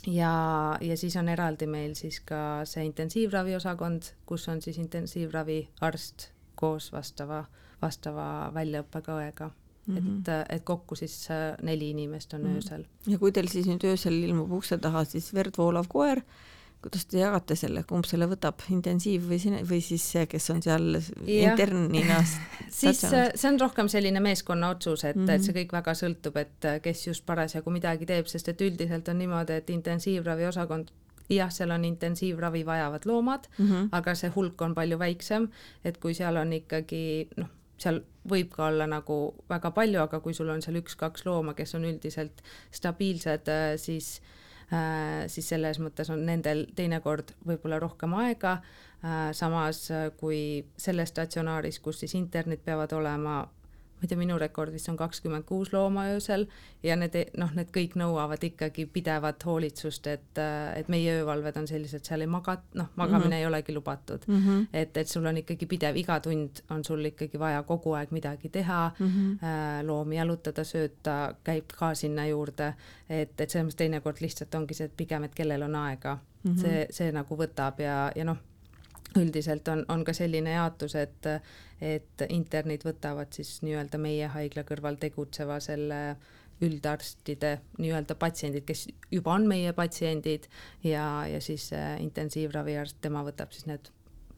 ja, 0.07 0.79
ja 0.81 0.97
siis 0.97 1.17
on 1.17 1.29
eraldi 1.29 1.67
meil 1.67 1.95
siis 1.99 2.21
ka 2.27 2.65
see 2.69 2.85
intensiivraviosakond, 2.89 4.13
kus 4.27 4.49
on 4.49 4.63
siis 4.63 4.79
intensiivraviarst 4.79 6.31
koos 6.61 6.91
vastava, 6.93 7.45
vastava 7.83 8.51
väljaõppega 8.55 9.17
õega 9.17 9.51
mm. 9.87 9.97
-hmm. 9.97 10.21
et, 10.21 10.57
et 10.57 10.65
kokku 10.65 10.95
siis 10.95 11.17
äh, 11.31 11.57
neli 11.63 11.91
inimest 11.91 12.35
on 12.35 12.41
mm 12.41 12.47
-hmm. 12.47 12.57
öösel. 12.57 12.85
ja 13.07 13.19
kui 13.19 13.33
teil 13.33 13.49
siis 13.49 13.67
nüüd 13.67 13.85
öösel 13.85 14.23
ilmub 14.23 14.53
ukse 14.53 14.79
taha 14.79 15.05
siis 15.05 15.35
verd 15.35 15.59
voolav 15.59 15.89
koer, 15.89 16.23
kuidas 16.83 17.05
te 17.11 17.21
jagate 17.21 17.57
selle, 17.59 17.83
kumb 17.89 18.07
selle 18.09 18.27
võtab, 18.31 18.63
intensiiv 18.73 19.27
või 19.29 19.39
sine, 19.43 19.61
või 19.69 19.83
siis 19.85 20.05
see, 20.15 20.25
kes 20.31 20.49
on 20.55 20.63
seal 20.65 20.87
ja. 20.97 21.51
internina 21.53 22.21
siis 22.81 23.03
äh, 23.11 23.29
see 23.35 23.51
on 23.51 23.61
rohkem 23.61 23.91
selline 23.93 24.23
meeskonna 24.25 24.73
otsus, 24.73 25.05
et 25.05 25.17
mm, 25.17 25.27
-hmm. 25.27 25.35
et 25.35 25.45
see 25.45 25.57
kõik 25.61 25.77
väga 25.77 25.95
sõltub, 25.99 26.41
et 26.41 26.69
äh, 26.69 26.81
kes 26.85 27.07
just 27.07 27.27
parasjagu 27.29 27.75
midagi 27.75 28.09
teeb, 28.09 28.31
sest 28.33 28.49
et 28.53 28.65
üldiselt 28.65 29.13
on 29.13 29.21
niimoodi, 29.21 29.61
et 29.61 29.71
intensiivraviosakond 29.77 30.93
jah, 31.31 31.53
seal 31.53 31.71
on 31.71 31.85
intensiivravi 31.85 32.65
vajavad 32.67 33.07
loomad 33.07 33.47
mm, 33.59 33.67
-hmm. 33.67 33.89
aga 33.93 34.15
see 34.15 34.33
hulk 34.35 34.63
on 34.63 34.75
palju 34.75 34.99
väiksem, 34.99 35.51
et 35.85 36.01
kui 36.01 36.15
seal 36.15 36.37
on 36.37 36.53
ikkagi 36.53 37.29
noh, 37.37 37.53
seal 37.81 38.03
võib 38.29 38.51
ka 38.57 38.67
olla 38.67 38.87
nagu 38.87 39.35
väga 39.49 39.71
palju, 39.71 40.01
aga 40.01 40.21
kui 40.21 40.35
sul 40.35 40.49
on 40.49 40.63
seal 40.63 40.81
üks-kaks 40.81 41.25
looma, 41.25 41.55
kes 41.55 41.75
on 41.75 41.85
üldiselt 41.85 42.43
stabiilsed, 42.73 43.49
äh, 43.49 43.77
siis 43.77 44.21
äh, 44.21 44.37
siis 45.27 45.49
selles 45.51 45.81
mõttes 45.83 46.11
on 46.13 46.21
nendel 46.27 46.67
teinekord 46.77 47.33
võib-olla 47.47 47.81
rohkem 47.83 48.15
aega, 48.23 48.59
äh, 49.03 49.31
samas 49.35 49.89
kui 50.21 50.65
selles 50.79 51.11
statsionaaris, 51.11 51.81
kus 51.83 52.05
siis 52.05 52.15
internid 52.15 52.63
peavad 52.65 52.93
olema 52.95 53.41
ma 54.01 54.07
ei 54.07 54.09
tea, 54.09 54.19
minu 54.19 54.39
rekord 54.41 54.73
vist 54.73 54.89
on 54.89 54.97
kakskümmend 54.97 55.45
kuus 55.45 55.75
looma 55.75 56.07
öösel 56.15 56.47
ja 56.83 56.97
need 56.97 57.17
noh, 57.39 57.51
need 57.57 57.69
kõik 57.75 57.99
nõuavad 58.01 58.41
ikkagi 58.49 58.87
pidevat 58.89 59.45
hoolitsust, 59.45 60.07
et, 60.09 60.41
et 60.41 60.89
meie 60.89 61.19
öövalved 61.19 61.59
on 61.61 61.69
sellised, 61.69 62.07
seal 62.09 62.25
ei 62.25 62.31
maga, 62.31 62.57
noh, 62.81 62.89
magamine 62.97 63.27
mm 63.27 63.33
-hmm. 63.33 63.37
ei 63.37 63.47
olegi 63.47 63.75
lubatud 63.77 64.25
mm. 64.27 64.41
-hmm. 64.47 64.67
et, 64.73 64.97
et 64.97 65.09
sul 65.09 65.27
on 65.27 65.37
ikkagi 65.37 65.67
pidev, 65.67 65.97
iga 65.97 66.21
tund 66.21 66.63
on 66.71 66.85
sul 66.85 67.05
ikkagi 67.05 67.39
vaja 67.39 67.63
kogu 67.63 67.93
aeg 67.93 68.11
midagi 68.11 68.49
teha 68.49 68.91
mm, 68.99 69.07
-hmm. 69.07 69.87
loomi 69.87 70.17
jalutada, 70.17 70.65
sööta, 70.65 71.35
käib 71.45 71.73
ka 71.77 71.95
sinna 71.95 72.27
juurde, 72.27 72.75
et, 73.09 73.41
et 73.41 73.51
selles 73.51 73.67
mõttes 73.67 73.77
teinekord 73.77 74.21
lihtsalt 74.21 74.55
ongi 74.55 74.75
see, 74.75 74.85
et 74.85 74.97
pigem, 74.97 75.25
et 75.25 75.35
kellel 75.35 75.63
on 75.63 75.75
aega 75.75 76.19
mm, 76.43 76.51
-hmm. 76.53 76.61
see, 76.61 76.87
see 76.91 77.13
nagu 77.13 77.37
võtab 77.37 77.81
ja, 77.81 78.13
ja 78.17 78.25
noh 78.25 78.50
üldiselt 79.19 79.69
on, 79.69 79.85
on 79.89 80.05
ka 80.05 80.13
selline 80.15 80.53
jaotus, 80.55 80.95
et, 80.95 81.27
et 81.81 82.27
internid 82.29 82.85
võtavad 82.87 83.33
siis 83.35 83.59
nii-öelda 83.67 83.99
meie 83.99 84.29
haigla 84.31 84.65
kõrval 84.69 85.01
tegutseva 85.01 85.61
selle 85.61 86.01
üldarstide 86.61 87.55
nii-öelda 87.81 88.15
patsiendid, 88.21 88.67
kes 88.69 88.87
juba 89.11 89.33
on 89.33 89.49
meie 89.49 89.73
patsiendid 89.73 90.47
ja, 90.85 91.25
ja 91.31 91.41
siis 91.41 91.71
intensiivraviarst, 91.73 93.01
tema 93.01 93.25
võtab 93.27 93.55
siis 93.57 93.67
need 93.71 93.91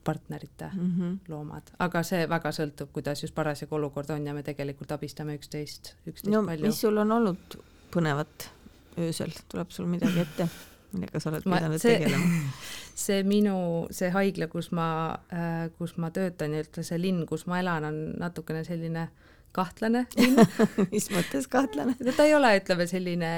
partnerite 0.03 0.69
mm 0.73 0.89
-hmm. 0.91 1.17
loomad, 1.31 1.69
aga 1.79 2.03
see 2.03 2.25
väga 2.29 2.51
sõltub, 2.51 2.91
kuidas 2.95 3.23
just 3.23 3.35
parasjagu 3.35 3.75
olukord 3.75 4.09
on 4.09 4.27
ja 4.27 4.33
me 4.33 4.43
tegelikult 4.43 4.91
abistame 4.91 5.35
üksteist, 5.35 5.95
üksteist 6.07 6.35
no, 6.35 6.43
palju. 6.45 6.65
mis 6.65 6.81
sul 6.81 6.97
on 6.97 7.11
olnud 7.11 7.57
põnevat 7.95 8.49
öösel, 8.97 9.31
tuleb 9.51 9.71
sul 9.71 9.85
midagi 9.85 10.19
ette? 10.19 10.47
Millega 10.93 11.21
sa 11.21 11.31
oled 11.31 11.45
pidanud 11.47 11.81
see, 11.81 11.97
tegelema? 11.97 12.53
see 13.05 13.23
minu, 13.27 13.57
see 13.93 14.11
haigla, 14.13 14.47
kus 14.51 14.71
ma 14.75 14.87
äh,, 15.33 15.67
kus 15.77 15.97
ma 16.01 16.11
töötan 16.13 16.55
ja 16.55 16.63
üldse 16.63 16.85
see 16.87 17.01
linn, 17.01 17.25
kus 17.29 17.47
ma 17.49 17.59
elan, 17.63 17.89
on 17.89 17.99
natukene 18.21 18.63
selline 18.67 19.09
kahtlane 19.53 20.05
linn 20.17 20.39
mis 20.93 21.09
mõttes 21.13 21.49
kahtlane? 21.51 21.97
ta 22.13 22.25
ei 22.25 22.35
ole, 22.37 22.55
ütleme 22.61 22.87
selline 22.89 23.33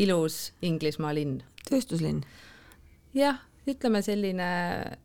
ilus 0.00 0.50
Inglismaa 0.66 1.14
linn. 1.16 1.40
tööstuslinn? 1.68 2.24
jah, 3.16 3.42
ütleme 3.68 4.02
selline, 4.06 4.50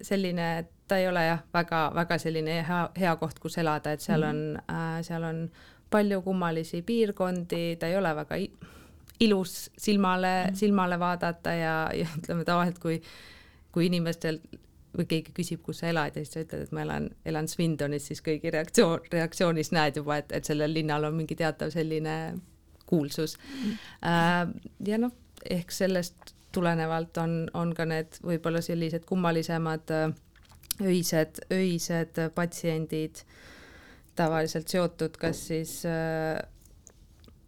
selline, 0.01 0.49
et 0.63 0.71
ta 0.87 0.99
ei 1.01 1.07
ole 1.09 1.25
jah, 1.25 1.41
väga-väga 1.53 2.19
selline 2.21 2.59
hea, 2.65 2.81
hea 2.97 3.15
koht, 3.21 3.39
kus 3.41 3.57
elada, 3.61 3.95
et 3.95 4.05
seal 4.05 4.21
mm 4.21 4.29
on 4.29 4.61
äh,, 4.69 4.99
seal 5.05 5.23
on 5.25 5.47
palju 5.89 6.21
kummalisi 6.21 6.81
piirkondi, 6.81 7.77
ta 7.79 7.87
ei 7.87 7.97
ole 7.97 8.15
väga 8.15 8.39
ilus 9.19 9.69
silmale 9.77 10.51
silmale 10.53 10.99
vaadata 10.99 11.53
ja, 11.55 11.75
ja 11.93 12.07
ütleme 12.19 12.45
tavaliselt, 12.47 12.79
kui, 12.83 13.01
kui 13.71 13.89
inimestel 13.89 14.39
või 14.95 15.07
keegi 15.11 15.33
küsib, 15.35 15.61
kus 15.63 15.81
sa 15.81 15.89
elad 15.91 16.15
ja 16.15 16.23
siis 16.23 16.33
sa 16.35 16.43
ütled, 16.45 16.65
et 16.67 16.75
ma 16.75 16.85
elan, 16.85 17.09
elan 17.27 17.49
Swindonis, 17.51 18.07
siis 18.09 18.21
kõigi 18.23 18.51
reaktsioon, 18.53 19.09
reaktsioonis 19.11 19.73
näed 19.75 19.99
juba, 19.99 20.21
et, 20.21 20.31
et 20.35 20.47
sellel 20.47 20.71
linnal 20.73 21.09
on 21.09 21.17
mingi 21.17 21.35
teatav 21.35 21.73
selline 21.73 22.15
kuulsus. 22.87 23.35
Mm.. 23.37 23.73
Äh, 24.07 24.71
ja 24.87 24.99
noh, 25.01 25.11
ehk 25.51 25.73
sellest 25.75 26.35
tulenevalt 26.55 27.17
on, 27.19 27.41
on 27.53 27.73
ka 27.75 27.87
need 27.89 28.21
võib-olla 28.23 28.61
sellised 28.63 29.03
kummalisemad 29.09 29.91
äh, 29.91 30.07
öised, 30.85 31.43
öised 31.51 32.19
patsiendid 32.35 33.25
tavaliselt 34.15 34.71
seotud 34.71 35.17
kas 35.19 35.41
siis 35.49 35.81
äh, 35.89 36.39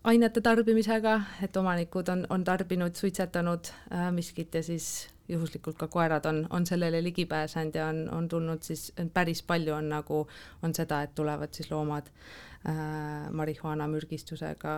ainete 0.07 0.41
tarbimisega, 0.41 1.19
et 1.43 1.57
omanikud 1.59 2.09
on, 2.13 2.25
on 2.29 2.43
tarbinud, 2.47 2.95
suitsetanud 2.95 3.71
äh, 3.91 4.09
miskit 4.15 4.55
ja 4.55 4.63
siis 4.63 5.07
juhuslikult 5.27 5.77
ka 5.77 5.87
koerad 5.91 6.25
on, 6.25 6.45
on 6.49 6.65
sellele 6.65 7.01
ligi 7.03 7.25
pääsenud 7.25 7.75
ja 7.75 7.87
on, 7.91 8.03
on 8.15 8.27
tulnud 8.31 8.63
siis, 8.63 8.91
päris 9.13 9.43
palju 9.43 9.73
on 9.75 9.89
nagu, 9.91 10.25
on 10.63 10.75
seda, 10.75 11.01
et 11.03 11.15
tulevad 11.15 11.53
siis 11.53 11.71
loomad 11.71 12.07
äh, 12.07 13.31
marihuana 13.31 13.87
mürgistusega 13.91 14.75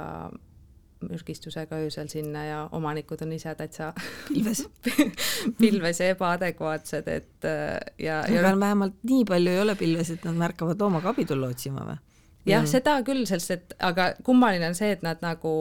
mürgistusega 1.00 1.78
öösel 1.80 2.10
sinna 2.12 2.42
ja 2.44 2.58
omanikud 2.76 3.22
on 3.24 3.32
ise 3.32 3.54
täitsa 3.56 3.94
pilves 4.28 4.66
pilves 5.62 6.02
ja 6.02 6.10
ebaadekvaatsed, 6.16 7.08
et 7.08 7.48
äh, 7.48 7.78
ja, 8.00 8.24
ja. 8.26 8.42
aga 8.42 8.60
vähemalt 8.60 8.98
nii 9.08 9.24
palju 9.30 9.54
ei 9.54 9.62
ole 9.62 9.78
pilves, 9.80 10.12
et 10.18 10.26
nad 10.28 10.36
märkavad 10.42 10.82
loomaga 10.82 11.14
abi 11.14 11.30
tulla 11.30 11.54
otsima 11.54 11.86
või? 11.88 12.02
Jah 12.50 12.64
mm., 12.64 12.72
seda 12.72 13.00
küll, 13.08 13.26
sest 13.30 13.56
et 13.56 13.74
aga 13.80 14.14
kummaline 14.24 14.72
on 14.72 14.78
see, 14.78 14.92
et 14.96 15.06
nad 15.06 15.22
nagu 15.26 15.56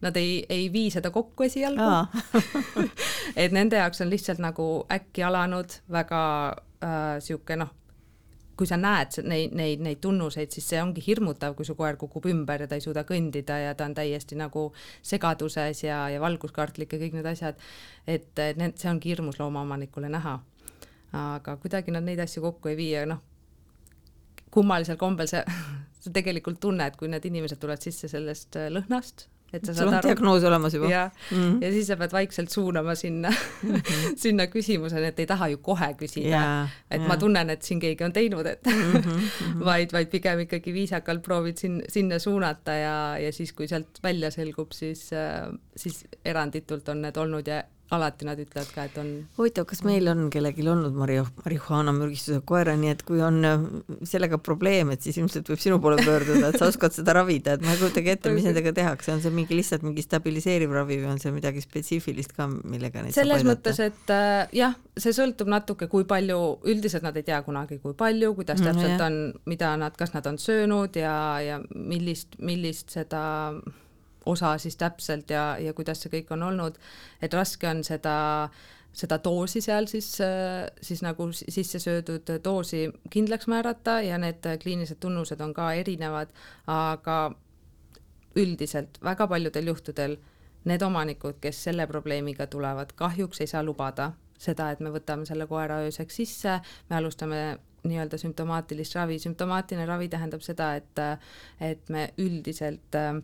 nad 0.00 0.16
ei, 0.16 0.44
ei 0.48 0.68
vii 0.72 0.90
seda 0.94 1.10
kokku 1.10 1.48
esialgu 1.48 1.88
et 3.42 3.54
nende 3.54 3.80
jaoks 3.80 4.04
on 4.04 4.10
lihtsalt 4.10 4.38
nagu 4.42 4.68
äkki 4.94 5.24
alanud 5.26 5.80
väga 5.90 6.22
äh, 6.84 7.16
sihuke 7.24 7.56
noh, 7.58 7.72
kui 8.58 8.66
sa 8.66 8.78
näed 8.78 9.20
neid, 9.26 9.54
neid, 9.58 9.82
neid 9.84 10.00
tunnuseid, 10.02 10.50
siis 10.54 10.66
see 10.72 10.80
ongi 10.82 11.02
hirmutav, 11.04 11.54
kui 11.58 11.66
su 11.66 11.76
koer 11.78 11.98
kukub 11.98 12.26
ümber 12.30 12.64
ja 12.64 12.68
ta 12.70 12.78
ei 12.78 12.84
suuda 12.84 13.04
kõndida 13.06 13.58
ja 13.62 13.74
ta 13.78 13.86
on 13.86 13.94
täiesti 13.94 14.38
nagu 14.38 14.68
segaduses 15.06 15.84
ja, 15.84 16.04
ja 16.12 16.22
valguskartlik 16.22 16.94
ja 16.94 17.00
kõik 17.02 17.18
need 17.18 17.28
asjad. 17.30 17.58
et 18.06 18.42
need, 18.58 18.78
see 18.78 18.90
ongi 18.90 19.14
hirmus 19.14 19.38
loomaomanikule 19.38 20.10
näha. 20.10 20.38
aga 21.12 21.56
kuidagi 21.56 21.94
nad 21.94 22.04
neid 22.04 22.20
asju 22.20 22.42
kokku 22.42 22.68
ei 22.68 22.76
vii 22.76 22.90
ja 22.90 23.06
noh, 23.06 23.22
kummalisel 24.50 24.96
kombel 25.00 25.30
sa, 25.30 25.44
sa 26.02 26.12
tegelikult 26.14 26.60
tunned, 26.60 26.96
kui 26.98 27.10
need 27.10 27.26
inimesed 27.28 27.60
tulevad 27.60 27.84
sisse 27.84 28.10
sellest 28.10 28.58
äh, 28.60 28.70
lõhnast, 28.72 29.28
et 29.48 29.64
sa 29.64 29.72
saad 29.72 29.94
aru. 29.96 30.10
diagnoos 30.10 30.44
olemas 30.44 30.74
juba. 30.76 30.90
ja 30.92 31.04
mm, 31.08 31.36
-hmm. 31.36 31.62
ja 31.64 31.70
siis 31.72 31.86
sa 31.86 31.96
pead 31.96 32.12
vaikselt 32.12 32.50
suunama 32.50 32.94
sinna 32.94 33.30
mm, 33.30 33.74
-hmm. 33.74 34.16
sinna 34.24 34.46
küsimuseni, 34.46 35.06
et 35.06 35.18
ei 35.18 35.26
taha 35.26 35.48
ju 35.48 35.58
kohe 35.58 35.94
küsida 35.94 36.28
yeah,, 36.28 36.68
et 36.90 37.00
yeah. 37.00 37.08
ma 37.08 37.16
tunnen, 37.16 37.50
et 37.50 37.62
siin 37.62 37.80
keegi 37.80 38.04
on 38.04 38.12
teinud, 38.12 38.46
et 38.46 38.66
mm 38.66 38.92
-hmm. 38.92 39.64
vaid, 39.70 39.92
vaid 39.92 40.06
pigem 40.12 40.40
ikkagi 40.40 40.72
viisakalt 40.72 41.22
proovid 41.22 41.56
sin-, 41.56 41.82
sinna 41.88 42.18
suunata 42.18 42.72
ja, 42.72 43.18
ja 43.18 43.32
siis, 43.32 43.52
kui 43.52 43.68
sealt 43.68 44.02
välja 44.02 44.30
selgub, 44.30 44.72
siis, 44.72 45.10
äh, 45.12 45.48
siis 45.76 46.04
eranditult 46.24 46.88
on 46.88 47.02
need 47.02 47.16
olnud 47.16 47.46
ja 47.46 47.62
alati 47.94 48.26
nad 48.28 48.40
ütlevad 48.40 48.68
ka, 48.74 48.84
et 48.88 48.96
on. 49.00 49.08
huvitav, 49.38 49.64
kas 49.70 49.80
meil 49.86 50.08
on 50.12 50.26
kellelgi 50.32 50.66
olnud 50.68 50.96
mario-, 50.96 51.26
marihuaana 51.40 51.94
mürgistusega 51.96 52.42
koera, 52.48 52.74
nii 52.76 52.92
et 52.92 53.04
kui 53.08 53.22
on 53.24 53.38
äh, 53.48 53.64
sellega 54.08 54.40
probleem, 54.44 54.92
et 54.92 55.04
siis 55.04 55.16
ilmselt 55.20 55.48
võib 55.48 55.62
sinu 55.62 55.78
poole 55.82 55.96
pöörduda, 56.04 56.50
et 56.50 56.60
sa 56.60 56.68
oskad 56.72 56.94
seda 56.96 57.16
ravida, 57.16 57.56
et 57.56 57.64
ma 57.64 57.72
ei 57.72 57.80
kujutagi 57.80 58.12
ette, 58.12 58.34
mis 58.34 58.44
nendega 58.48 58.74
tehakse, 58.76 59.14
on 59.14 59.24
see 59.24 59.32
mingi 59.34 59.56
lihtsalt 59.56 59.86
mingi 59.86 60.04
stabiliseeriv 60.04 60.76
ravi 60.76 61.00
või 61.00 61.12
on 61.14 61.22
see 61.22 61.32
midagi 61.34 61.64
spetsiifilist 61.64 62.36
ka, 62.36 62.48
millega 62.48 63.06
neid 63.06 63.16
selles 63.16 63.46
mõttes, 63.48 63.80
et 63.84 64.14
äh, 64.14 64.44
jah, 64.58 64.76
see 65.00 65.16
sõltub 65.16 65.48
natuke, 65.48 65.88
kui 65.88 66.04
palju, 66.08 66.38
üldiselt 66.68 67.06
nad 67.06 67.16
ei 67.16 67.26
tea 67.26 67.40
kunagi, 67.46 67.80
kui 67.82 67.96
palju, 67.96 68.34
kuidas 68.36 68.60
mm, 68.60 68.68
täpselt 68.70 68.96
mm, 68.98 69.04
on, 69.08 69.44
mida 69.48 69.72
nad, 69.80 69.96
kas 69.96 70.12
nad 70.12 70.28
on 70.28 70.40
söönud 70.42 71.00
ja, 71.00 71.14
ja 71.44 71.60
millist, 71.72 72.36
millist 72.44 72.92
seda 72.92 73.24
osa 74.28 74.54
siis 74.58 74.76
täpselt 74.76 75.30
ja, 75.32 75.56
ja 75.60 75.74
kuidas 75.76 76.02
see 76.02 76.12
kõik 76.12 76.32
on 76.36 76.44
olnud, 76.50 76.78
et 77.22 77.34
raske 77.34 77.68
on 77.68 77.82
seda, 77.86 78.16
seda 78.92 79.18
doosi 79.24 79.62
seal 79.64 79.88
siis, 79.90 80.10
siis 80.82 81.02
nagu 81.06 81.30
sisse 81.32 81.80
söödud 81.82 82.32
doosi 82.44 82.86
kindlaks 83.10 83.48
määrata 83.50 84.00
ja 84.04 84.18
need 84.20 84.46
kliinilised 84.62 85.00
tunnused 85.00 85.40
on 85.44 85.54
ka 85.56 85.72
erinevad, 85.80 86.32
aga 86.66 87.18
üldiselt 88.38 89.00
väga 89.04 89.26
paljudel 89.28 89.72
juhtudel 89.72 90.18
need 90.68 90.82
omanikud, 90.82 91.38
kes 91.40 91.62
selle 91.68 91.86
probleemiga 91.88 92.46
tulevad, 92.50 92.92
kahjuks 92.98 93.40
ei 93.40 93.50
saa 93.50 93.62
lubada 93.64 94.12
seda, 94.38 94.70
et 94.70 94.82
me 94.84 94.92
võtame 94.94 95.26
selle 95.26 95.46
koera 95.50 95.80
ööseks 95.86 96.20
sisse, 96.20 96.58
me 96.90 96.98
alustame 96.98 97.40
nii-öelda 97.88 98.18
sümptomaatilist 98.20 98.96
ravi, 98.98 99.18
sümptomaatiline 99.22 99.86
ravi 99.86 100.08
tähendab 100.12 100.42
seda, 100.44 100.72
et, 100.78 101.02
et 101.62 101.90
me 101.94 102.08
üldiselt 102.20 102.98
äh, 102.98 103.18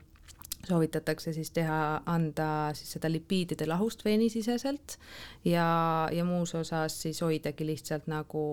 soovitatakse 0.69 1.33
siis 1.33 1.51
teha, 1.55 2.01
anda 2.07 2.49
siis 2.75 2.97
seda 2.97 3.11
lipiidide 3.12 3.67
lahust 3.69 4.05
veenisiseselt 4.05 4.99
ja, 5.45 5.67
ja 6.12 6.25
muus 6.25 6.55
osas 6.55 6.97
siis 7.03 7.21
hoidagi 7.23 7.67
lihtsalt 7.67 8.09
nagu 8.11 8.45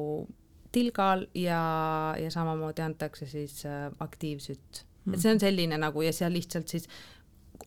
tilgal 0.72 1.26
ja, 1.36 1.62
ja 2.20 2.32
samamoodi 2.32 2.82
antakse 2.82 3.26
siis 3.26 3.66
äh, 3.66 3.92
aktiivsütt. 4.00 4.86
Mm.. 5.06 5.14
et 5.14 5.20
see 5.24 5.34
on 5.34 5.40
selline 5.42 5.78
nagu 5.82 6.02
ja 6.06 6.14
seal 6.14 6.34
lihtsalt 6.34 6.68
siis 6.68 6.88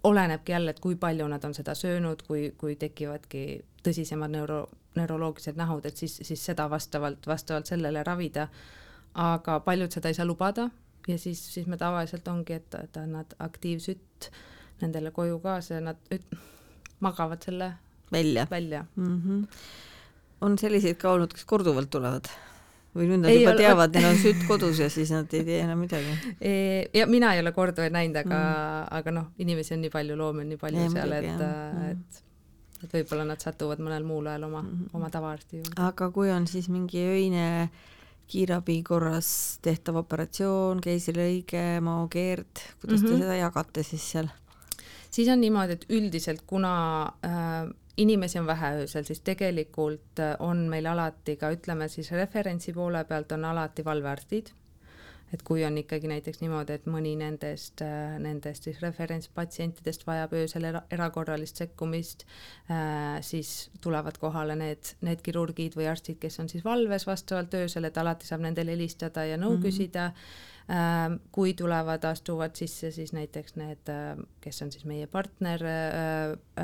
olenebki 0.04 0.52
jälle, 0.52 0.70
et 0.70 0.80
kui 0.80 0.96
palju 0.96 1.26
nad 1.28 1.44
on 1.44 1.54
seda 1.54 1.74
söönud, 1.74 2.22
kui, 2.26 2.52
kui 2.58 2.76
tekivadki 2.76 3.64
tõsisemad 3.84 4.32
neuro, 4.32 4.64
neuroloogilised 4.96 5.58
nähud, 5.58 5.86
et 5.86 5.96
siis, 5.96 6.16
siis 6.22 6.44
seda 6.44 6.68
vastavalt, 6.70 7.26
vastavalt 7.26 7.66
sellele 7.66 8.02
ravida. 8.02 8.48
aga 9.14 9.60
paljud 9.60 9.92
seda 9.94 10.10
ei 10.10 10.14
saa 10.14 10.26
lubada 10.26 10.70
ja 11.08 11.18
siis, 11.18 11.54
siis 11.54 11.66
me 11.66 11.76
tavaliselt 11.76 12.28
ongi, 12.28 12.58
et, 12.60 12.74
et 12.80 12.96
annad 13.00 13.36
aktiivsütt 13.44 14.30
nendele 14.82 15.12
koju 15.14 15.38
kaasa 15.44 15.78
ja 15.78 15.84
nad 15.84 16.14
üt, 16.14 16.24
magavad 17.04 17.44
selle 17.44 17.72
välja, 18.12 18.46
välja. 18.50 18.84
Mm 18.96 19.20
-hmm. 19.20 19.46
on 20.40 20.58
selliseid 20.58 20.96
ka 20.96 21.12
olnud, 21.12 21.32
kes 21.32 21.44
korduvalt 21.44 21.90
tulevad? 21.90 22.28
või 22.94 23.08
nüüd 23.10 23.24
nad 23.24 23.30
ei 23.30 23.40
juba 23.40 23.50
ole... 23.50 23.58
teavad, 23.58 23.94
neil 23.94 24.04
on 24.06 24.18
sütt 24.22 24.44
kodus 24.48 24.78
ja 24.78 24.86
siis 24.90 25.10
nad 25.10 25.32
ei 25.34 25.44
tee 25.44 25.60
enam 25.60 25.78
midagi? 25.78 26.18
ja 26.94 27.06
mina 27.06 27.34
ei 27.34 27.40
ole 27.40 27.52
korduvalt 27.52 27.92
näinud, 27.92 28.16
aga 28.16 28.36
mm., 28.36 28.92
aga 28.98 29.10
noh, 29.10 29.26
inimesi 29.38 29.74
on 29.74 29.80
nii 29.80 29.90
palju, 29.90 30.16
loomi 30.16 30.44
on 30.44 30.48
nii 30.48 30.60
palju 30.60 30.82
ei, 30.82 30.90
seal, 30.90 31.12
et, 31.12 31.32
mm. 31.38 31.90
et 31.90 32.22
et 32.84 32.92
võib-olla 32.92 33.24
nad 33.24 33.40
satuvad 33.40 33.80
mõnel 33.80 34.04
muul 34.04 34.26
ajal 34.26 34.44
oma 34.44 34.62
mm, 34.62 34.70
-hmm. 34.70 34.88
oma 34.92 35.10
tavaarsti 35.10 35.56
juurde. 35.56 35.82
aga 35.82 36.10
kui 36.10 36.30
on 36.30 36.46
siis 36.46 36.68
mingi 36.68 37.00
öine 37.00 37.62
äh, 37.62 37.68
kiirabi 38.28 38.82
korras 38.82 39.28
tehtav 39.62 40.00
operatsioon, 40.02 40.80
keisrilõige, 40.84 41.80
maokeerd, 41.84 42.64
kuidas 42.80 43.00
mm 43.00 43.06
-hmm. 43.06 43.08
te 43.08 43.14
mhm. 43.14 43.22
seda 43.22 43.36
jagate 43.36 43.82
siis 43.82 44.10
seal? 44.12 44.28
siis 45.10 45.28
on 45.28 45.40
niimoodi, 45.40 45.72
et 45.72 45.86
üldiselt 45.88 46.42
kuna 46.46 47.02
äh, 47.24 47.70
inimesi 47.96 48.38
on 48.38 48.46
vähe 48.46 48.74
öösel, 48.80 49.04
siis 49.04 49.20
tegelikult 49.20 50.18
äh, 50.18 50.36
on 50.38 50.66
meil 50.68 50.86
alati 50.86 51.36
ka 51.36 51.50
ütleme 51.54 51.88
siis 51.88 52.10
referentsi 52.10 52.72
poole 52.72 53.04
pealt 53.04 53.32
on 53.32 53.44
alati 53.44 53.84
valvearstid 53.84 54.50
et 55.32 55.42
kui 55.42 55.64
on 55.66 55.78
ikkagi 55.78 56.08
näiteks 56.10 56.40
niimoodi, 56.42 56.76
et 56.78 56.86
mõni 56.90 57.14
nendest, 57.18 57.82
äh, 57.82 58.16
nendest 58.22 58.68
siis 58.68 58.80
referentspatsientidest 58.84 60.06
vajab 60.06 60.34
öösel 60.38 60.68
era 60.68 60.84
erakorralist 60.94 61.60
sekkumist, 61.62 62.26
äh, 62.70 63.18
siis 63.24 63.70
tulevad 63.84 64.18
kohale 64.22 64.56
need, 64.58 64.94
need 65.06 65.22
kirurgid 65.24 65.78
või 65.78 65.88
arstid, 65.90 66.20
kes 66.22 66.38
on 66.42 66.50
siis 66.52 66.64
valves 66.64 67.06
vastavalt 67.08 67.54
öösel, 67.58 67.88
et 67.88 67.98
alati 67.98 68.28
saab 68.28 68.44
nendele 68.46 68.76
helistada 68.76 69.26
ja 69.26 69.38
nõu 69.40 69.56
mm 69.56 69.56
-hmm. 69.56 69.66
küsida 69.66 70.04
äh, 70.06 71.18
kui 71.32 71.54
tulevad, 71.54 72.04
astuvad 72.04 72.54
sisse 72.56 72.90
siis 72.90 73.12
näiteks 73.12 73.56
need, 73.56 73.90
kes 74.40 74.62
on 74.62 74.72
siis 74.72 74.84
meie 74.84 75.06
partner 75.06 75.60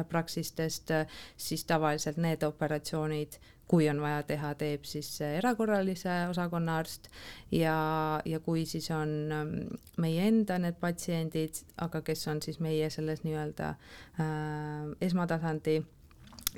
praksistest, 0.08 0.90
siis 1.36 1.64
tavaliselt 1.64 2.16
need 2.16 2.42
operatsioonid 2.42 3.40
kui 3.70 3.86
on 3.90 4.00
vaja 4.02 4.24
teha, 4.26 4.50
teeb 4.58 4.86
siis 4.88 5.12
erakorralise 5.22 6.10
osakonna 6.30 6.80
arst 6.80 7.06
ja, 7.54 7.76
ja 8.26 8.40
kui 8.42 8.64
siis 8.66 8.90
on 8.94 9.12
ähm, 9.36 9.54
meie 10.02 10.26
enda 10.26 10.58
need 10.58 10.80
patsiendid, 10.82 11.62
aga 11.78 12.02
kes 12.06 12.26
on 12.32 12.42
siis 12.42 12.58
meie 12.64 12.90
selles 12.90 13.22
nii-öelda 13.22 13.70
äh, 13.70 14.90
esmatasandi 15.06 15.78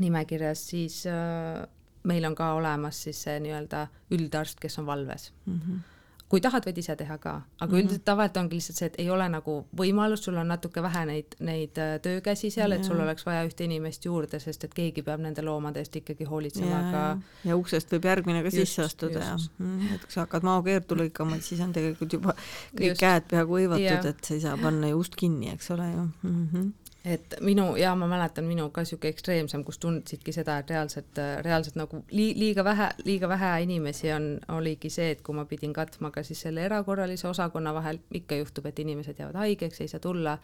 nimekirjas, 0.00 0.64
siis 0.72 1.02
äh, 1.10 1.60
meil 2.08 2.24
on 2.24 2.36
ka 2.38 2.54
olemas 2.56 3.04
siis 3.04 3.20
see 3.26 3.38
nii-öelda 3.44 3.86
üldarst, 4.16 4.60
kes 4.62 4.80
on 4.80 4.88
valves 4.88 5.32
mm. 5.46 5.60
-hmm 5.60 5.88
kui 6.32 6.40
tahad, 6.40 6.64
võid 6.64 6.78
ise 6.80 6.94
teha 6.96 7.18
ka, 7.20 7.32
aga 7.34 7.66
mm 7.66 7.72
-hmm. 7.72 7.82
üldiselt 7.82 8.04
tavaliselt 8.08 8.38
ongi 8.40 8.56
lihtsalt 8.56 8.78
see, 8.78 8.86
et 8.88 8.94
ei 9.02 9.10
ole 9.12 9.26
nagu 9.28 9.56
võimalust, 9.80 10.28
sul 10.28 10.38
on 10.40 10.48
natuke 10.48 10.82
vähe 10.82 11.04
neid, 11.10 11.36
neid 11.44 11.80
äh, 11.82 11.92
töökäsi 12.06 12.50
seal, 12.50 12.72
et 12.72 12.84
sul 12.88 13.00
oleks 13.04 13.26
vaja 13.26 13.42
ühte 13.44 13.66
inimest 13.68 14.08
juurde, 14.08 14.40
sest 14.40 14.64
et 14.64 14.74
keegi 14.74 15.04
peab 15.04 15.20
nende 15.20 15.44
loomade 15.44 15.84
eest 15.84 15.96
ikkagi 16.00 16.24
hoolitsema 16.24 16.70
ja, 16.78 16.82
ka. 16.92 17.04
ja 17.50 17.56
uksest 17.56 17.92
võib 17.92 18.08
järgmine 18.08 18.40
ka 18.40 18.48
just, 18.48 18.56
sisse 18.62 18.86
astuda 18.88 19.26
just. 19.32 19.52
ja 19.58 19.64
mm, 19.66 19.94
et 19.94 20.06
kui 20.06 20.16
sa 20.16 20.24
hakkad 20.24 20.48
maokeertu 20.48 20.96
lõikama, 21.02 21.36
et 21.36 21.44
siis 21.50 21.60
on 21.60 21.72
tegelikult 21.76 22.12
juba 22.12 22.36
kõik 22.72 22.94
just. 22.94 23.00
käed 23.04 23.28
peaaegu 23.34 23.58
hõivatud, 23.60 24.08
et 24.14 24.24
sa 24.24 24.34
ei 24.34 24.46
saa 24.46 24.56
panna 24.56 24.88
ju 24.88 25.04
ust 25.04 25.16
kinni, 25.16 25.52
eks 25.52 25.70
ole 25.76 25.90
ju 25.90 26.06
mm. 26.06 26.48
-hmm 26.48 26.70
et 27.04 27.34
minu 27.42 27.72
ja 27.76 27.94
ma 27.98 28.06
mäletan 28.06 28.46
minu 28.46 28.68
ka 28.70 28.84
sihuke 28.86 29.10
ekstreemsem, 29.10 29.64
kus 29.66 29.80
tundsidki 29.82 30.32
seda, 30.34 30.60
et 30.62 30.70
reaalselt, 30.70 31.18
reaalselt 31.42 31.78
nagu 31.80 32.02
li, 32.14 32.28
liiga 32.38 32.64
vähe, 32.64 32.88
liiga 33.04 33.28
vähe 33.30 33.50
inimesi 33.64 34.12
on, 34.14 34.28
oligi 34.54 34.90
see, 34.92 35.10
et 35.16 35.24
kui 35.26 35.34
ma 35.34 35.44
pidin 35.50 35.74
katma 35.74 36.12
ka 36.14 36.22
siis 36.26 36.44
selle 36.46 36.62
erakorralise 36.68 37.26
osakonna 37.28 37.74
vahel, 37.74 37.98
ikka 38.14 38.38
juhtub, 38.38 38.70
et 38.70 38.78
inimesed 38.78 39.18
jäävad 39.18 39.40
haigeks, 39.42 39.82
ei 39.82 39.90
saa 39.90 40.02
tulla. 40.02 40.38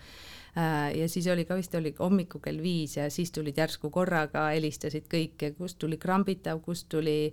Äh, 0.58 0.96
ja 0.98 1.08
siis 1.08 1.30
oli 1.30 1.46
ka 1.46 1.56
vist 1.58 1.74
oli 1.78 1.94
hommikul 1.98 2.42
kell 2.42 2.62
viis 2.62 2.96
ja 2.98 3.06
siis 3.10 3.30
tulid 3.32 3.58
järsku 3.58 3.92
korraga, 3.94 4.48
helistasid 4.56 5.06
kõik 5.12 5.46
ja 5.46 5.54
kust 5.54 5.78
tuli 5.78 6.00
krambitav, 6.00 6.58
kust 6.64 6.88
tuli 6.90 7.32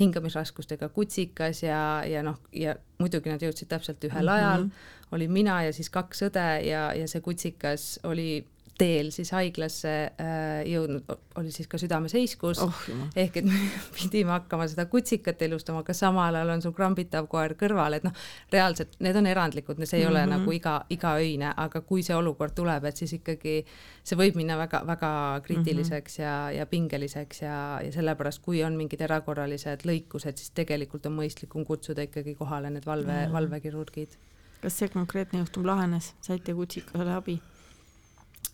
hingamisraskustega 0.00 0.88
kutsikas 0.88 1.62
ja, 1.62 2.02
ja 2.06 2.22
noh, 2.22 2.40
ja 2.52 2.74
muidugi 2.98 3.30
nad 3.30 3.42
jõudsid 3.42 3.70
täpselt 3.70 4.04
ühel 4.04 4.26
mm 4.26 4.28
-hmm. 4.28 4.34
ajal, 4.34 4.68
olin 5.12 5.32
mina 5.32 5.62
ja 5.62 5.72
siis 5.72 5.90
kaks 5.90 6.22
õde 6.28 6.48
ja, 6.66 6.92
ja 6.94 7.08
see 7.08 7.20
kutsikas 7.20 8.00
oli 8.02 8.46
teel 8.78 9.10
siis 9.14 9.30
haiglasse 9.34 9.90
äh, 9.90 10.64
jõudnud, 10.66 11.06
oli 11.38 11.52
siis 11.54 11.68
ka 11.70 11.78
südameseiskus 11.78 12.60
oh,, 12.64 12.80
ehk 13.16 13.38
et 13.40 13.46
me 13.46 13.60
pidime 13.96 14.34
hakkama 14.34 14.66
seda 14.70 14.86
kutsikat 14.90 15.42
elustama, 15.46 15.84
aga 15.84 15.94
samal 15.96 16.34
ajal 16.34 16.54
on 16.56 16.64
sul 16.64 16.74
krambitav 16.76 17.28
koer 17.30 17.54
kõrval, 17.60 17.98
et 17.98 18.06
noh, 18.06 18.14
reaalselt 18.52 18.96
need 19.04 19.18
on 19.20 19.30
erandlikud, 19.30 19.78
see 19.84 20.00
ei 20.00 20.04
mm 20.04 20.08
-hmm. 20.08 20.10
ole 20.10 20.26
mhm. 20.26 20.34
nagu 20.34 20.56
iga, 20.56 20.74
igaöine, 20.90 21.52
aga 21.56 21.80
kui 21.86 22.02
see 22.02 22.16
olukord 22.16 22.54
tuleb, 22.54 22.84
et 22.90 22.96
siis 22.96 23.14
ikkagi 23.20 23.56
see 24.02 24.18
võib 24.18 24.36
minna 24.40 24.58
väga-väga 24.58 25.40
kriitiliseks 25.46 26.18
mm 26.18 26.24
-hmm. 26.24 26.28
ja, 26.28 26.50
ja 26.58 26.66
pingeliseks 26.66 27.42
ja, 27.42 27.80
ja 27.84 27.92
sellepärast, 27.92 28.42
kui 28.42 28.64
on 28.64 28.76
mingid 28.76 29.00
erakorralised 29.00 29.86
lõikused, 29.86 30.36
siis 30.36 30.50
tegelikult 30.50 31.06
on 31.06 31.18
mõistlikum 31.20 31.64
kutsuda 31.64 32.02
ikkagi 32.02 32.34
kohale 32.34 32.70
need 32.70 32.86
valve 32.86 33.12
mm, 33.12 33.26
-hmm. 33.26 33.32
valvekirurgid. 33.32 34.18
kas 34.60 34.78
see 34.78 34.88
konkreetne 34.88 35.38
juhtum 35.38 35.66
lahenes, 35.66 36.14
saite 36.20 36.54
kutsikale 36.54 37.14
abi? 37.14 37.40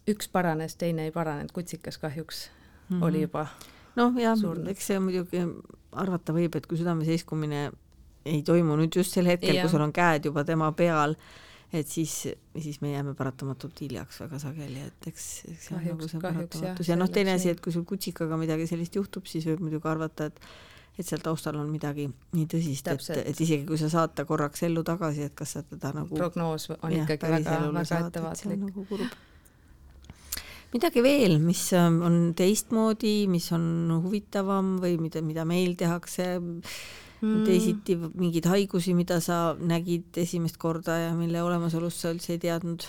Üks 0.08 0.30
paranes, 0.32 0.76
teine 0.80 1.04
ei 1.08 1.12
paranenud, 1.12 1.52
kutsikas 1.52 1.98
kahjuks 1.98 2.48
mm 2.48 2.96
-hmm. 2.96 3.04
oli 3.04 3.22
juba 3.26 3.46
noh, 3.98 4.16
jah, 4.20 4.38
eks 4.70 4.90
see 4.90 5.02
muidugi 5.02 5.44
arvata 5.98 6.34
võib, 6.36 6.56
et 6.58 6.66
kui 6.70 6.78
südameseiskumine 6.80 7.68
ei 8.30 8.42
toimu 8.46 8.76
nüüd 8.78 8.96
just 9.00 9.16
sel 9.16 9.30
hetkel, 9.30 9.60
kui 9.62 9.72
sul 9.72 9.84
on 9.84 9.94
käed 9.96 10.28
juba 10.28 10.44
tema 10.46 10.70
peal, 10.76 11.16
et 11.72 11.88
siis, 11.88 12.14
siis 12.58 12.80
me 12.82 12.92
jääme 12.92 13.14
paratamatult 13.18 13.80
hiljaks 13.80 14.20
väga 14.24 14.40
sageli, 14.42 14.82
et 14.90 15.08
eks, 15.10 15.28
eks 15.52 15.68
see 15.68 15.78
on 15.78 15.86
nagu 15.86 16.10
see 16.10 16.22
paratamatus. 16.22 16.90
Ja 16.90 16.98
noh, 16.98 17.10
teine 17.12 17.36
asi, 17.38 17.52
et 17.54 17.62
kui 17.64 17.72
sul 17.74 17.86
kutsikaga 17.88 18.38
midagi 18.40 18.68
sellist 18.70 18.98
juhtub, 18.98 19.30
siis 19.30 19.46
võib 19.48 19.64
muidugi 19.68 19.90
arvata, 19.90 20.30
et 20.30 20.44
et 20.98 21.06
seal 21.06 21.22
taustal 21.24 21.56
on 21.56 21.68
midagi 21.70 22.10
nii 22.36 22.44
tõsist, 22.50 22.90
et, 22.90 23.06
et 23.30 23.38
isegi 23.40 23.62
kui 23.64 23.78
sa 23.80 23.88
saad 23.88 24.12
ta 24.18 24.26
korraks 24.28 24.66
ellu 24.66 24.82
tagasi, 24.84 25.22
et 25.30 25.34
kas 25.38 25.54
sa 25.56 25.62
teda 25.64 25.94
nagu 25.96 26.18
prognoos 26.18 26.66
on 26.74 26.92
jah, 26.92 27.06
ikkagi 27.06 27.38
väga, 27.38 27.54
väga 27.72 28.00
ettevaatlik. 28.04 28.58
Nagu 28.66 28.84
kurb 28.90 29.14
midagi 30.74 31.02
veel, 31.02 31.38
mis 31.42 31.64
ähm, 31.76 32.00
on 32.06 32.16
teistmoodi, 32.38 33.24
mis 33.30 33.50
on 33.56 33.64
huvitavam 34.04 34.76
või 34.82 34.96
mida, 35.02 35.22
mida 35.24 35.44
meil 35.48 35.74
tehakse 35.78 36.28
mm. 36.38 37.42
teisiti, 37.46 37.96
mingeid 37.98 38.46
haigusi, 38.50 38.94
mida 38.98 39.20
sa 39.24 39.56
nägid 39.58 40.20
esimest 40.22 40.60
korda 40.62 40.98
ja 41.08 41.12
mille 41.18 41.42
olemasolust 41.42 42.04
sa 42.04 42.14
üldse 42.14 42.36
ei 42.36 42.42
teadnud 42.46 42.86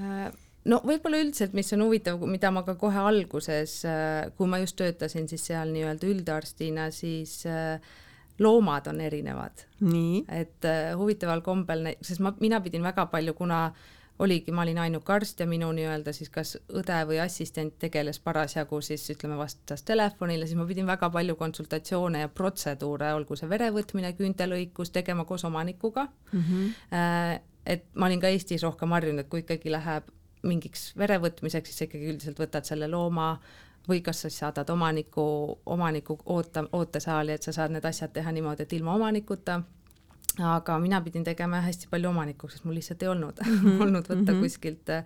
äh,? 0.00 0.32
no 0.66 0.80
võib-olla 0.88 1.20
üldiselt, 1.22 1.52
mis 1.54 1.70
on 1.76 1.84
huvitav, 1.84 2.22
mida 2.26 2.50
ma 2.50 2.64
ka 2.66 2.74
kohe 2.80 3.04
alguses, 3.12 3.78
äh, 3.86 4.32
kui 4.38 4.48
ma 4.50 4.62
just 4.64 4.78
töötasin 4.80 5.28
siis 5.30 5.44
seal 5.52 5.70
nii-öelda 5.76 6.08
üldarstina, 6.10 6.88
siis 6.94 7.42
äh, 7.50 7.76
loomad 8.42 8.88
on 8.90 8.98
erinevad. 9.00 9.62
et 10.28 10.66
huvitaval 10.96 11.40
kombel, 11.44 11.92
sest 12.04 12.20
ma, 12.24 12.34
mina 12.40 12.60
pidin 12.64 12.82
väga 12.84 13.06
palju, 13.12 13.32
kuna 13.36 13.60
oligi, 14.18 14.52
ma 14.52 14.62
olin 14.62 14.78
ainuke 14.78 15.12
arst 15.12 15.40
ja 15.40 15.46
minu 15.46 15.68
nii-öelda 15.76 16.12
siis 16.16 16.30
kas 16.32 16.54
õde 16.72 16.98
või 17.08 17.18
assistent 17.22 17.76
tegeles 17.82 18.18
parasjagu 18.24 18.80
siis 18.84 19.04
ütleme, 19.12 19.36
vastas 19.38 19.84
telefonile, 19.86 20.46
siis 20.46 20.58
ma 20.58 20.66
pidin 20.68 20.88
väga 20.88 21.10
palju 21.12 21.36
konsultatsioone 21.36 22.24
ja 22.24 22.28
protseduure, 22.32 23.12
olgu 23.16 23.36
see 23.36 23.50
verevõtmine, 23.50 24.14
küüntelõikus, 24.18 24.92
tegema 24.94 25.24
koos 25.24 25.44
omanikuga 25.44 26.08
mm. 26.32 26.40
-hmm. 26.40 27.40
et 27.66 27.84
ma 27.94 28.06
olin 28.06 28.20
ka 28.20 28.32
Eestis 28.32 28.62
rohkem 28.62 28.96
harjunud, 28.96 29.24
et 29.24 29.28
kui 29.28 29.44
ikkagi 29.44 29.72
läheb 29.72 30.10
mingiks 30.46 30.92
verevõtmiseks, 30.98 31.70
siis 31.70 31.88
ikkagi 31.88 32.10
üldiselt 32.12 32.40
võtad 32.40 32.64
selle 32.64 32.88
looma 32.88 33.36
või 33.88 34.02
kas 34.02 34.22
sa 34.22 34.30
saadad 34.30 34.70
omaniku, 34.70 35.58
omaniku 35.66 36.18
oota, 36.24 36.64
ootesaali, 36.72 37.32
et 37.32 37.42
sa 37.42 37.52
saad 37.52 37.74
need 37.74 37.84
asjad 37.84 38.12
teha 38.12 38.32
niimoodi, 38.32 38.62
et 38.62 38.72
ilma 38.72 38.94
omanikuta 38.94 39.60
aga 40.42 40.78
mina 40.78 41.00
pidin 41.00 41.24
tegema 41.24 41.60
hästi 41.64 41.88
palju 41.90 42.10
omanikuks, 42.10 42.56
sest 42.56 42.66
mul 42.68 42.76
lihtsalt 42.76 43.02
ei 43.02 43.08
olnud 43.08 43.40
mm, 43.40 43.58
-hmm. 43.62 43.80
olnud 43.86 44.04
võtta 44.08 44.20
mm 44.20 44.28
-hmm. 44.28 44.42
kuskilt 44.42 44.90
äh, 44.90 45.04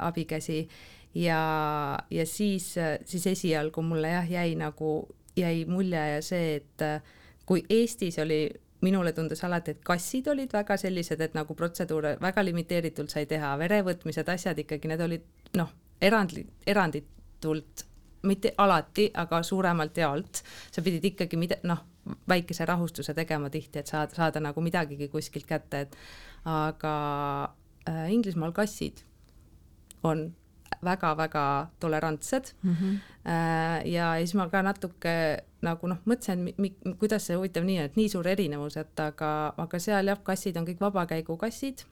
abikäsi 0.00 0.68
ja, 1.14 1.98
ja 2.10 2.26
siis, 2.26 2.74
siis 3.04 3.26
esialgu 3.26 3.82
mulle 3.82 4.08
jah, 4.08 4.30
jäi 4.30 4.54
nagu, 4.54 5.08
jäi 5.36 5.64
mulje 5.64 6.08
ja 6.14 6.22
see, 6.22 6.56
et 6.56 6.82
äh, 6.82 7.02
kui 7.46 7.64
Eestis 7.70 8.18
oli 8.18 8.50
minule 8.80 9.12
tundus 9.12 9.44
alati, 9.44 9.70
et 9.70 9.80
kassid 9.84 10.26
olid 10.28 10.52
väga 10.52 10.76
sellised, 10.76 11.20
et 11.20 11.34
nagu 11.34 11.54
protseduure 11.54 12.16
väga 12.20 12.44
limiteeritult 12.44 13.10
sai 13.10 13.26
teha, 13.26 13.56
verevõtmised, 13.58 14.28
asjad 14.28 14.58
ikkagi, 14.58 14.88
need 14.88 15.00
olid 15.00 15.24
noh, 15.58 15.72
erandli, 16.00 16.46
eranditult 16.66 17.87
mitte 18.22 18.54
alati, 18.58 19.10
aga 19.14 19.42
suuremalt 19.42 19.96
jaolt, 19.96 20.42
sa 20.72 20.82
pidid 20.82 21.04
ikkagi 21.12 21.38
mida-, 21.40 21.60
noh, 21.68 21.84
väikese 22.28 22.64
rahustuse 22.66 23.14
tegema 23.14 23.50
tihti, 23.50 23.78
et 23.78 23.86
saada, 23.86 24.14
saada 24.16 24.40
nagu 24.40 24.62
midagigi 24.64 25.08
kuskilt 25.12 25.46
kätte, 25.46 25.80
et 25.86 25.96
aga 26.48 26.94
äh, 27.88 28.08
Inglismaal 28.14 28.52
kassid 28.56 29.04
on 30.02 30.30
väga-väga 30.84 31.68
tolerantsed 31.80 32.54
mm. 32.62 32.74
-hmm. 32.74 32.98
Äh, 33.28 33.86
ja 33.86 34.14
siis 34.18 34.34
ma 34.34 34.48
ka 34.48 34.62
natuke 34.62 35.38
nagu 35.62 35.86
noh, 35.86 35.98
mõtlesin, 36.06 36.54
kuidas 36.98 37.26
see 37.26 37.36
huvitav 37.36 37.64
nii 37.64 37.78
on, 37.78 37.84
et 37.84 37.96
nii 37.96 38.08
suur 38.08 38.28
erinevus, 38.28 38.76
et 38.76 39.00
aga, 39.00 39.52
aga 39.56 39.78
seal 39.78 40.06
jah, 40.06 40.22
kassid 40.22 40.56
on 40.56 40.66
kõik 40.66 40.80
vabakäigukassid. 40.80 41.84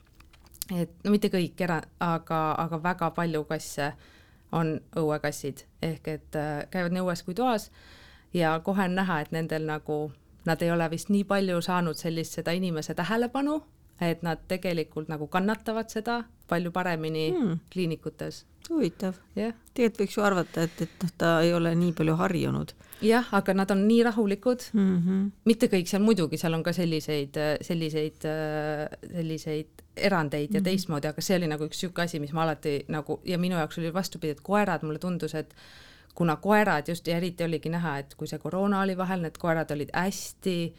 et 0.75 0.89
no 1.03 1.11
mitte 1.11 1.29
kõik 1.29 1.61
era-, 1.61 1.83
aga, 1.99 2.55
aga 2.57 2.83
väga 2.83 3.11
palju 3.11 3.43
kasse 3.43 3.93
on 4.51 4.77
õuekassid 4.95 5.65
ehk 5.81 6.07
et 6.07 6.35
äh, 6.39 6.65
käivad 6.71 6.95
nii 6.95 7.03
õues 7.03 7.23
kui 7.25 7.35
toas 7.35 7.69
ja 8.33 8.59
kohe 8.63 8.85
on 8.87 8.95
näha, 8.95 9.21
et 9.21 9.31
nendel 9.31 9.65
nagu, 9.67 10.11
nad 10.45 10.61
ei 10.61 10.71
ole 10.71 10.89
vist 10.91 11.09
nii 11.09 11.23
palju 11.27 11.61
saanud 11.61 11.99
sellist 11.99 12.37
seda 12.37 12.53
inimese 12.55 12.95
tähelepanu, 12.95 13.61
et 14.01 14.23
nad 14.23 14.43
tegelikult 14.47 15.09
nagu 15.09 15.27
kannatavad 15.27 15.89
seda 15.89 16.21
palju 16.47 16.71
paremini 16.71 17.29
hmm. 17.31 17.59
kliinikutes. 17.73 18.45
huvitav 18.69 19.15
yeah.. 19.37 19.53
tegelikult 19.73 20.01
võiks 20.03 20.17
ju 20.17 20.23
arvata, 20.23 20.67
et, 20.67 20.81
et 20.81 21.03
noh, 21.03 21.11
ta 21.17 21.39
ei 21.41 21.53
ole 21.53 21.75
nii 21.75 21.93
palju 21.97 22.15
harjunud. 22.19 22.73
Jah, 23.01 23.27
aga 23.31 23.53
nad 23.53 23.71
on 23.71 23.83
nii 23.87 24.03
rahulikud 24.03 24.69
mm, 24.73 24.97
-hmm. 24.97 25.31
mitte 25.45 25.67
kõik 25.71 25.89
seal 25.89 26.01
muidugi, 26.01 26.37
seal 26.37 26.53
on 26.53 26.63
ka 26.63 26.73
selliseid, 26.73 27.37
selliseid, 27.61 28.27
selliseid 29.13 29.83
erandeid 29.97 30.53
ja 30.53 30.59
mm 30.59 30.61
-hmm. 30.61 30.63
teistmoodi, 30.63 31.07
aga 31.07 31.21
see 31.21 31.37
oli 31.37 31.47
nagu 31.47 31.65
üks 31.65 31.81
niisugune 31.81 32.05
asi, 32.05 32.19
mis 32.19 32.33
ma 32.33 32.43
alati 32.43 32.85
nagu 32.87 33.21
ja 33.25 33.37
minu 33.37 33.55
jaoks 33.55 33.77
oli 33.77 33.93
vastupidi, 33.93 34.31
et 34.31 34.41
koerad 34.41 34.83
mulle 34.83 34.99
tundus, 34.99 35.35
et 35.35 35.55
kuna 36.15 36.35
koerad 36.35 36.87
just 36.87 37.07
ja 37.07 37.17
eriti 37.17 37.43
oligi 37.43 37.69
näha, 37.69 37.97
et 37.97 38.15
kui 38.15 38.27
see 38.27 38.39
koroona 38.39 38.81
oli 38.81 38.97
vahel, 38.97 39.21
need 39.21 39.37
koerad 39.37 39.71
olid 39.71 39.89
hästi 39.93 40.75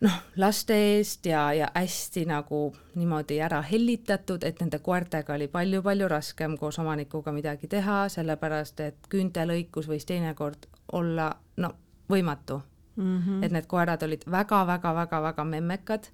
noh, 0.00 0.16
laste 0.36 0.76
eest 0.96 1.26
ja, 1.26 1.52
ja 1.52 1.70
hästi 1.74 2.24
nagu 2.28 2.76
niimoodi 2.94 3.40
ära 3.40 3.62
hellitatud, 3.62 4.44
et 4.44 4.60
nende 4.60 4.78
koertega 4.78 5.34
oli 5.34 5.48
palju-palju 5.48 6.08
raskem 6.08 6.58
koos 6.60 6.78
omanikuga 6.78 7.32
midagi 7.32 7.68
teha, 7.68 8.08
sellepärast 8.12 8.80
et 8.80 9.08
küüntelõikus 9.12 9.88
võis 9.88 10.04
teinekord 10.08 10.68
olla 10.92 11.30
no 11.56 11.70
võimatu 12.10 12.60
mm. 12.96 13.22
-hmm. 13.22 13.44
et 13.44 13.52
need 13.52 13.66
koerad 13.66 14.02
olid 14.02 14.22
väga-väga-väga-väga 14.30 15.44
memmekad 15.44 16.08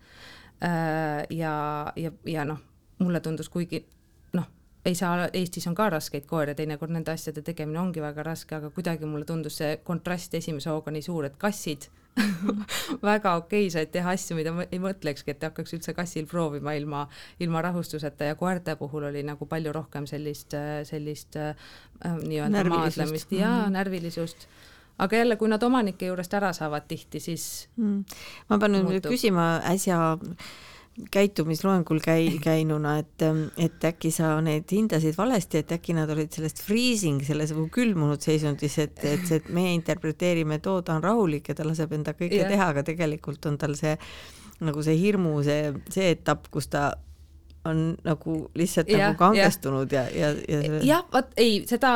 äh, 0.64 1.26
ja, 1.30 1.92
ja, 1.96 2.12
ja 2.26 2.44
noh, 2.44 2.58
mulle 2.98 3.20
tundus, 3.20 3.48
kuigi 3.48 3.86
ei 4.84 4.94
saa, 4.98 5.28
Eestis 5.32 5.66
on 5.70 5.74
ka 5.78 5.88
raskeid 5.94 6.26
koeri, 6.26 6.54
teinekord 6.58 6.92
nende 6.94 7.12
asjade 7.14 7.42
tegemine 7.46 7.80
ongi 7.80 8.02
väga 8.02 8.24
raske, 8.26 8.56
aga 8.58 8.70
kuidagi 8.74 9.06
mulle 9.06 9.26
tundus 9.28 9.60
see 9.60 9.76
kontrast 9.86 10.34
esimese 10.34 10.70
hooga 10.72 10.94
nii 10.94 11.04
suur, 11.06 11.28
et 11.28 11.36
kassid 11.38 11.86
väga 13.08 13.36
okei 13.38 13.66
okay, 13.66 13.70
said 13.72 13.92
teha 13.94 14.12
asju, 14.16 14.36
mida 14.36 14.52
ma 14.52 14.66
ei 14.66 14.80
mõtlekski, 14.82 15.32
et 15.32 15.46
hakkaks 15.46 15.78
üldse 15.78 15.94
kassil 15.96 16.26
proovima 16.28 16.74
ilma, 16.76 17.06
ilma 17.40 17.62
rahustuseta 17.64 18.32
ja 18.32 18.36
koerte 18.38 18.74
puhul 18.80 19.06
oli 19.08 19.22
nagu 19.26 19.48
palju 19.48 19.72
rohkem 19.72 20.08
sellist, 20.10 20.58
sellist 20.88 21.38
äh, 21.40 21.54
nii-öelda 22.02 22.66
maadlemist 22.68 23.32
ja 23.32 23.48
mm 23.48 23.64
-hmm. 23.64 23.78
närvilisust 23.78 24.48
aga 24.98 25.16
jälle, 25.16 25.36
kui 25.36 25.48
nad 25.48 25.62
omanike 25.62 26.06
juurest 26.06 26.34
ära 26.34 26.52
saavad 26.52 26.84
tihti, 26.88 27.20
siis 27.20 27.68
mm. 27.76 28.04
ma 28.48 28.58
pean 28.58 28.76
nüüd 28.76 29.08
küsima 29.08 29.46
äsja 29.72 30.18
käitumisloengul 31.10 32.00
käi-, 32.04 32.38
käinuna, 32.42 32.98
et, 33.00 33.24
et 33.56 33.84
äkki 33.88 34.10
sa 34.12 34.34
neid 34.44 34.68
hindasid 34.72 35.16
valesti, 35.16 35.62
et 35.62 35.72
äkki 35.78 35.96
nad 35.96 36.10
olid 36.12 36.32
sellest 36.34 36.60
freezing, 36.66 37.22
selles 37.24 37.54
nagu 37.54 37.64
külmunud 37.72 38.20
seisundis, 38.22 38.76
et, 38.82 39.00
et 39.08 39.24
see, 39.28 39.40
et 39.40 39.48
meie 39.54 39.72
interpreteerime, 39.78 40.60
et 40.60 40.68
oo, 40.68 40.82
ta 40.84 40.98
on 40.98 41.04
rahulik 41.04 41.48
ja 41.48 41.56
ta 41.56 41.66
laseb 41.66 41.94
enda 41.96 42.12
kõike 42.18 42.42
yeah. 42.42 42.50
teha, 42.52 42.68
aga 42.74 42.84
tegelikult 42.92 43.48
on 43.48 43.56
tal 43.60 43.76
see 43.78 43.96
nagu 44.62 44.84
see 44.84 44.98
hirmu, 45.00 45.38
see, 45.46 45.72
see 45.90 46.12
etapp, 46.12 46.46
kus 46.52 46.68
ta 46.72 46.90
on 47.68 47.92
nagu 48.04 48.36
lihtsalt 48.58 48.90
ja, 48.90 49.08
nagu 49.08 49.18
kangestunud 49.20 49.92
ja, 49.94 50.04
ja, 50.10 50.32
ja, 50.48 50.60
ja. 50.66 50.82
jah, 50.86 51.08
vot 51.12 51.32
ei, 51.40 51.62
seda 51.70 51.92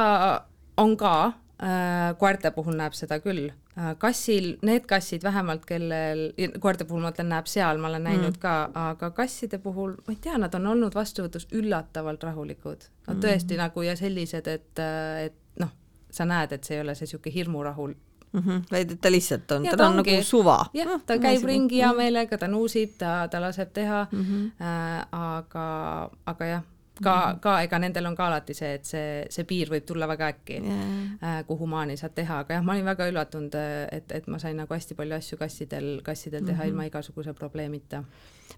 on 0.81 0.95
ka 0.99 1.15
äh,, 1.61 2.15
koerte 2.21 2.53
puhul 2.55 2.79
näeb 2.79 2.95
seda 2.97 3.19
küll 3.21 3.51
kassil, 3.99 4.55
need 4.65 4.87
kassid 4.89 5.25
vähemalt, 5.25 5.67
kellel, 5.69 6.31
koerte 6.61 6.87
puhul 6.89 7.03
ma 7.05 7.11
ütlen, 7.13 7.29
näeb 7.29 7.49
seal, 7.51 7.81
ma 7.83 7.91
olen 7.91 8.07
näinud 8.09 8.37
mm. 8.37 8.41
ka, 8.41 8.55
aga 8.93 9.11
kasside 9.17 9.59
puhul, 9.61 9.99
ma 10.07 10.15
ei 10.15 10.21
tea, 10.25 10.39
nad 10.41 10.55
on 10.57 10.71
olnud 10.73 10.97
vastuvõtus 10.97 11.49
üllatavalt 11.53 12.25
rahulikud. 12.25 12.89
no 13.07 13.19
tõesti 13.21 13.55
mm. 13.55 13.61
nagu 13.61 13.85
ja 13.85 13.97
sellised, 13.97 14.49
et, 14.49 14.85
et 15.27 15.37
noh, 15.61 15.73
sa 16.11 16.25
näed, 16.25 16.57
et 16.57 16.65
see 16.65 16.79
ei 16.79 16.85
ole 16.87 16.95
see 16.97 17.05
niisugune 17.05 17.35
hirmurahul 17.35 17.93
mm. 18.33 18.41
-hmm. 18.41 18.63
vaid 18.73 18.91
et 18.97 19.01
ta 19.01 19.13
lihtsalt 19.13 19.53
on, 19.53 19.69
tal 19.69 19.87
on 19.91 19.97
nagu 19.97 20.23
suva. 20.23 20.59
jah, 20.75 20.97
ta 21.07 21.17
no, 21.17 21.23
käib 21.23 21.45
ringi 21.45 21.83
hea 21.83 21.93
meelega, 21.93 22.39
ta 22.39 22.49
nuusib, 22.49 22.97
ta, 22.99 23.29
ta 23.29 23.41
laseb 23.41 23.73
teha 23.73 24.07
mm, 24.13 24.25
-hmm. 24.25 24.65
äh, 24.65 25.07
aga, 25.11 26.11
aga 26.27 26.47
jah 26.47 26.65
ka, 27.03 27.15
mhm. 27.15 27.41
ka 27.45 27.57
ega 27.67 27.81
nendel 27.83 28.09
on 28.09 28.17
ka 28.17 28.27
alati 28.31 28.55
see, 28.57 28.73
et 28.79 28.89
see, 28.89 29.11
see 29.33 29.45
piir 29.49 29.71
võib 29.73 29.87
tulla 29.89 30.09
väga 30.09 30.31
äkki 30.35 30.59
yeah., 30.61 30.81
äh, 31.21 31.39
kuhumaani 31.49 31.97
saad 32.01 32.17
teha, 32.17 32.41
aga 32.45 32.59
jah, 32.59 32.65
ma 32.65 32.77
olin 32.77 32.89
väga 32.89 33.09
üllatunud, 33.13 33.57
et, 33.93 34.13
et 34.19 34.29
ma 34.33 34.41
sain 34.43 34.57
nagu 34.57 34.75
hästi 34.75 34.97
palju 34.99 35.19
asju 35.19 35.41
kassidel, 35.41 35.91
kassidel 36.07 36.45
teha 36.45 36.57
mm 36.57 36.63
-hmm. 36.63 36.73
ilma 36.73 36.89
igasuguse 36.91 37.35
probleemita. 37.35 38.03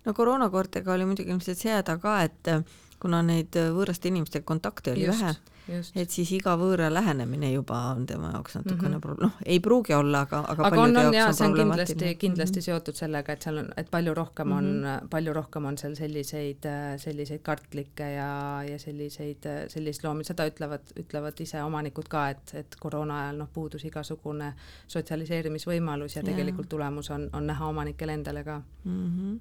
no 0.05 0.15
koroonakoortega 0.15 0.93
oli 0.93 1.05
muidugi 1.05 1.31
ilmselt 1.31 1.59
see 1.59 1.75
häda 1.75 1.99
ka, 1.99 2.23
et 2.23 2.55
kuna 3.01 3.23
neid 3.23 3.55
võõraste 3.55 4.09
inimestega 4.09 4.45
kontakte 4.45 4.93
oli 4.93 5.07
Just. 5.07 5.23
vähe 5.23 5.58
et 5.69 6.11
siis 6.13 6.31
iga 6.37 6.55
võõra 6.59 6.89
lähenemine 6.93 7.51
juba 7.53 7.79
on 7.93 8.07
tema 8.09 8.31
jaoks 8.33 8.57
natukene 8.59 8.97
mm 8.97 9.03
-hmm. 9.03 9.23
noh, 9.23 9.33
ei 9.45 9.61
pruugi 9.61 9.95
olla, 9.95 10.21
aga, 10.27 10.41
aga 10.55 10.67
aga 10.67 10.83
on, 10.83 10.97
on 10.97 11.15
jaa, 11.15 11.33
see 11.33 11.47
on 11.47 11.55
kindlasti, 11.57 12.15
kindlasti 12.15 12.59
mm 12.59 12.61
-hmm. 12.61 12.65
seotud 12.65 12.95
sellega, 12.95 13.33
et 13.33 13.43
seal 13.43 13.59
on, 13.63 13.69
et 13.77 13.91
palju 13.91 14.15
rohkem 14.15 14.53
on 14.53 14.65
mm, 14.65 14.85
-hmm. 14.85 15.09
palju 15.09 15.33
rohkem 15.33 15.65
on 15.65 15.79
seal 15.79 15.95
selliseid, 15.95 16.69
selliseid 16.97 17.43
kartlikke 17.43 18.11
ja, 18.13 18.63
ja 18.69 18.79
selliseid, 18.79 19.49
sellist 19.69 20.05
loomi, 20.05 20.25
seda 20.25 20.49
ütlevad, 20.49 20.93
ütlevad 20.97 21.41
ise 21.41 21.63
omanikud 21.63 22.09
ka, 22.09 22.29
et, 22.29 22.55
et 22.55 22.77
koroona 22.81 23.21
ajal 23.23 23.37
noh, 23.37 23.49
puudus 23.53 23.85
igasugune 23.85 24.53
sotsialiseerimisvõimalus 24.87 26.17
ja 26.17 26.23
tegelikult 26.23 26.67
ja. 26.67 26.71
tulemus 26.71 27.11
on, 27.11 27.31
on 27.33 27.47
näha 27.47 27.67
omanikele 27.67 28.13
endale 28.13 28.45
ka 28.45 28.63
mm. 28.85 29.07
-hmm. 29.07 29.41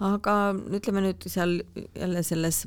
aga 0.00 0.54
ütleme 0.76 1.00
nüüd 1.00 1.28
seal 1.28 1.62
jälle 1.94 2.22
selles 2.22 2.66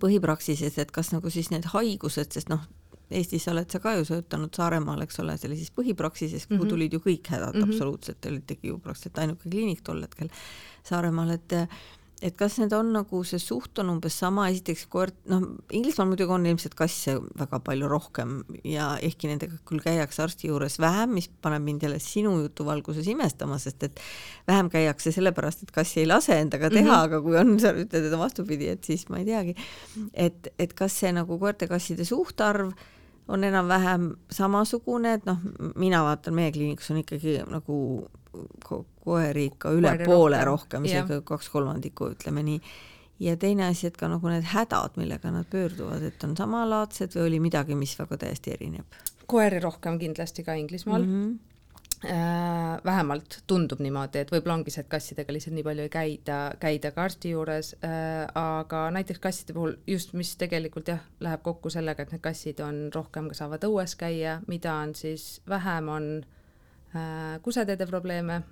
põhipraksises, 0.00 0.78
et 0.78 0.90
kas 0.90 1.12
nagu 1.12 1.30
siis 1.30 1.50
need 1.50 1.64
haigused, 1.74 2.32
sest 2.32 2.48
noh, 2.52 2.66
Eestis 3.08 3.46
oled 3.48 3.70
sa 3.72 3.78
ka 3.80 3.94
ju 3.96 4.04
töötanud 4.04 4.52
Saaremaal, 4.52 5.00
eks 5.06 5.22
ole, 5.22 5.38
sellises 5.40 5.70
põhipraksises, 5.72 6.44
kuhu 6.44 6.58
mm 6.58 6.64
-hmm. 6.64 6.68
tulid 6.68 6.92
ju 6.92 6.98
kõik 6.98 7.30
hädad 7.32 7.54
mm 7.54 7.62
-hmm. 7.62 7.72
absoluutselt, 7.72 8.26
olitegi 8.26 8.68
ju 8.68 8.78
praktiliselt 8.78 9.18
ainuke 9.18 9.48
kliinik 9.48 9.80
tol 9.80 10.02
hetkel 10.02 10.28
Saaremaal, 10.84 11.30
et 11.30 11.52
et 12.22 12.34
kas 12.38 12.56
need 12.58 12.72
on 12.74 12.88
nagu, 12.96 13.20
see 13.26 13.38
suht 13.38 13.78
on 13.78 13.92
umbes 13.92 14.16
sama, 14.18 14.48
esiteks 14.50 14.84
koert, 14.90 15.14
noh, 15.30 15.44
Inglismaal 15.74 16.08
muidugi 16.10 16.34
on 16.34 16.48
ilmselt 16.50 16.74
kasse 16.78 17.14
väga 17.38 17.60
palju 17.62 17.90
rohkem 17.90 18.40
ja 18.66 18.88
ehkki 19.04 19.30
nendega 19.30 19.60
küll 19.68 19.82
käiakse 19.84 20.24
arsti 20.24 20.50
juures 20.50 20.80
vähem, 20.82 21.14
mis 21.14 21.30
paneb 21.44 21.62
mind 21.66 21.86
jälle 21.86 22.00
sinu 22.02 22.34
jutu 22.40 22.66
valguses 22.66 23.06
imestama, 23.10 23.60
sest 23.62 23.86
et 23.86 24.02
vähem 24.50 24.70
käiakse 24.72 25.14
sellepärast, 25.14 25.62
et 25.62 25.74
kass 25.74 25.98
ei 26.00 26.08
lase 26.10 26.40
endaga 26.42 26.72
teha 26.74 26.82
mm, 26.82 26.90
-hmm. 26.90 27.06
aga 27.06 27.22
kui 27.22 27.38
on, 27.38 27.54
sa 27.62 27.72
ütled, 27.72 28.10
et 28.10 28.18
vastupidi, 28.18 28.68
et 28.74 28.84
siis 28.84 29.08
ma 29.08 29.22
ei 29.22 29.24
teagi. 29.24 29.54
et, 30.14 30.48
et 30.58 30.74
kas 30.74 31.00
see 31.00 31.12
nagu 31.12 31.38
koerte-kasside 31.38 32.04
suhtarv 32.04 32.72
on 33.28 33.44
enam-vähem 33.44 34.14
samasugune, 34.32 35.12
et 35.14 35.26
noh, 35.28 35.38
mina 35.76 36.02
vaatan, 36.02 36.34
meie 36.34 36.52
kliinikus 36.52 36.90
on 36.90 37.02
ikkagi 37.04 37.42
nagu 37.46 38.08
koeri 38.64 39.48
ikka 39.52 39.72
üle 39.76 39.94
Koeri 39.94 40.08
poole 40.08 40.44
rohkem, 40.44 40.84
rohkem, 40.84 40.88
isegi 40.88 41.20
kaks 41.28 41.50
kolmandikku, 41.52 42.12
ütleme 42.16 42.44
nii. 42.46 42.60
ja 43.24 43.36
teine 43.36 43.66
asi, 43.68 43.88
et 43.90 43.96
ka 43.98 44.08
nagu 44.10 44.30
need 44.30 44.46
hädad, 44.52 44.96
millega 45.00 45.32
nad 45.34 45.48
pöörduvad, 45.50 46.04
et 46.10 46.24
on 46.24 46.36
samalaadsed 46.38 47.16
või 47.16 47.26
oli 47.26 47.42
midagi, 47.48 47.78
mis 47.78 47.96
väga 47.98 48.20
täiesti 48.24 48.56
erineb? 48.56 48.98
koeri 49.28 49.60
rohkem 49.60 49.98
kindlasti 50.00 50.44
ka 50.44 50.56
Inglismaal 50.56 51.04
mm. 51.04 51.14
-hmm 51.14 51.48
Äh, 52.04 52.80
vähemalt 52.84 53.40
tundub 53.46 53.80
niimoodi, 53.82 54.20
et 54.22 54.28
võib-olla 54.30 54.60
ongi 54.60 54.70
see, 54.70 54.84
et 54.84 54.90
kassidega 54.92 55.34
lihtsalt 55.34 55.56
nii 55.56 55.64
palju 55.66 55.82
ei 55.82 55.90
käida, 55.90 56.36
käida 56.62 56.92
ka 56.94 57.08
arsti 57.08 57.32
juures 57.32 57.72
äh,, 57.82 58.22
aga 58.38 58.84
näiteks 58.94 59.18
kasside 59.18 59.56
puhul 59.56 59.74
just, 59.82 60.12
mis 60.14 60.30
tegelikult 60.38 60.92
jah, 60.92 61.00
läheb 61.18 61.42
kokku 61.42 61.72
sellega, 61.74 62.06
et 62.06 62.14
need 62.14 62.22
kassid 62.22 62.62
on 62.62 62.78
rohkem, 62.94 63.32
saavad 63.34 63.66
õues 63.66 63.96
käia, 63.98 64.36
mida 64.46 64.76
on 64.78 64.94
siis 64.94 65.40
vähem, 65.50 65.90
on 65.90 66.06
äh, 66.20 66.37
kuseteede 67.42 67.86
probleeme, 67.86 68.42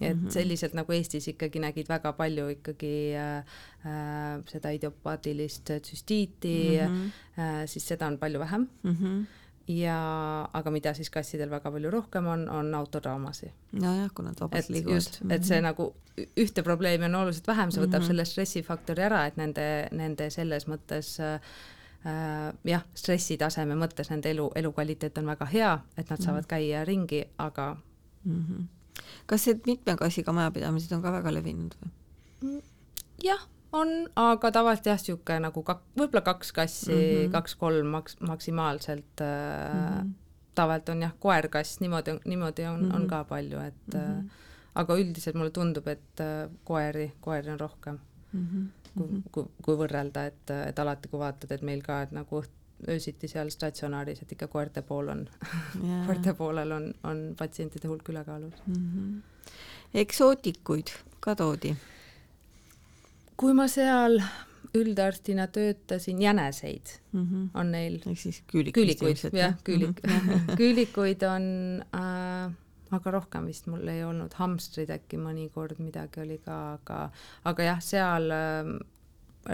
et 0.00 0.16
mm 0.16 0.26
-hmm. 0.26 0.30
selliselt 0.30 0.74
nagu 0.74 0.92
Eestis 0.92 1.28
ikkagi 1.28 1.58
nägid 1.58 1.88
väga 1.88 2.12
palju 2.12 2.48
ikkagi 2.48 3.14
äh, 3.14 3.38
äh, 3.86 4.44
seda 4.46 4.70
idiopaatilist 4.70 5.70
süstiiti 5.82 6.78
mm, 6.80 6.94
-hmm. 6.94 7.40
äh, 7.40 7.66
siis 7.66 7.88
seda 7.88 8.06
on 8.06 8.18
palju 8.18 8.40
vähem 8.40 8.68
mm. 8.82 8.96
-hmm 9.00 9.26
ja 9.68 10.48
aga 10.52 10.70
mida 10.70 10.94
siis 10.94 11.10
kassidel 11.10 11.50
väga 11.50 11.70
palju 11.70 11.90
rohkem 11.90 12.26
on, 12.26 12.48
on 12.48 12.74
autodraamasid. 12.74 13.50
nojah, 13.72 14.10
kui 14.14 14.24
nad 14.24 14.40
vabalt 14.40 14.68
liiguvad. 14.68 14.94
just, 14.94 15.20
et 15.30 15.44
see 15.44 15.60
mhm. 15.60 15.64
nagu 15.64 15.94
ühte 16.36 16.62
probleemi 16.62 17.04
on 17.04 17.14
oluliselt 17.14 17.46
vähem, 17.46 17.70
see 17.70 17.82
võtab 17.82 17.98
mm 17.98 18.04
-hmm. 18.04 18.06
selle 18.06 18.24
stressifaktori 18.24 19.02
ära, 19.02 19.26
et 19.26 19.36
nende, 19.36 19.88
nende 19.92 20.30
selles 20.30 20.66
mõttes 20.68 21.20
äh, 21.20 21.34
äh, 21.34 21.40
jah, 22.64 22.84
stressitaseme 22.94 23.74
mõttes 23.74 24.10
nende 24.10 24.30
elu, 24.30 24.50
elukvaliteet 24.54 25.18
on 25.18 25.26
väga 25.26 25.46
hea, 25.52 25.74
et 25.96 26.10
nad 26.10 26.20
saavad 26.20 26.42
mm 26.42 26.44
-hmm. 26.44 26.48
käia 26.48 26.84
ringi, 26.84 27.24
aga 27.38 27.76
mm. 28.24 28.44
-hmm. 28.44 28.66
kas 29.26 29.46
need 29.46 29.60
mitme 29.66 29.96
kassiga 29.96 30.32
majapidamised 30.32 30.92
on 30.92 31.02
ka 31.02 31.12
väga 31.12 31.34
levinud 31.34 31.74
või? 31.82 32.60
jah, 33.22 33.48
on, 33.72 33.88
aga 34.16 34.50
tavaliselt 34.50 34.86
jah, 34.86 35.00
niisugune 35.00 35.40
nagu 35.40 35.62
kak-, 35.66 35.84
võib-olla 35.98 36.24
kaks 36.26 36.52
kassi 36.52 36.92
mm, 36.92 37.04
-hmm. 37.04 37.32
kaks-kolm 37.32 37.92
maks-, 37.96 38.18
maksimaalselt 38.20 39.20
äh, 39.20 39.74
mm. 39.74 39.88
-hmm. 39.88 40.12
tavaliselt 40.54 40.88
on 40.88 41.02
jah, 41.02 41.14
koer-kass, 41.18 41.80
niimoodi, 41.80 42.18
niimoodi 42.24 42.66
on 42.66 42.80
mm, 42.80 42.90
-hmm. 42.90 42.96
on 42.96 43.08
ka 43.08 43.24
palju, 43.24 43.58
et 43.60 43.94
mm 43.94 44.00
-hmm. 44.00 44.18
äh, 44.18 44.46
aga 44.74 44.96
üldiselt 44.96 45.36
mulle 45.36 45.50
tundub, 45.50 45.86
et 45.88 46.20
äh, 46.20 46.50
koeri, 46.64 47.12
koeri 47.20 47.50
on 47.50 47.60
rohkem 47.60 47.98
mm. 48.32 48.46
-hmm. 48.46 48.66
Kui, 48.98 49.22
kui, 49.32 49.50
kui 49.64 49.80
võrrelda, 49.80 50.26
et, 50.30 50.54
et 50.68 50.78
alati, 50.84 51.08
kui 51.08 51.20
vaatad, 51.22 51.52
et 51.56 51.66
meil 51.66 51.82
ka, 51.86 52.02
et 52.06 52.14
nagu 52.16 52.42
õht-, 52.42 52.56
öösiti 52.88 53.28
seal 53.30 53.50
statsionaaris, 53.50 54.22
et 54.22 54.32
ikka 54.36 54.46
koerte 54.52 54.82
pool 54.86 55.08
on 55.14 55.24
yeah. 55.84 56.04
koerte 56.06 56.34
poolel 56.38 56.72
on, 56.72 56.90
on 57.10 57.22
patsientide 57.38 57.88
hulk 57.90 58.08
ülekaalus 58.08 58.60
mm. 58.66 58.74
-hmm. 58.74 59.22
eksootikuid 60.04 60.92
ka 61.20 61.34
toodi 61.34 61.74
kui 63.38 63.54
ma 63.54 63.68
seal 63.70 64.18
üldarstina 64.76 65.46
töötasin, 65.46 66.22
jäneseid 66.22 66.86
mm 67.12 67.24
-hmm. 67.24 67.60
on 67.60 67.70
neil. 67.72 68.00
ehk 68.06 68.18
siis 68.18 68.42
küülik 68.52 68.74
küülikuid, 68.74 69.22
jah, 69.32 69.54
küülik 69.64 70.02
mm. 70.06 70.18
-hmm. 70.18 70.56
küülikuid 70.56 71.22
on 71.34 71.44
äh,, 71.94 72.52
aga 72.90 73.10
rohkem 73.10 73.48
vist 73.50 73.66
mul 73.66 73.88
ei 73.88 74.04
olnud, 74.04 74.34
hamstrid 74.38 74.90
äkki 74.90 75.20
mõnikord 75.20 75.80
midagi 75.82 76.22
oli 76.24 76.38
ka, 76.44 76.58
aga, 76.78 77.00
aga 77.50 77.68
jah, 77.72 77.82
seal 77.84 78.30
äh, 78.34 78.78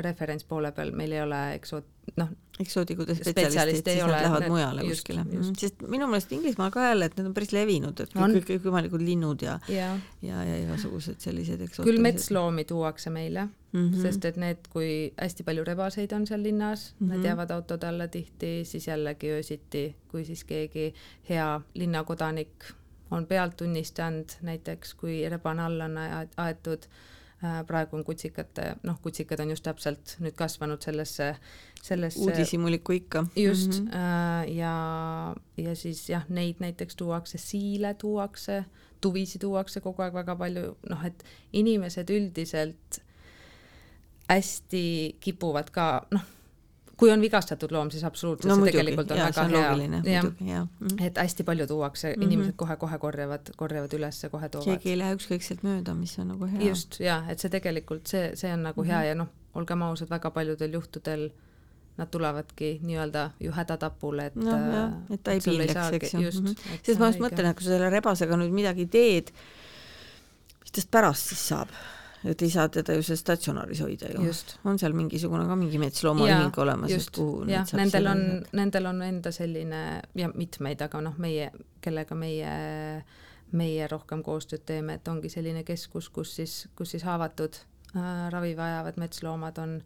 referentspoole 0.03 0.73
peal 0.75 0.91
meil 0.97 1.13
ei 1.15 1.21
ole 1.23 1.41
eksoot-, 1.55 2.15
noh, 2.19 2.31
eksoodikute 2.61 3.15
spetsialistid, 3.19 3.89
siis 3.91 4.03
nad 4.03 4.15
lähevad 4.15 4.47
mujale 4.51 4.85
just, 4.87 5.03
kuskile. 5.05 5.25
Mhm. 5.25 5.55
sest 5.59 5.83
minu 5.91 6.09
meelest 6.11 6.33
Inglismaal 6.33 6.73
ka 6.75 6.89
jälle, 6.89 7.09
et 7.11 7.17
need 7.19 7.29
on 7.31 7.35
päris 7.37 7.53
levinud, 7.55 8.01
et 8.01 8.15
kõik 8.15 8.47
kõikvõimalikud 8.51 9.05
linnud 9.05 9.43
ja 9.45 9.59
ja, 9.71 9.91
ja, 10.23 10.45
ja 10.49 10.61
igasugused 10.65 11.21
sellised 11.23 11.61
eksootilised. 11.61 11.91
küll 11.91 12.03
metsloomi 12.03 12.65
tuuakse 12.69 13.11
meile 13.15 13.47
mm, 13.47 13.81
-hmm. 13.81 14.03
sest 14.03 14.25
et 14.25 14.39
need, 14.41 14.71
kui 14.73 15.13
hästi 15.17 15.47
palju 15.47 15.65
rebaseid 15.65 16.13
on 16.13 16.27
seal 16.27 16.43
linnas 16.43 16.95
mm, 16.95 17.07
-hmm. 17.07 17.13
need 17.13 17.25
jäävad 17.31 17.51
autode 17.51 17.87
alla 17.87 18.09
tihti, 18.09 18.65
siis 18.65 18.89
jällegi 18.89 19.31
öösiti, 19.31 19.97
kui 20.09 20.25
siis 20.25 20.45
keegi 20.45 20.95
hea 21.29 21.61
linnakodanik 21.75 22.73
on 23.15 23.27
pealt 23.27 23.57
tunnistanud, 23.57 24.39
näiteks 24.43 24.95
kui 24.99 25.23
rebane 25.31 25.63
alla 25.63 25.91
on 25.91 25.99
aetud 26.47 26.89
Äh, 27.45 27.65
praegu 27.67 27.97
on 27.97 28.05
kutsikate, 28.05 28.77
noh, 28.87 28.97
kutsikad 29.03 29.41
on 29.43 29.51
just 29.53 29.65
täpselt 29.67 30.15
nüüd 30.23 30.37
kasvanud 30.39 30.81
sellesse, 30.85 31.33
sellesse 31.83 32.21
uudishimulikku 32.23 32.95
ikka. 32.97 33.25
just 33.37 33.81
mm, 33.81 33.89
-hmm. 33.89 34.53
ja, 34.55 35.35
ja 35.57 35.75
siis 35.77 36.09
jah, 36.09 36.25
neid 36.29 36.63
näiteks 36.63 36.97
tuuakse, 36.97 37.39
siile 37.39 37.95
tuuakse, 37.95 38.65
tuvisi 39.01 39.39
tuuakse 39.39 39.81
kogu 39.81 40.03
aeg 40.03 40.15
väga 40.15 40.37
palju, 40.37 40.77
noh, 40.89 41.05
et 41.05 41.25
inimesed 41.53 42.11
üldiselt 42.11 43.03
hästi 44.29 45.17
kipuvad 45.21 45.71
ka, 45.71 46.07
noh, 46.11 46.25
kui 46.97 47.11
on 47.13 47.21
vigastatud 47.21 47.73
loom, 47.75 47.91
siis 47.91 48.05
absoluutselt 48.07 48.51
no, 48.51 48.57
see 48.57 48.65
muidugi, 48.65 48.79
tegelikult 48.81 49.13
on 49.15 49.19
ja, 49.19 49.29
väga 49.29 49.45
hea. 49.51 50.01
jah, 50.15 50.67
mhm. 50.81 50.99
et 51.07 51.19
hästi 51.19 51.47
palju 51.47 51.67
tuuakse 51.67 52.09
mm, 52.09 52.15
-hmm. 52.15 52.27
inimesed 52.27 52.57
kohe-kohe 52.57 52.99
korjavad, 52.99 53.51
korjavad 53.57 53.97
ülesse, 53.99 54.29
kohe 54.29 54.49
toovad. 54.49 54.69
keegi 54.69 54.91
ei 54.91 54.99
lähe 54.99 55.17
ükskõikselt 55.19 55.65
mööda, 55.67 55.95
mis 55.95 56.19
on 56.19 56.29
nagu 56.35 56.51
hea. 56.51 56.69
just, 56.69 57.01
ja 57.01 57.23
et 57.29 57.43
see 57.43 57.51
tegelikult, 57.51 58.07
see, 58.07 58.31
see 58.37 58.53
on 58.53 58.63
nagu 58.63 58.83
mm 58.83 58.89
-hmm. 58.89 58.93
hea 58.93 59.11
ja 59.11 59.15
noh, 59.15 59.33
olgem 59.55 59.83
ausad, 59.83 60.11
väga 60.11 60.31
paljudel 60.31 60.79
juhtudel 60.79 61.31
nad 61.97 62.11
tulevadki 62.11 62.79
nii-öelda 62.83 63.31
ju 63.41 63.53
hädatapule, 63.55 64.27
et 64.27 64.37
no, 64.37 64.51
jah, 64.51 64.95
et 65.11 65.23
ta 65.23 65.33
ei 65.33 65.41
piinleks, 65.41 65.93
eks 65.93 66.15
ju. 66.15 66.31
-hmm. 66.31 66.57
sest 66.83 66.99
ma 66.99 67.07
just 67.07 67.23
mõtlen, 67.23 67.51
et 67.51 67.57
kui 67.57 67.65
sa 67.65 67.77
selle 67.77 67.91
rebasega 67.91 68.37
nüüd 68.37 68.51
midagi 68.51 68.87
teed, 68.87 69.31
mis 70.61 70.75
tast 70.75 70.91
pärast 70.91 71.31
siis 71.31 71.49
saab? 71.49 71.69
Et 72.25 72.43
ei 72.43 72.51
saa 72.51 72.69
teda 72.73 72.97
ju 72.97 73.03
seal 73.05 73.19
statsionaaris 73.21 73.83
hoida 73.85 74.09
ju. 74.15 74.25
on 74.65 74.79
seal 74.79 74.97
mingisugune 74.97 75.45
ka 75.49 75.57
mingi 75.61 75.81
metsloomaühing 75.83 76.59
olemas, 76.65 76.93
et 76.97 77.11
kuhu 77.17 77.45
jah, 77.51 77.69
nendel 77.77 78.09
on, 78.11 78.25
nendel 78.53 78.89
on 78.91 79.03
enda 79.03 79.33
selline 79.35 79.83
ja 80.15 80.31
mitmeid, 80.35 80.83
aga 80.87 81.03
noh, 81.05 81.19
meie, 81.21 81.51
kellega 81.85 82.17
meie 82.19 82.57
meie 83.55 83.87
rohkem 83.91 84.23
koostööd 84.27 84.65
teeme, 84.67 84.99
et 84.99 85.09
ongi 85.09 85.31
selline 85.31 85.63
keskus, 85.67 86.09
kus 86.11 86.33
siis, 86.41 86.55
kus 86.77 86.95
siis 86.95 87.05
haavatud 87.07 87.61
äh, 87.95 88.27
ravi 88.35 88.57
vajavad 88.59 88.99
metsloomad 88.99 89.61
on 89.63 89.77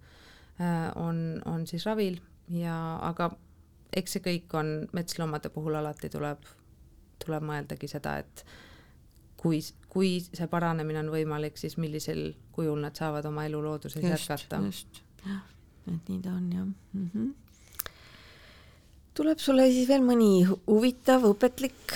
äh,, 0.61 0.89
on, 0.97 1.43
on 1.45 1.66
siis 1.68 1.84
ravil 1.86 2.20
ja, 2.55 2.78
aga 3.05 3.30
eks 3.97 4.16
see 4.16 4.24
kõik 4.24 4.57
on, 4.59 4.72
metsloomade 4.97 5.51
puhul 5.53 5.76
alati 5.78 6.11
tuleb, 6.12 6.49
tuleb 7.24 7.45
mõeldagi 7.45 7.91
seda, 7.91 8.18
et 8.22 8.45
kui, 9.39 9.61
kui 9.89 10.16
see 10.26 10.49
paranemine 10.51 11.03
on 11.05 11.11
võimalik, 11.14 11.59
siis 11.61 11.78
millisel 11.80 12.32
kujul 12.55 12.80
nad 12.82 12.97
saavad 12.99 13.26
oma 13.30 13.47
elu 13.49 13.61
looduses 13.62 14.03
just, 14.03 14.30
jätkata. 14.30 14.62
just, 14.66 15.03
et 15.89 16.11
nii 16.11 16.22
ta 16.24 16.34
on 16.34 16.49
jah 16.53 16.64
mm. 16.66 17.11
-hmm. 17.14 17.28
tuleb 19.14 19.39
sulle 19.39 19.68
siis 19.72 19.89
veel 19.89 20.03
mõni 20.03 20.47
huvitav, 20.49 21.24
õpetlik 21.30 21.95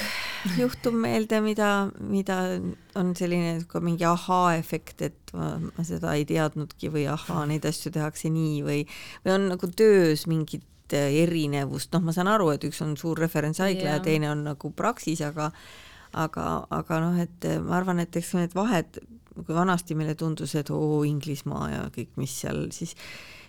juhtum 0.59 0.99
meelde, 1.07 1.40
mida, 1.40 1.90
mida 2.01 2.38
on 2.99 3.14
selline 3.18 3.64
ka 3.68 3.80
mingi 3.80 4.07
ahaa-efekt, 4.07 5.03
et 5.03 5.34
ma, 5.34 5.55
ma 5.59 5.84
seda 5.86 6.14
ei 6.14 6.24
teadnudki 6.28 6.90
või 6.95 7.07
ahaa, 7.11 7.47
neid 7.47 7.66
asju 7.66 7.93
tehakse 7.95 8.30
nii 8.30 8.62
või, 8.66 8.82
või 9.24 9.34
on 9.34 9.49
nagu 9.55 9.70
töös 9.76 10.26
mingit 10.26 10.66
erinevust, 10.93 11.93
noh, 11.95 12.03
ma 12.05 12.12
saan 12.12 12.28
aru, 12.28 12.51
et 12.53 12.64
üks 12.68 12.82
on 12.84 12.97
suur 13.01 13.18
referentshaigla 13.18 13.86
yeah. 13.86 13.97
ja 13.97 14.05
teine 14.05 14.30
on 14.30 14.45
nagu 14.45 14.70
Praxis, 14.76 15.22
aga 15.24 15.51
aga, 16.12 16.46
aga 16.70 17.00
noh, 17.02 17.18
et 17.20 17.48
ma 17.64 17.78
arvan, 17.80 18.02
et 18.02 18.16
eks 18.16 18.34
need 18.38 18.56
vahed, 18.56 19.00
kui 19.32 19.54
vanasti 19.56 19.96
meile 19.96 20.14
tundus, 20.18 20.54
et 20.58 20.70
oo 20.70 21.02
Inglismaa 21.08 21.70
ja 21.72 21.84
kõik, 21.94 22.12
mis 22.20 22.34
seal, 22.42 22.66
siis 22.74 22.96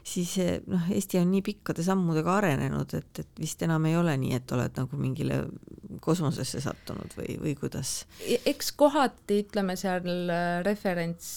siis 0.04 0.36
noh, 0.68 0.84
Eesti 0.92 1.20
on 1.22 1.32
nii 1.32 1.42
pikkade 1.46 1.84
sammudega 1.86 2.38
arenenud, 2.42 2.94
et, 2.98 3.20
et 3.24 3.40
vist 3.40 3.62
enam 3.64 3.86
ei 3.88 3.96
ole 3.98 4.16
nii, 4.20 4.36
et 4.36 4.52
oled 4.56 4.76
nagu 4.80 5.00
mingile 5.00 5.44
kosmosesse 6.04 6.62
sattunud 6.64 7.16
või, 7.18 7.38
või 7.40 7.56
kuidas? 7.60 8.04
E-, 8.28 8.42
eks 8.52 8.74
kohati 8.80 9.42
ütleme 9.46 9.78
seal 9.80 10.10
äh, 10.28 10.60
referents 10.68 11.30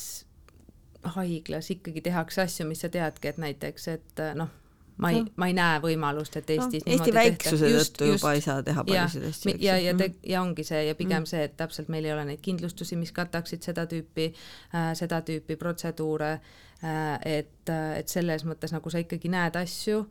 haiglas 1.14 1.70
ikkagi 1.70 2.03
tehakse 2.09 2.43
asju, 2.47 2.66
mis 2.66 2.83
sa 2.83 2.91
teadki, 2.91 3.31
et 3.31 3.43
näiteks, 3.43 3.89
et 3.95 4.22
äh, 4.22 4.35
noh, 4.39 4.51
ma 4.97 5.11
ei 5.12 5.22
no., 5.22 5.32
ma 5.36 5.49
ei 5.51 5.55
näe 5.57 5.80
võimalust, 5.84 6.36
et 6.40 6.51
Eestis 6.55 6.84
no, 6.86 6.92
Eesti 6.94 7.14
väiksuse 7.14 7.72
tõttu 7.74 8.11
juba 8.12 8.32
ei 8.36 8.44
saa 8.44 8.62
teha 8.66 8.84
paljusid 8.86 9.26
asju. 9.30 9.57
ja, 9.62 9.76
ja 9.82 9.94
te-, 9.99 10.14
ja 10.26 10.42
ongi 10.42 10.64
see 10.66 10.86
ja 10.88 10.94
pigem 10.99 11.22
mm. 11.22 11.30
see, 11.32 11.42
et 11.49 11.57
täpselt 11.59 11.90
meil 11.92 12.09
ei 12.09 12.14
ole 12.14 12.24
neid 12.30 12.40
kindlustusi, 12.44 12.99
mis 13.01 13.12
kataksid 13.16 13.66
seda 13.66 13.86
tüüpi 13.90 14.30
äh,, 14.30 14.92
seda 14.99 15.20
tüüpi 15.26 15.59
protseduure 15.61 16.32
äh,, 16.36 17.12
et, 17.40 17.68
et 17.72 18.09
selles 18.12 18.47
mõttes 18.49 18.72
nagu 18.72 18.92
sa 18.92 19.03
ikkagi 19.05 19.32
näed 19.32 19.59
asju, 19.61 20.07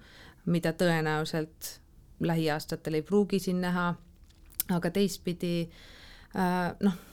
mida 0.53 0.75
tõenäoliselt 0.77 1.73
lähiaastatel 2.25 3.01
ei 3.01 3.05
pruugi 3.05 3.41
siin 3.41 3.59
näha, 3.65 3.89
aga 4.75 4.93
teistpidi 4.93 5.57
äh, 5.65 6.71
noh 6.85 7.03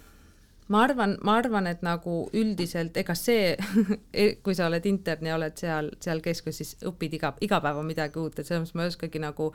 ma 0.71 0.83
arvan, 0.87 1.17
ma 1.27 1.37
arvan, 1.41 1.67
et 1.67 1.83
nagu 1.83 2.17
üldiselt 2.39 2.97
ega 3.01 3.15
see 3.19 3.57
kui 4.45 4.55
sa 4.55 4.69
oled 4.69 4.87
intern 4.87 5.27
ja 5.27 5.37
oled 5.37 5.57
seal, 5.59 5.91
seal 6.03 6.23
keskus, 6.25 6.61
siis 6.61 6.77
õpid 6.89 7.17
iga, 7.19 7.33
iga 7.43 7.59
päev 7.65 7.81
on 7.81 7.89
midagi 7.89 8.21
uut, 8.23 8.39
et 8.39 8.47
selles 8.47 8.63
mõttes 8.63 8.77
ma 8.79 8.87
ei 8.87 8.93
oskagi 8.93 9.23
nagu 9.23 9.49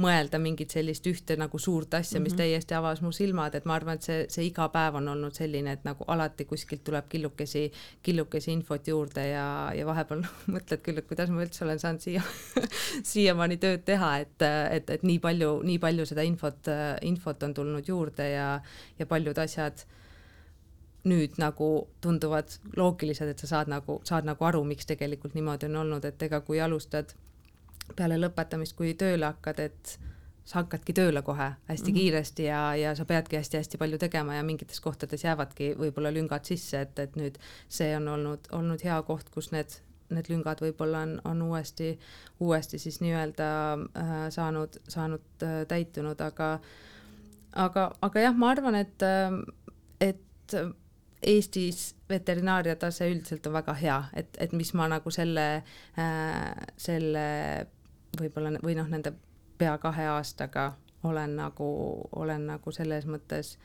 mõelda 0.00 0.40
mingit 0.40 0.72
sellist 0.72 1.06
ühte 1.08 1.36
nagu 1.40 1.58
suurt 1.60 1.94
asja, 1.96 2.20
mis 2.20 2.32
mm 2.32 2.34
-hmm. 2.34 2.40
täiesti 2.42 2.76
avas 2.76 3.02
mu 3.04 3.12
silmad, 3.12 3.54
et 3.54 3.64
ma 3.64 3.76
arvan, 3.76 4.00
et 4.00 4.08
see, 4.08 4.26
see 4.32 4.46
iga 4.48 4.68
päev 4.72 4.96
on 5.00 5.08
olnud 5.08 5.34
selline, 5.34 5.72
et 5.72 5.84
nagu 5.84 6.04
alati 6.08 6.44
kuskilt 6.44 6.84
tuleb 6.84 7.08
killukesi, 7.08 7.72
killukesi 8.02 8.52
infot 8.52 8.88
juurde 8.88 9.28
ja, 9.28 9.72
ja 9.76 9.86
vahepeal 9.86 10.24
mõtled 10.54 10.82
küll, 10.82 10.98
et 10.98 11.08
kuidas 11.08 11.30
ma 11.30 11.44
üldse 11.44 11.64
olen 11.64 11.78
saanud 11.78 12.00
siia 12.00 12.22
siiamaani 13.12 13.56
tööd 13.56 13.84
teha, 13.84 14.16
et, 14.18 14.42
et, 14.70 14.90
et 14.90 15.02
nii 15.02 15.18
palju, 15.18 15.60
nii 15.62 15.78
palju 15.78 16.06
seda 16.06 16.22
infot, 16.22 16.72
infot 17.02 17.42
on 17.42 17.54
tulnud 17.54 17.88
juurde 17.88 18.30
ja, 18.30 18.60
ja 18.98 19.06
paljud 19.06 19.38
asjad 19.38 19.84
nüüd 21.06 21.38
nagu 21.38 21.70
tunduvad 22.02 22.58
loogilised, 22.76 23.28
et 23.30 23.38
sa 23.38 23.46
saad 23.46 23.70
nagu, 23.70 24.00
saad 24.04 24.26
nagu 24.26 24.44
aru, 24.44 24.64
miks 24.66 24.88
tegelikult 24.88 25.36
niimoodi 25.36 25.70
on 25.70 25.80
olnud, 25.84 26.04
et 26.04 26.22
ega 26.22 26.40
kui 26.46 26.60
alustad 26.60 27.14
peale 27.96 28.18
lõpetamist, 28.18 28.74
kui 28.78 28.94
tööle 28.98 29.28
hakkad, 29.30 29.62
et 29.62 29.96
sa 30.46 30.60
hakkadki 30.60 30.94
tööle 30.94 31.22
kohe 31.26 31.48
hästi 31.66 31.90
mm 31.90 31.94
-hmm. 31.94 31.98
kiiresti 31.98 32.44
ja, 32.44 32.76
ja 32.76 32.94
sa 32.94 33.04
peadki 33.04 33.36
hästi-hästi 33.36 33.78
palju 33.78 33.98
tegema 33.98 34.34
ja 34.34 34.42
mingites 34.42 34.80
kohtades 34.80 35.24
jäävadki 35.24 35.74
võib-olla 35.78 36.14
lüngad 36.14 36.44
sisse, 36.44 36.80
et, 36.80 36.98
et 36.98 37.16
nüüd 37.16 37.38
see 37.68 37.96
on 37.96 38.08
olnud, 38.08 38.48
olnud 38.52 38.84
hea 38.84 39.02
koht, 39.02 39.30
kus 39.30 39.50
need, 39.52 39.78
need 40.10 40.30
lüngad 40.30 40.62
võib-olla 40.62 41.02
on, 41.02 41.20
on 41.24 41.42
uuesti, 41.42 41.98
uuesti 42.40 42.78
siis 42.78 43.00
nii-öelda 43.00 43.48
äh, 43.74 44.14
saanud, 44.30 44.78
saanud 44.88 45.42
äh, 45.42 45.66
täitunud, 45.68 46.20
aga 46.20 46.60
aga, 47.52 47.90
aga 48.02 48.20
jah, 48.20 48.36
ma 48.36 48.50
arvan, 48.50 48.74
et, 48.74 49.02
äh, 49.02 49.32
et 50.00 50.54
Eestis 51.26 51.94
veterinaaria 52.08 52.76
tase 52.78 53.08
üldiselt 53.10 53.46
on 53.46 53.56
väga 53.56 53.74
hea, 53.80 54.00
et, 54.14 54.36
et 54.38 54.52
mis 54.54 54.72
ma 54.78 54.86
nagu 54.90 55.10
selle 55.10 55.46
äh,, 55.98 56.66
selle 56.78 57.24
võib-olla 58.20 58.56
või 58.62 58.76
noh, 58.78 58.88
nende 58.90 59.12
pea 59.58 59.76
kahe 59.82 60.06
aastaga 60.12 60.72
olen 61.06 61.36
nagu, 61.36 61.68
olen 62.12 62.46
nagu 62.50 62.72
selles 62.72 63.06
mõttes 63.10 63.56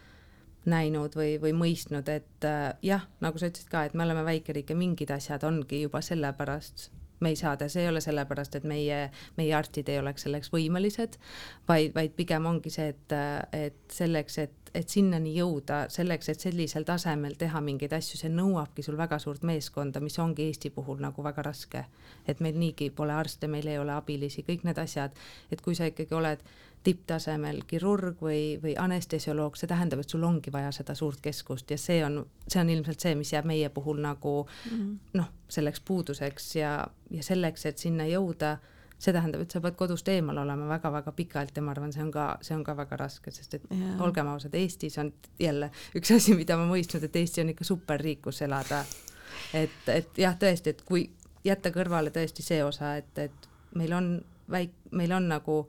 näinud 0.69 1.15
või, 1.17 1.35
või 1.41 1.53
mõistnud, 1.57 2.09
et 2.13 2.45
äh, 2.45 2.73
jah, 2.85 3.07
nagu 3.21 3.39
sa 3.41 3.49
ütlesid 3.49 3.69
ka, 3.71 3.85
et 3.85 3.95
me 3.97 4.05
oleme 4.05 4.25
väikeriik 4.25 4.69
ja 4.69 4.77
mingid 4.77 5.13
asjad 5.13 5.43
ongi 5.47 5.81
juba 5.81 6.03
sellepärast 6.05 6.89
me 7.21 7.33
ei 7.33 7.39
saa 7.39 7.55
teha, 7.57 7.69
see 7.69 7.85
ei 7.85 7.91
ole 7.91 8.01
sellepärast, 8.03 8.57
et 8.59 8.65
meie, 8.67 9.03
meie 9.37 9.53
arstid 9.57 9.89
ei 9.89 9.99
oleks 10.01 10.27
selleks 10.27 10.51
võimelised, 10.53 11.19
vaid, 11.69 11.93
vaid 11.95 12.17
pigem 12.17 12.49
ongi 12.49 12.73
see, 12.73 12.91
et, 12.95 13.15
et 13.55 13.99
selleks, 14.01 14.41
et 14.45 14.57
et 14.75 14.89
sinnani 14.89 15.33
jõuda, 15.35 15.85
selleks, 15.91 16.29
et 16.31 16.43
sellisel 16.45 16.85
tasemel 16.87 17.35
teha 17.39 17.59
mingeid 17.63 17.91
asju, 17.95 18.19
see 18.21 18.31
nõuabki 18.31 18.85
sul 18.85 18.97
väga 18.99 19.19
suurt 19.19 19.43
meeskonda, 19.47 19.99
mis 20.03 20.17
ongi 20.23 20.45
Eesti 20.47 20.71
puhul 20.71 21.01
nagu 21.03 21.23
väga 21.23 21.43
raske. 21.49 21.85
et 22.27 22.39
meil 22.39 22.57
niigi 22.59 22.89
pole 22.89 23.13
arste, 23.13 23.47
meil 23.47 23.67
ei 23.67 23.79
ole 23.79 23.91
abilisi, 23.91 24.43
kõik 24.47 24.63
need 24.63 24.77
asjad, 24.77 25.11
et 25.51 25.61
kui 25.61 25.75
sa 25.75 25.89
ikkagi 25.89 26.15
oled 26.15 26.43
tipptasemel 26.83 27.61
kirurg 27.67 28.21
või, 28.21 28.57
või 28.61 28.73
anestesioloog, 28.79 29.55
see 29.57 29.69
tähendab, 29.69 30.01
et 30.01 30.09
sul 30.09 30.23
ongi 30.25 30.51
vaja 30.53 30.71
seda 30.73 30.95
suurt 30.97 31.21
keskust 31.21 31.69
ja 31.71 31.77
see 31.77 31.99
on, 32.05 32.23
see 32.47 32.61
on 32.61 32.69
ilmselt 32.73 33.03
see, 33.03 33.13
mis 33.15 33.33
jääb 33.33 33.45
meie 33.49 33.69
puhul 33.69 34.01
nagu 34.01 34.35
mm 34.47 34.77
-hmm. 34.77 34.97
noh, 35.19 35.29
selleks 35.49 35.81
puuduseks 35.85 36.55
ja, 36.55 36.87
ja 37.09 37.23
selleks, 37.23 37.65
et 37.65 37.77
sinna 37.77 38.07
jõuda 38.09 38.57
see 39.01 39.13
tähendab, 39.13 39.41
et 39.41 39.51
sa 39.51 39.61
pead 39.61 39.75
kodust 39.77 40.07
eemal 40.13 40.37
olema 40.37 40.67
väga-väga 40.69 41.11
pikalt 41.17 41.55
ja 41.57 41.61
ma 41.65 41.71
arvan, 41.71 41.93
see 41.93 42.03
on 42.03 42.11
ka, 42.13 42.25
see 42.45 42.55
on 42.55 42.63
ka 42.63 42.75
väga 42.77 42.97
raske, 42.97 43.31
sest 43.31 43.53
et 43.57 43.63
yeah. 43.71 44.01
olgem 44.01 44.27
ausad, 44.27 44.53
Eestis 44.53 44.97
on 45.01 45.13
jälle 45.39 45.71
üks 45.97 46.11
asi, 46.17 46.35
mida 46.37 46.57
ma 46.57 46.67
mõistnud, 46.69 47.03
et 47.03 47.15
Eesti 47.15 47.41
on 47.41 47.49
ikka 47.49 47.65
superriik, 47.65 48.21
kus 48.21 48.41
elada. 48.41 48.83
et, 49.53 49.89
et 49.89 50.17
jah, 50.17 50.37
tõesti, 50.37 50.75
et 50.75 50.81
kui 50.85 51.09
jätta 51.43 51.71
kõrvale 51.73 52.13
tõesti 52.13 52.45
see 52.45 52.61
osa, 52.63 52.95
et, 53.01 53.17
et 53.17 53.49
meil 53.75 53.93
on 53.97 54.13
väik-, 54.51 54.77
meil 54.91 55.11
on 55.17 55.27
nagu 55.31 55.65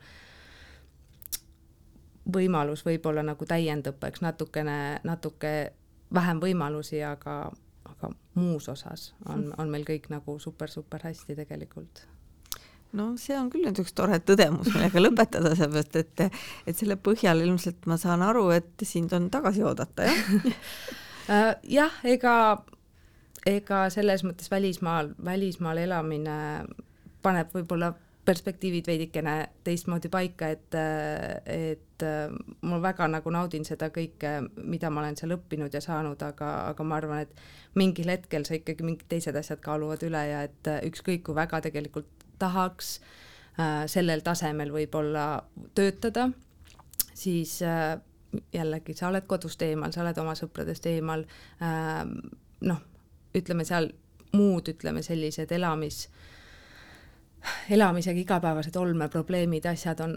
võimalus 2.35 2.85
võib-olla 2.87 3.25
nagu 3.27 3.47
täiendõppeks 3.49 4.23
natukene, 4.23 5.01
natuke 5.05 5.73
vähem 6.15 6.41
võimalusi, 6.43 7.03
aga, 7.07 7.51
aga 7.89 8.13
muus 8.39 8.69
osas 8.69 9.13
on, 9.27 9.51
on 9.59 9.71
meil 9.73 9.87
kõik 9.89 10.09
nagu 10.13 10.39
super-super 10.39 11.03
hästi 11.09 11.37
tegelikult. 11.39 12.07
No 12.93 13.15
see 13.17 13.37
on 13.39 13.49
küll 13.53 13.65
nüüd 13.65 13.79
üks 13.81 13.95
tore 13.97 14.19
tõdemus, 14.21 14.69
millega 14.75 15.01
lõpetada, 15.07 15.55
sellepärast 15.57 15.97
et, 15.97 16.43
et 16.69 16.77
selle 16.77 16.99
põhjal 17.01 17.41
ilmselt 17.47 17.89
ma 17.89 17.97
saan 18.01 18.25
aru, 18.27 18.51
et 18.53 18.85
sind 18.87 19.15
on 19.17 19.31
tagasi 19.33 19.65
oodata, 19.67 20.11
jah? 20.11 20.29
Äh, 21.31 21.53
jah, 21.71 21.93
ega, 22.03 22.33
ega 23.47 23.85
selles 23.95 24.25
mõttes 24.27 24.51
välismaal, 24.51 25.13
välismaal 25.23 25.79
elamine 25.79 26.35
paneb 27.23 27.55
võib-olla 27.55 27.93
perspektiivid 28.25 28.87
veidikene 28.87 29.35
teistmoodi 29.67 30.09
paika, 30.13 30.49
et, 30.55 30.77
et 31.51 32.05
ma 32.63 32.79
väga 32.83 33.09
nagu 33.11 33.33
naudin 33.35 33.65
seda 33.67 33.89
kõike, 33.95 34.37
mida 34.63 34.91
ma 34.91 35.03
olen 35.03 35.19
seal 35.19 35.35
õppinud 35.35 35.75
ja 35.75 35.81
saanud, 35.83 36.23
aga, 36.23 36.53
aga 36.71 36.87
ma 36.87 37.01
arvan, 37.01 37.25
et 37.27 37.43
mingil 37.79 38.13
hetkel 38.13 38.47
sa 38.47 38.55
ikkagi 38.59 38.87
mingid 38.87 39.09
teised 39.11 39.37
asjad 39.39 39.63
kaaluvad 39.65 40.05
üle 40.07 40.23
ja 40.29 40.45
et 40.47 40.71
ükskõik 40.87 41.25
kui 41.27 41.35
väga 41.39 41.63
tegelikult 41.67 42.27
tahaks 42.43 42.95
äh, 43.59 43.85
sellel 43.91 44.23
tasemel 44.25 44.73
võib-olla 44.75 45.27
töötada, 45.75 46.29
siis 47.15 47.59
äh, 47.67 47.97
jällegi 48.55 48.95
sa 48.97 49.11
oled 49.11 49.27
kodust 49.31 49.63
eemal, 49.67 49.93
sa 49.93 50.05
oled 50.05 50.19
oma 50.23 50.37
sõpradest 50.39 50.87
eemal 50.91 51.27
äh,, 51.63 52.05
noh, 52.69 52.85
ütleme 53.37 53.67
seal 53.69 53.91
muud, 54.33 54.71
ütleme 54.73 55.03
sellised 55.05 55.53
elamis, 55.53 56.07
elamisega 57.71 58.21
igapäevased 58.21 58.77
olmeprobleemid, 58.77 59.67
asjad 59.67 60.01
on, 60.05 60.17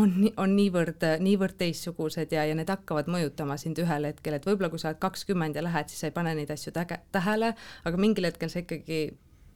on, 0.00 0.14
on 0.36 0.56
niivõrd, 0.56 1.04
niivõrd 1.22 1.58
teistsugused 1.60 2.32
ja, 2.34 2.46
ja 2.48 2.56
need 2.58 2.70
hakkavad 2.70 3.10
mõjutama 3.10 3.58
sind 3.60 3.78
ühel 3.82 4.08
hetkel, 4.10 4.38
et 4.38 4.48
võib-olla 4.48 4.70
kui 4.72 4.82
sa 4.82 4.90
oled 4.90 5.02
kakskümmend 5.02 5.58
ja 5.58 5.64
lähed, 5.64 5.92
siis 5.92 6.04
sa 6.04 6.10
ei 6.10 6.16
pane 6.16 6.34
neid 6.38 6.50
asju 6.54 6.74
täge, 6.74 7.00
tähele, 7.14 7.54
aga 7.84 8.00
mingil 8.00 8.28
hetkel 8.30 8.52
sa 8.52 8.64
ikkagi 8.64 9.04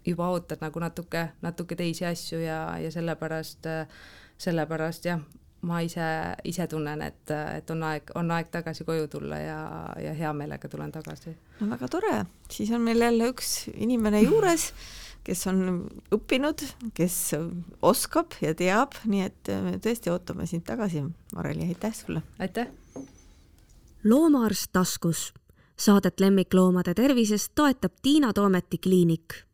juba 0.06 0.30
ootad 0.32 0.62
nagu 0.64 0.80
natuke, 0.82 1.28
natuke 1.42 1.76
teisi 1.76 2.06
asju 2.08 2.40
ja, 2.42 2.62
ja 2.80 2.92
sellepärast, 2.94 3.68
sellepärast 4.38 5.10
jah, 5.10 5.22
ma 5.66 5.80
ise, 5.82 6.06
ise 6.46 6.66
tunnen, 6.70 7.02
et, 7.02 7.32
et 7.58 7.70
on 7.74 7.82
aeg, 7.88 8.12
on 8.18 8.30
aeg 8.34 8.50
tagasi 8.54 8.86
koju 8.86 9.08
tulla 9.10 9.40
ja, 9.42 9.58
ja 9.98 10.14
hea 10.14 10.30
meelega 10.36 10.70
tulen 10.70 10.92
tagasi. 10.94 11.34
no 11.60 11.70
väga 11.72 11.88
tore, 11.90 12.14
siis 12.50 12.70
on 12.74 12.84
meil 12.86 13.02
jälle 13.02 13.30
üks 13.32 13.56
inimene 13.74 14.22
juures, 14.22 14.70
kes 15.28 15.46
on 15.50 15.58
õppinud, 16.14 16.64
kes 16.96 17.16
oskab 17.84 18.38
ja 18.40 18.54
teab, 18.56 18.96
nii 19.04 19.26
et 19.26 19.50
me 19.64 19.76
tõesti 19.84 20.12
ootame 20.12 20.48
sind 20.48 20.64
tagasi, 20.68 21.04
Mareli, 21.36 21.68
aitäh 21.68 21.94
sulle! 21.96 22.24
aitäh! 22.40 22.70
loomaarst 24.04 24.72
taskus. 24.72 25.32
Saadet 25.78 26.20
lemmikloomade 26.20 26.94
tervisest 26.94 27.52
toetab 27.54 27.92
Tiina 28.02 28.32
Toometi 28.34 28.80
kliinik 28.82 29.44